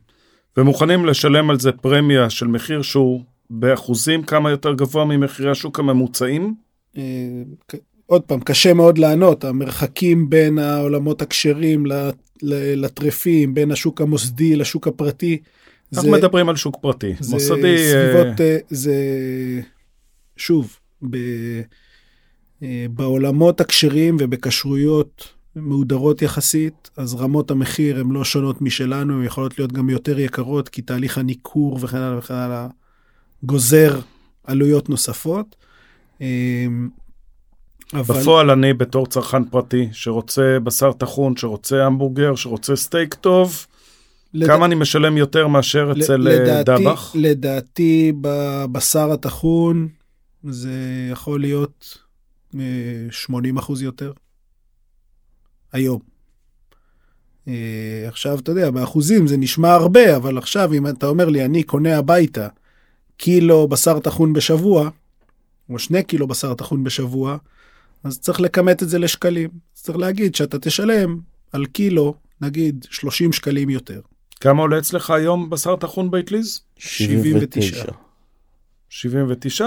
ומוכנים 0.56 1.06
לשלם 1.06 1.50
על 1.50 1.60
זה 1.60 1.72
פרמיה 1.72 2.30
של 2.30 2.46
מחיר 2.46 2.82
שהוא 2.82 3.24
באחוזים 3.50 4.22
כמה 4.22 4.50
יותר 4.50 4.74
גבוה 4.74 5.04
ממחירי 5.04 5.50
השוק 5.50 5.78
הממוצעים? 5.78 6.54
אה, 8.14 8.18
עוד 8.18 8.22
פעם, 8.22 8.40
קשה 8.40 8.74
מאוד 8.74 8.98
לענות, 8.98 9.44
המרחקים 9.44 10.30
בין 10.30 10.58
העולמות 10.58 11.22
הכשרים 11.22 11.84
לטרפים, 12.42 13.54
בין 13.54 13.70
השוק 13.70 14.00
המוסדי 14.00 14.56
לשוק 14.56 14.88
הפרטי. 14.88 15.38
אנחנו 15.92 16.10
זה, 16.10 16.16
מדברים 16.16 16.48
על 16.48 16.56
שוק 16.56 16.76
פרטי, 16.80 17.14
זה 17.20 17.34
מוסדי. 17.34 17.76
סביבות, 17.78 18.36
uh... 18.36 18.64
זה 18.70 18.94
שוב, 20.36 20.76
ב, 21.10 21.16
uh, 21.16 22.64
בעולמות 22.90 23.60
הכשרים 23.60 24.16
ובכשרויות 24.20 25.28
מהודרות 25.56 26.22
יחסית, 26.22 26.90
אז 26.96 27.14
רמות 27.14 27.50
המחיר 27.50 28.00
הן 28.00 28.10
לא 28.10 28.24
שונות 28.24 28.62
משלנו, 28.62 29.14
הן 29.14 29.24
יכולות 29.24 29.58
להיות 29.58 29.72
גם 29.72 29.90
יותר 29.90 30.18
יקרות, 30.18 30.68
כי 30.68 30.82
תהליך 30.82 31.18
הניכור 31.18 31.78
וכן 31.80 31.96
הלאה 31.96 32.18
וכן 32.18 32.34
הלאה 32.34 32.66
גוזר 33.42 34.00
עלויות 34.44 34.88
נוספות. 34.88 35.56
אבל... 37.93 38.20
בפועל 38.20 38.51
אני 38.51 38.72
בתור 38.72 39.07
צרכן 39.07 39.45
פרטי 39.45 39.89
שרוצה 39.93 40.59
בשר 40.64 40.93
טחון, 40.93 41.37
שרוצה 41.37 41.87
המבורגר, 41.87 42.35
שרוצה 42.35 42.76
סטייק 42.76 43.14
טוב, 43.14 43.66
לד... 44.35 44.47
כמה 44.47 44.66
אני 44.66 44.74
משלם 44.74 45.16
יותר 45.16 45.47
מאשר 45.47 45.93
אצל 45.93 46.28
אה, 46.28 46.35
לדעתי, 46.35 46.85
דבח? 46.85 47.12
לדעתי 47.14 48.12
בבשר 48.20 49.12
הטחון 49.12 49.89
זה 50.45 51.09
יכול 51.11 51.41
להיות 51.41 51.99
80 53.11 53.57
אה, 53.57 53.62
אחוז 53.62 53.82
יותר. 53.82 54.12
היום. 55.72 55.99
אה, 57.49 58.05
עכשיו, 58.09 58.39
אתה 58.39 58.51
יודע, 58.51 58.70
באחוזים 58.70 59.26
זה 59.26 59.37
נשמע 59.37 59.72
הרבה, 59.72 60.16
אבל 60.16 60.39
עכשיו 60.39 60.72
אם 60.72 60.87
אתה 60.87 61.07
אומר 61.07 61.28
לי, 61.28 61.45
אני 61.45 61.62
קונה 61.62 61.99
הביתה 61.99 62.49
קילו 63.16 63.68
בשר 63.68 63.99
טחון 63.99 64.32
בשבוע, 64.32 64.91
או 65.70 65.78
שני 65.78 66.03
קילו 66.03 66.26
בשר 66.26 66.55
טחון 66.55 66.85
בשבוע, 66.85 67.37
אז 68.05 68.20
צריך 68.20 68.40
לכמת 68.40 68.82
את 68.82 68.88
זה 68.88 68.98
לשקלים. 68.98 69.50
צריך 69.72 69.98
להגיד 69.98 70.34
שאתה 70.34 70.59
תשלם 70.59 71.20
על 71.52 71.66
קילו, 71.66 72.14
נגיד 72.40 72.86
30 72.90 73.32
שקלים 73.32 73.70
יותר. 73.70 74.00
כמה 74.40 74.62
עולה 74.62 74.78
אצלך 74.78 75.11
היום 75.11 75.50
בשר 75.50 75.76
טחון 75.76 76.11
באטליז? 76.11 76.61
79. 76.78 77.84
79, 78.88 79.66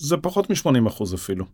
וזה 0.00 0.16
פחות 0.16 0.50
מ-80 0.50 0.88
אחוז 0.88 1.14
אפילו. 1.14 1.44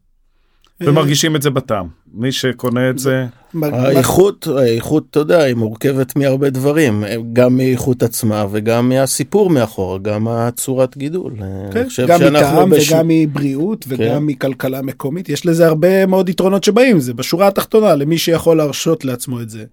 ומרגישים 0.80 1.36
את 1.36 1.42
זה 1.42 1.50
בטעם. 1.50 1.86
מי 2.14 2.32
שקונה 2.32 2.90
את 2.90 2.98
זה... 2.98 3.26
האיכות, 3.62 4.46
האיכות, 4.46 5.06
אתה 5.10 5.18
יודע, 5.18 5.42
היא 5.42 5.54
מורכבת 5.54 6.16
מהרבה 6.16 6.50
דברים, 6.50 7.04
גם 7.32 7.56
מאיכות 7.56 8.02
עצמה 8.02 8.46
וגם 8.50 8.88
מהסיפור 8.88 9.50
מאחורה, 9.50 9.98
גם 9.98 10.28
הצורת 10.28 10.96
גידול. 10.96 11.32
כן, 11.72 11.86
גם 12.06 12.20
מטעם 12.34 12.70
בשוק... 12.70 12.92
וגם 12.92 13.08
מבריאות 13.08 13.84
וגם 13.88 14.20
כן. 14.20 14.26
מכלכלה 14.26 14.82
מקומית, 14.82 15.28
יש 15.28 15.46
לזה 15.46 15.66
הרבה 15.66 16.06
מאוד 16.06 16.28
יתרונות 16.28 16.64
שבאים, 16.64 17.00
זה 17.00 17.14
בשורה 17.14 17.48
התחתונה, 17.48 17.94
למי 17.94 18.18
שיכול 18.18 18.56
להרשות 18.56 19.04
לעצמו 19.04 19.40
את 19.40 19.50
זה, 19.50 19.64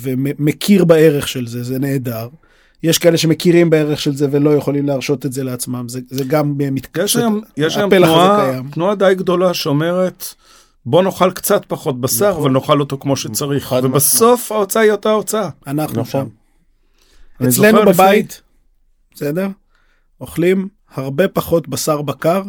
ומכיר 0.00 0.84
בערך 0.84 1.28
של 1.28 1.46
זה, 1.46 1.62
זה 1.62 1.78
נהדר. 1.78 2.28
יש 2.82 2.98
כאלה 2.98 3.16
שמכירים 3.16 3.70
בערך 3.70 4.00
של 4.00 4.14
זה 4.16 4.26
ולא 4.30 4.50
יכולים 4.50 4.86
להרשות 4.86 5.26
את 5.26 5.32
זה 5.32 5.44
לעצמם, 5.44 5.88
זה, 5.88 6.00
זה 6.10 6.24
גם 6.24 6.54
מתקשר. 6.58 7.04
יש 7.04 7.16
היום, 7.16 7.40
יש 7.56 7.76
היום 7.76 7.90
תנועה, 7.90 8.60
תנועה 8.72 8.94
די 8.94 9.14
גדולה 9.16 9.54
שאומרת, 9.54 10.34
בוא 10.86 11.02
נאכל 11.02 11.30
קצת 11.30 11.64
פחות 11.64 12.00
בשר, 12.00 12.30
נכון. 12.30 12.42
אבל 12.42 12.50
נאכל 12.50 12.80
אותו 12.80 12.98
כמו 12.98 13.16
שצריך, 13.16 13.74
ובסוף 13.82 14.44
נכון. 14.44 14.56
ההוצאה 14.56 14.82
היא 14.82 14.92
אותה 14.92 15.10
הוצאה. 15.10 15.48
אנחנו 15.66 16.00
נכון. 16.00 16.30
שם. 17.40 17.48
אצלנו 17.48 17.80
בבית, 17.86 18.42
לפני... 19.14 19.26
בסדר? 19.28 19.48
אוכלים 20.20 20.68
הרבה 20.94 21.28
פחות 21.28 21.68
בשר 21.68 22.02
בקר 22.02 22.42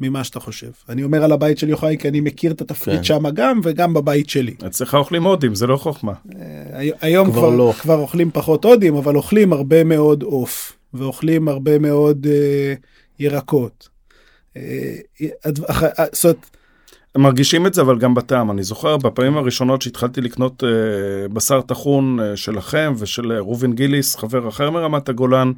ממה 0.00 0.24
שאתה 0.24 0.40
חושב. 0.40 0.70
אני 0.88 1.04
אומר 1.04 1.24
על 1.24 1.32
הבית 1.32 1.58
של 1.58 1.68
יוחאי 1.68 1.96
כי 1.98 2.08
אני 2.08 2.20
מכיר 2.20 2.52
את 2.52 2.60
התפריט 2.60 2.96
כן. 2.96 3.04
שם 3.04 3.30
גם 3.34 3.60
וגם 3.62 3.94
בבית 3.94 4.28
שלי. 4.28 4.54
אצלך 4.66 4.94
אוכלים 4.94 5.24
הודים 5.24 5.54
זה 5.54 5.66
לא 5.66 5.76
חוכמה. 5.76 6.12
אה, 6.36 6.88
היום 7.00 7.30
כבר, 7.30 7.40
כבר, 7.40 7.50
לא. 7.50 7.72
כבר 7.78 7.98
אוכלים 7.98 8.30
פחות 8.30 8.64
הודים 8.64 8.96
אבל 8.96 9.16
אוכלים 9.16 9.52
הרבה 9.52 9.84
מאוד 9.84 10.22
עוף 10.22 10.72
ואוכלים 10.94 11.48
הרבה 11.48 11.78
מאוד 11.78 12.26
אה, 12.30 12.74
ירקות. 13.18 13.88
אה, 14.56 14.96
אה, 15.22 16.04
זאת 16.12 16.36
הם 17.14 17.22
מרגישים 17.22 17.66
את 17.66 17.74
זה 17.74 17.80
אבל 17.80 17.98
גם 17.98 18.14
בטעם 18.14 18.50
אני 18.50 18.62
זוכר 18.62 18.96
בפעמים 18.96 19.36
הראשונות 19.36 19.82
שהתחלתי 19.82 20.20
לקנות 20.20 20.64
אה, 20.64 21.28
בשר 21.28 21.60
טחון 21.60 22.20
אה, 22.20 22.36
שלכם 22.36 22.94
ושל 22.98 23.32
אה, 23.32 23.38
ראובן 23.38 23.72
גיליס 23.72 24.16
חבר 24.16 24.48
אחר 24.48 24.70
מרמת 24.70 25.08
הגולן. 25.08 25.52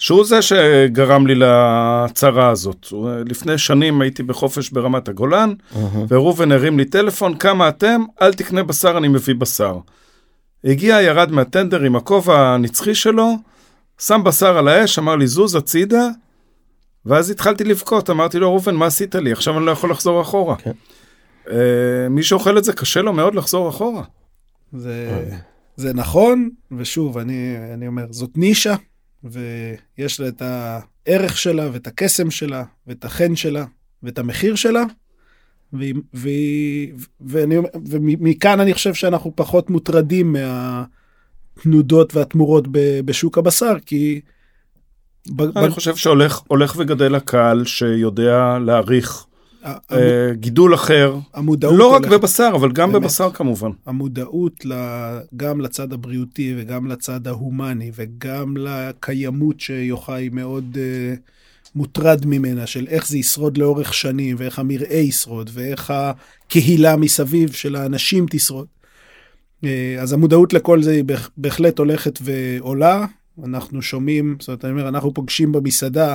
שהוא 0.00 0.24
זה 0.24 0.42
שגרם 0.42 1.26
לי 1.26 1.34
לצרה 1.34 2.48
הזאת. 2.50 2.86
לפני 3.26 3.58
שנים 3.58 4.00
הייתי 4.00 4.22
בחופש 4.22 4.70
ברמת 4.70 5.08
הגולן, 5.08 5.52
uh-huh. 5.52 5.76
וראובן 6.08 6.52
הרים 6.52 6.78
לי 6.78 6.84
טלפון, 6.84 7.36
כמה 7.36 7.68
אתם? 7.68 8.00
אל 8.22 8.32
תקנה 8.32 8.62
בשר, 8.62 8.98
אני 8.98 9.08
מביא 9.08 9.34
בשר. 9.34 9.78
הגיע, 10.64 11.02
ירד 11.02 11.32
מהטנדר 11.32 11.82
עם 11.82 11.96
הכובע 11.96 12.40
הנצחי 12.40 12.94
שלו, 12.94 13.34
שם 13.98 14.20
בשר 14.24 14.58
על 14.58 14.68
האש, 14.68 14.98
אמר 14.98 15.16
לי, 15.16 15.26
זוז 15.26 15.54
הצידה, 15.54 16.08
ואז 17.06 17.30
התחלתי 17.30 17.64
לבכות, 17.64 18.10
אמרתי 18.10 18.38
לו, 18.38 18.50
ראובן, 18.50 18.74
מה 18.74 18.86
עשית 18.86 19.14
לי? 19.14 19.32
עכשיו 19.32 19.58
אני 19.58 19.66
לא 19.66 19.70
יכול 19.70 19.90
לחזור 19.90 20.22
אחורה. 20.22 20.54
Okay. 20.54 20.62
כן. 20.62 20.72
Uh, 21.46 21.52
מי 22.10 22.22
שאוכל 22.22 22.58
את 22.58 22.64
זה, 22.64 22.72
קשה 22.72 23.02
לו 23.02 23.12
מאוד 23.12 23.34
לחזור 23.34 23.68
אחורה. 23.68 24.02
זה, 24.72 25.24
זה 25.76 25.94
נכון, 25.94 26.48
ושוב, 26.78 27.18
אני, 27.18 27.56
אני 27.74 27.86
אומר, 27.86 28.04
זאת 28.10 28.30
נישה. 28.36 28.74
ויש 29.24 30.20
לה 30.20 30.28
את 30.28 30.42
הערך 30.42 31.38
שלה 31.38 31.68
ואת 31.72 31.86
הקסם 31.86 32.30
שלה 32.30 32.64
ואת 32.86 33.04
החן 33.04 33.36
שלה 33.36 33.64
ואת 34.02 34.18
המחיר 34.18 34.54
שלה. 34.54 34.82
והיא, 35.72 35.94
והיא, 36.14 36.92
ואני, 37.20 37.56
ומכאן 37.86 38.60
אני 38.60 38.74
חושב 38.74 38.94
שאנחנו 38.94 39.32
פחות 39.36 39.70
מוטרדים 39.70 40.36
מהתנודות 41.56 42.14
והתמורות 42.14 42.64
בשוק 43.04 43.38
הבשר 43.38 43.74
כי. 43.86 44.20
אני 45.38 45.68
ב... 45.68 45.70
חושב 45.70 45.96
שהולך 45.96 46.74
וגדל 46.76 47.14
הקהל 47.14 47.64
שיודע 47.64 48.58
להעריך 48.58 49.26
גידול 50.32 50.74
אחר, 50.74 51.16
לא 51.62 51.86
רק 51.86 52.06
בבשר, 52.06 52.50
אבל 52.54 52.72
גם 52.72 52.92
בבשר 52.92 53.30
כמובן. 53.30 53.70
המודעות 53.86 54.64
גם 55.36 55.60
לצד 55.60 55.92
הבריאותי 55.92 56.54
וגם 56.58 56.86
לצד 56.86 57.26
ההומני 57.26 57.90
וגם 57.94 58.56
לקיימות 58.56 59.60
שיוחאי 59.60 60.28
מאוד 60.32 60.78
אה, 60.80 61.14
מוטרד 61.74 62.26
ממנה, 62.26 62.66
של 62.66 62.86
איך 62.88 63.08
זה 63.08 63.18
ישרוד 63.18 63.58
לאורך 63.58 63.94
שנים, 63.94 64.36
ואיך 64.38 64.58
המרעה 64.58 64.96
ישרוד, 64.96 65.50
ואיך 65.52 65.92
הקהילה 65.96 66.96
מסביב 66.96 67.52
של 67.52 67.76
האנשים 67.76 68.26
תשרוד. 68.30 68.66
אה, 69.64 69.96
אז 70.00 70.12
המודעות 70.12 70.52
לכל 70.52 70.82
זה 70.82 70.90
היא 70.90 71.04
בהחלט 71.36 71.78
הולכת 71.78 72.18
ועולה. 72.22 73.06
אנחנו 73.44 73.82
שומעים, 73.82 74.36
זאת 74.40 74.48
אומרת, 74.48 74.64
אני 74.64 74.72
אומר, 74.72 74.88
אנחנו 74.88 75.14
פוגשים 75.14 75.52
במסעדה 75.52 76.14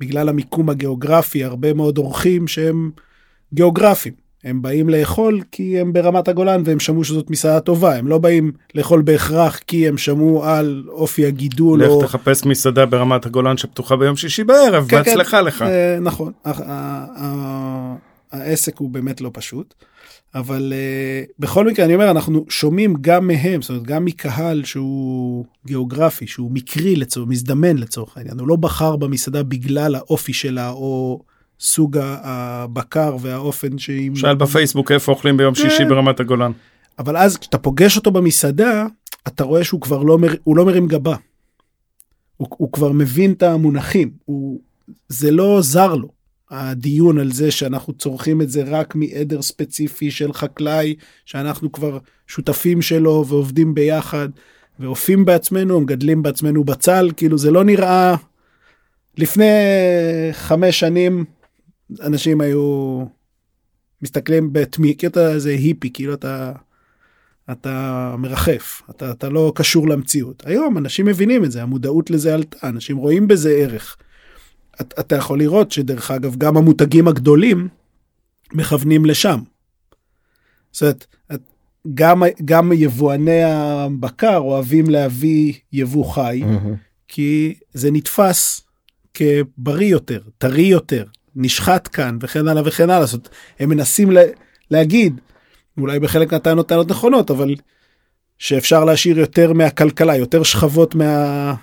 בגלל 0.00 0.28
המיקום 0.28 0.70
הגיאוגרפי, 0.70 1.44
הרבה 1.44 1.72
מאוד 1.74 1.98
אורחים 1.98 2.48
שהם 2.48 2.90
גיאוגרפים. 3.54 4.26
הם 4.44 4.62
באים 4.62 4.88
לאכול 4.88 5.40
כי 5.52 5.80
הם 5.80 5.92
ברמת 5.92 6.28
הגולן 6.28 6.62
והם 6.64 6.80
שמעו 6.80 7.04
שזאת 7.04 7.30
מסעדה 7.30 7.60
טובה, 7.60 7.96
הם 7.96 8.08
לא 8.08 8.18
באים 8.18 8.52
לאכול 8.74 9.02
בהכרח 9.02 9.60
כי 9.66 9.88
הם 9.88 9.98
שמעו 9.98 10.44
על 10.44 10.84
אופי 10.88 11.26
הגידול. 11.26 11.82
לך 11.82 11.88
או... 11.90 12.02
תחפש 12.02 12.46
מסעדה 12.46 12.86
ברמת 12.86 13.26
הגולן 13.26 13.56
שפתוחה 13.56 13.96
ביום 13.96 14.16
שישי 14.16 14.44
בערב, 14.44 14.86
כן, 14.88 14.96
בהצלחה 14.96 15.38
כן, 15.38 15.44
לך. 15.44 15.62
אה, 15.62 15.98
נכון, 16.00 16.32
ה- 16.44 16.50
ה- 16.50 17.06
ה- 17.16 17.94
העסק 18.32 18.78
הוא 18.78 18.90
באמת 18.90 19.20
לא 19.20 19.30
פשוט, 19.32 19.74
אבל 20.34 20.72
אה, 20.76 21.24
בכל 21.38 21.66
מקרה 21.66 21.84
אני 21.84 21.94
אומר 21.94 22.10
אנחנו 22.10 22.44
שומעים 22.48 22.94
גם 23.00 23.26
מהם, 23.26 23.62
זאת 23.62 23.70
אומרת 23.70 23.82
גם 23.82 24.04
מקהל 24.04 24.64
שהוא 24.64 25.44
גיאוגרפי, 25.66 26.26
שהוא 26.26 26.50
מקרי 26.50 26.96
לצורך, 26.96 27.28
מזדמן 27.28 27.76
לצורך 27.76 28.16
העניין, 28.16 28.40
הוא 28.40 28.48
לא 28.48 28.56
בחר 28.56 28.96
במסעדה 28.96 29.42
בגלל 29.42 29.94
האופי 29.94 30.32
שלה 30.32 30.70
או 30.70 31.22
סוג 31.60 31.98
הבקר 32.00 33.16
והאופן 33.20 33.78
שהיא... 33.78 34.10
שאל 34.14 34.34
בפייסבוק 34.34 34.92
איפה 34.92 35.12
אוכלים 35.12 35.36
ביום 35.36 35.54
שישי 35.54 35.78
כן. 35.78 35.88
ברמת 35.88 36.20
הגולן. 36.20 36.52
אבל 36.98 37.16
אז 37.16 37.36
כשאתה 37.36 37.58
פוגש 37.58 37.96
אותו 37.96 38.10
במסעדה, 38.10 38.86
אתה 39.28 39.44
רואה 39.44 39.64
שהוא 39.64 39.80
כבר 39.80 40.02
לא, 40.02 40.18
מר... 40.18 40.34
הוא 40.44 40.56
לא 40.56 40.66
מרים 40.66 40.86
גבה. 40.86 41.16
הוא, 42.36 42.48
הוא 42.50 42.72
כבר 42.72 42.92
מבין 42.92 43.32
את 43.32 43.42
המונחים, 43.42 44.10
הוא... 44.24 44.60
זה 45.08 45.30
לא 45.30 45.58
זר 45.62 45.94
לו. 45.94 46.15
הדיון 46.50 47.18
על 47.18 47.32
זה 47.32 47.50
שאנחנו 47.50 47.92
צורכים 47.92 48.42
את 48.42 48.50
זה 48.50 48.62
רק 48.66 48.94
מעדר 48.94 49.42
ספציפי 49.42 50.10
של 50.10 50.32
חקלאי, 50.32 50.94
שאנחנו 51.24 51.72
כבר 51.72 51.98
שותפים 52.26 52.82
שלו 52.82 53.24
ועובדים 53.28 53.74
ביחד, 53.74 54.28
ואופים 54.80 55.24
בעצמנו, 55.24 55.80
מגדלים 55.80 56.22
בעצמנו 56.22 56.64
בצל, 56.64 57.10
כאילו 57.16 57.38
זה 57.38 57.50
לא 57.50 57.64
נראה... 57.64 58.16
לפני 59.18 59.44
חמש 60.32 60.80
שנים 60.80 61.24
אנשים 62.00 62.40
היו 62.40 63.04
מסתכלים 64.02 64.52
בתמי, 64.52 64.94
כי 64.98 65.06
אתה 65.06 65.38
זה 65.38 65.50
היפי, 65.50 65.90
כאילו 65.92 66.14
אתה, 66.14 66.52
אתה 67.52 68.14
מרחף, 68.18 68.82
אתה, 68.90 69.10
אתה 69.10 69.28
לא 69.28 69.52
קשור 69.54 69.88
למציאות. 69.88 70.42
היום 70.46 70.78
אנשים 70.78 71.06
מבינים 71.06 71.44
את 71.44 71.52
זה, 71.52 71.62
המודעות 71.62 72.10
לזה 72.10 72.34
עלתה, 72.34 72.68
אנשים 72.68 72.96
רואים 72.96 73.28
בזה 73.28 73.50
ערך. 73.50 73.96
אתה, 74.80 75.16
יכול 75.16 75.38
לראות 75.38 75.72
שדרך 75.72 76.10
אגב, 76.10 76.36
גם 76.36 76.56
המותגים 76.56 77.08
הגדולים 77.08 77.68
מכוונים 78.52 79.04
לשם. 79.04 79.40
זאת 80.72 80.82
אומרת, 80.82 81.06
גם, 81.94 82.22
גם 82.44 82.72
יבואני 82.72 83.44
הבקר 83.44 84.36
אוהבים 84.36 84.90
להביא 84.90 85.52
יבוא 85.72 86.12
חי, 86.14 86.42
מהמם. 86.44 86.74
כי 87.08 87.54
זה 87.72 87.90
נתפס 87.90 88.60
כבריא 89.14 89.88
יותר, 89.88 90.20
טרי 90.38 90.62
יותר, 90.62 91.04
נשחט 91.36 91.88
כאן 91.92 92.18
וכן 92.20 92.48
הלאה 92.48 92.62
וכן 92.66 92.90
הלאה. 92.90 93.06
זאת 93.06 93.14
אומרת, 93.14 93.28
הם 93.60 93.68
מנסים 93.68 94.10
לה, 94.10 94.22
להגיד, 94.70 95.20
אולי 95.78 96.00
בחלק 96.00 96.32
מהטענות 96.32 96.68
טענות 96.68 96.90
נכונות, 96.90 97.30
אבל 97.30 97.54
שאפשר 98.38 98.84
להשאיר 98.84 99.18
יותר 99.18 99.52
מהכלכלה, 99.52 100.16
יותר 100.16 100.42
שכבות 100.42 100.94
מה, 100.94 101.54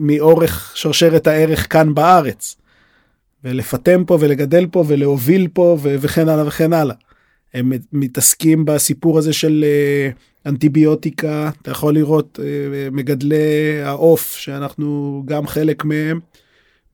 מאורך 0.00 0.72
שרשרת 0.74 1.26
הערך 1.26 1.72
כאן 1.72 1.94
בארץ. 1.94 2.56
ולפטם 3.44 4.04
פה 4.04 4.18
ולגדל 4.20 4.66
פה 4.70 4.84
ולהוביל 4.86 5.48
פה 5.52 5.78
ו- 5.82 5.96
וכן 6.00 6.28
הלאה 6.28 6.46
וכן 6.46 6.72
הלאה. 6.72 6.94
הם 7.54 7.72
מתעסקים 7.92 8.64
בסיפור 8.64 9.18
הזה 9.18 9.32
של 9.32 9.64
אה, 9.64 10.10
אנטיביוטיקה, 10.46 11.50
אתה 11.62 11.70
יכול 11.70 11.94
לראות 11.94 12.40
אה, 12.42 12.90
מגדלי 12.90 13.82
העוף 13.82 14.36
שאנחנו 14.36 15.22
גם 15.26 15.46
חלק 15.46 15.84
מהם 15.84 16.20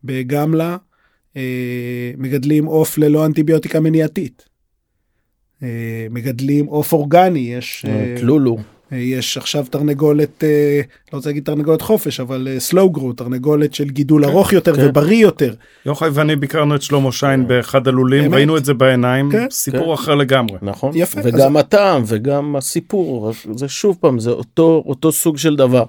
בגמלה, 0.05 0.77
אה, 1.37 2.13
מגדלים 2.17 2.65
עוף 2.65 2.99
ללא 2.99 3.27
אנטיביוטיקה 3.27 3.81
מניעתית. 3.81 4.49
מגדלים 6.11 6.67
עוף 6.67 6.93
אורגני, 6.93 7.39
יש, 7.39 7.85
לולו. 8.23 8.57
אה, 8.57 8.63
יש 8.93 9.37
עכשיו 9.37 9.67
תרנגולת, 9.71 10.45
אה, 10.45 10.81
לא 11.13 11.17
רוצה 11.19 11.29
להגיד 11.29 11.45
תרנגולת 11.45 11.83
חופש, 11.83 12.21
אבל 12.21 12.49
אה, 12.51 12.57
slow 12.71 12.97
grow, 12.99 13.15
תרנגולת 13.17 13.75
של 13.75 13.85
גידול 13.91 14.25
כן, 14.25 14.31
ארוך 14.31 14.53
יותר 14.53 14.77
כן. 14.77 14.87
ובריא 14.89 15.23
יותר. 15.23 15.55
יוחאי 15.87 16.09
ואני 16.13 16.37
ביקרנו 16.37 16.75
את 16.75 16.83
שלמה 16.83 17.13
שיין 17.13 17.49
באחד 17.49 17.89
הלולים, 17.89 18.25
אמת. 18.25 18.35
ראינו 18.35 18.57
את 18.57 18.65
זה 18.65 18.75
בעיניים, 18.75 19.31
כן, 19.31 19.47
סיפור 19.51 19.87
כן. 19.97 20.03
אחר 20.03 20.15
לגמרי. 20.15 20.59
נכון 20.63 20.93
יפה, 20.95 21.21
וגם 21.25 21.57
הטעם 21.57 22.03
וגם 22.07 22.57
הסיפור 22.57 23.33
זה 23.55 23.69
שוב 23.69 23.97
פעם 24.01 24.19
זה 24.19 24.31
אותו 24.31 24.83
אותו 24.87 25.13
סוג 25.13 25.39
של 25.39 25.57
דבר 25.57 25.85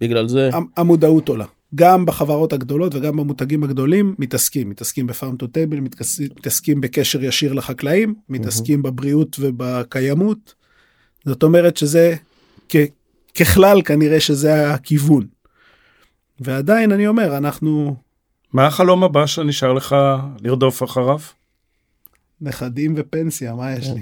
בגלל 0.00 0.28
זה 0.28 0.50
המ- 0.52 0.66
המודעות 0.76 1.28
עולה. 1.28 1.44
גם 1.74 2.06
בחברות 2.06 2.52
הגדולות 2.52 2.94
וגם 2.94 3.16
במותגים 3.16 3.64
הגדולים 3.64 4.14
מתעסקים, 4.18 4.68
מתעסקים 4.70 5.06
בפארם 5.06 5.36
טו 5.36 5.46
טייבל, 5.46 5.78
מתעסקים 5.80 6.80
בקשר 6.80 7.24
ישיר 7.24 7.52
לחקלאים, 7.52 8.14
מתעסקים 8.28 8.82
בבריאות 8.82 9.36
ובקיימות. 9.40 10.54
זאת 11.24 11.42
אומרת 11.42 11.76
שזה 11.76 12.14
ככלל 13.40 13.82
כנראה 13.82 14.20
שזה 14.20 14.70
הכיוון. 14.74 15.26
ועדיין 16.40 16.92
אני 16.92 17.06
אומר 17.06 17.36
אנחנו 17.36 17.96
מה 18.52 18.66
החלום 18.66 19.04
הבא 19.04 19.26
שנשאר 19.26 19.72
לך 19.72 19.96
לרדוף 20.40 20.82
אחריו? 20.82 21.18
נכדים 22.40 22.94
ופנסיה 22.96 23.54
מה 23.54 23.72
יש 23.72 23.86
כן. 23.86 23.94
לי. 23.94 24.00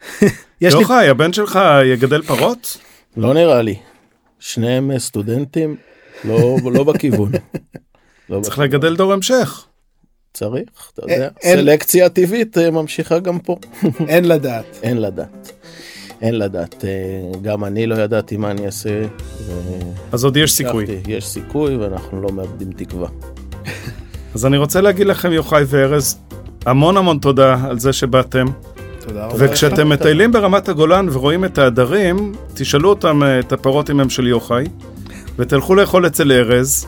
יש 0.60 0.74
לי 0.74 0.80
יוחאי, 0.80 1.08
הבן 1.08 1.32
שלך 1.32 1.58
יגדל 1.94 2.22
פרות? 2.22 2.76
לא 3.16 3.34
נראה 3.34 3.62
לי 3.62 3.76
שניהם 4.40 4.90
אה, 4.90 4.98
סטודנטים 4.98 5.76
לא 6.24 6.38
לא 6.72 6.84
בכיוון. 6.84 7.32
לא 8.30 8.40
צריך 8.40 8.58
בכיוון. 8.58 8.64
לגדל 8.74 8.96
דור 8.96 9.12
המשך. 9.12 9.66
צריך 10.34 10.90
אתה 10.94 11.02
אין- 11.08 11.14
יודע 11.22 11.28
אין- 11.42 11.58
סלקציה 11.58 12.08
טבעית 12.08 12.58
אה, 12.58 12.70
ממשיכה 12.70 13.18
גם 13.18 13.38
פה 13.38 13.56
אין 14.08 14.24
לדעת. 14.24 14.64
אין 14.82 15.00
לדעת. 15.00 15.52
אין 16.22 16.38
לדעת 16.38 16.84
אה, 16.84 17.40
גם 17.42 17.64
אני 17.64 17.86
לא 17.86 17.94
ידעתי 17.94 18.36
מה 18.36 18.50
אני 18.50 18.66
אעשה. 18.66 19.02
ו- 19.46 19.52
אז 20.12 20.24
עוד 20.24 20.36
יש 20.36 20.52
סיכוי. 20.52 20.86
יש 21.08 21.26
סיכוי 21.26 21.76
ואנחנו 21.76 22.22
לא 22.22 22.28
מאבדים 22.32 22.72
תקווה. 22.72 23.08
אז 24.34 24.46
אני 24.46 24.56
רוצה 24.56 24.80
להגיד 24.80 25.06
לכם, 25.06 25.32
יוחאי 25.32 25.62
וארז, 25.66 26.18
המון 26.66 26.96
המון 26.96 27.18
תודה 27.18 27.56
על 27.68 27.78
זה 27.78 27.92
שבאתם. 27.92 28.46
תודה 29.00 29.26
רבה. 29.26 29.34
וכשאתם 29.38 29.88
מטיילים 29.88 30.32
ברמת 30.32 30.68
הגולן 30.68 31.08
ורואים 31.12 31.44
את 31.44 31.58
העדרים, 31.58 32.34
תשאלו 32.54 32.88
אותם 32.88 33.22
אה, 33.22 33.38
את 33.40 33.52
הפרות 33.52 33.90
אם 33.90 34.00
הם 34.00 34.10
של 34.10 34.26
יוחאי, 34.26 34.64
ותלכו 35.38 35.74
לאכול 35.74 36.06
אצל 36.06 36.32
ארז, 36.32 36.86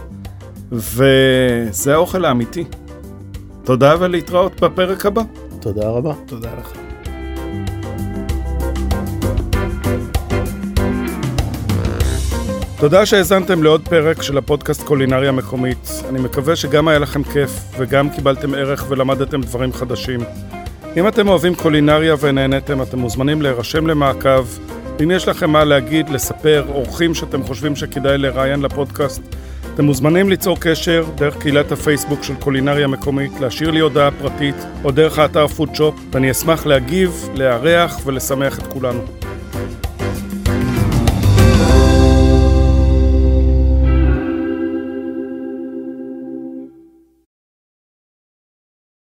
וזה 0.72 1.94
האוכל 1.94 2.24
האמיתי. 2.24 2.64
תודה 3.64 3.94
ולהתראות 3.98 4.60
בפרק 4.60 5.06
הבא. 5.06 5.22
תודה 5.60 5.88
רבה. 5.88 6.12
תודה 6.26 6.48
לך. 6.60 6.79
תודה 12.80 13.06
שהאזנתם 13.06 13.62
לעוד 13.62 13.88
פרק 13.88 14.22
של 14.22 14.38
הפודקאסט 14.38 14.82
קולינריה 14.82 15.32
מקומית. 15.32 15.90
אני 16.08 16.18
מקווה 16.20 16.56
שגם 16.56 16.88
היה 16.88 16.98
לכם 16.98 17.22
כיף 17.22 17.50
וגם 17.78 18.10
קיבלתם 18.10 18.54
ערך 18.54 18.84
ולמדתם 18.88 19.40
דברים 19.40 19.72
חדשים. 19.72 20.20
אם 20.96 21.08
אתם 21.08 21.28
אוהבים 21.28 21.54
קולינריה 21.54 22.14
ונהניתם, 22.20 22.82
אתם 22.82 22.98
מוזמנים 22.98 23.42
להירשם 23.42 23.86
למעקב. 23.86 24.46
אם 25.02 25.10
יש 25.10 25.28
לכם 25.28 25.50
מה 25.50 25.64
להגיד, 25.64 26.08
לספר, 26.08 26.64
אורחים 26.68 27.14
שאתם 27.14 27.42
חושבים 27.42 27.76
שכדאי 27.76 28.18
לראיין 28.18 28.62
לפודקאסט, 28.62 29.22
אתם 29.74 29.84
מוזמנים 29.84 30.28
ליצור 30.30 30.56
קשר 30.60 31.04
דרך 31.14 31.36
קהילת 31.36 31.72
הפייסבוק 31.72 32.22
של 32.22 32.34
קולינריה 32.34 32.86
מקומית, 32.86 33.40
להשאיר 33.40 33.70
לי 33.70 33.80
הודעה 33.80 34.10
פרטית 34.10 34.56
או 34.84 34.90
דרך 34.90 35.18
האתר 35.18 35.46
פודשופ, 35.46 35.94
ואני 36.12 36.30
אשמח 36.30 36.66
להגיב, 36.66 37.28
לארח 37.34 38.00
ולשמח 38.06 38.58
את 38.58 38.66
כולנו. 38.66 39.00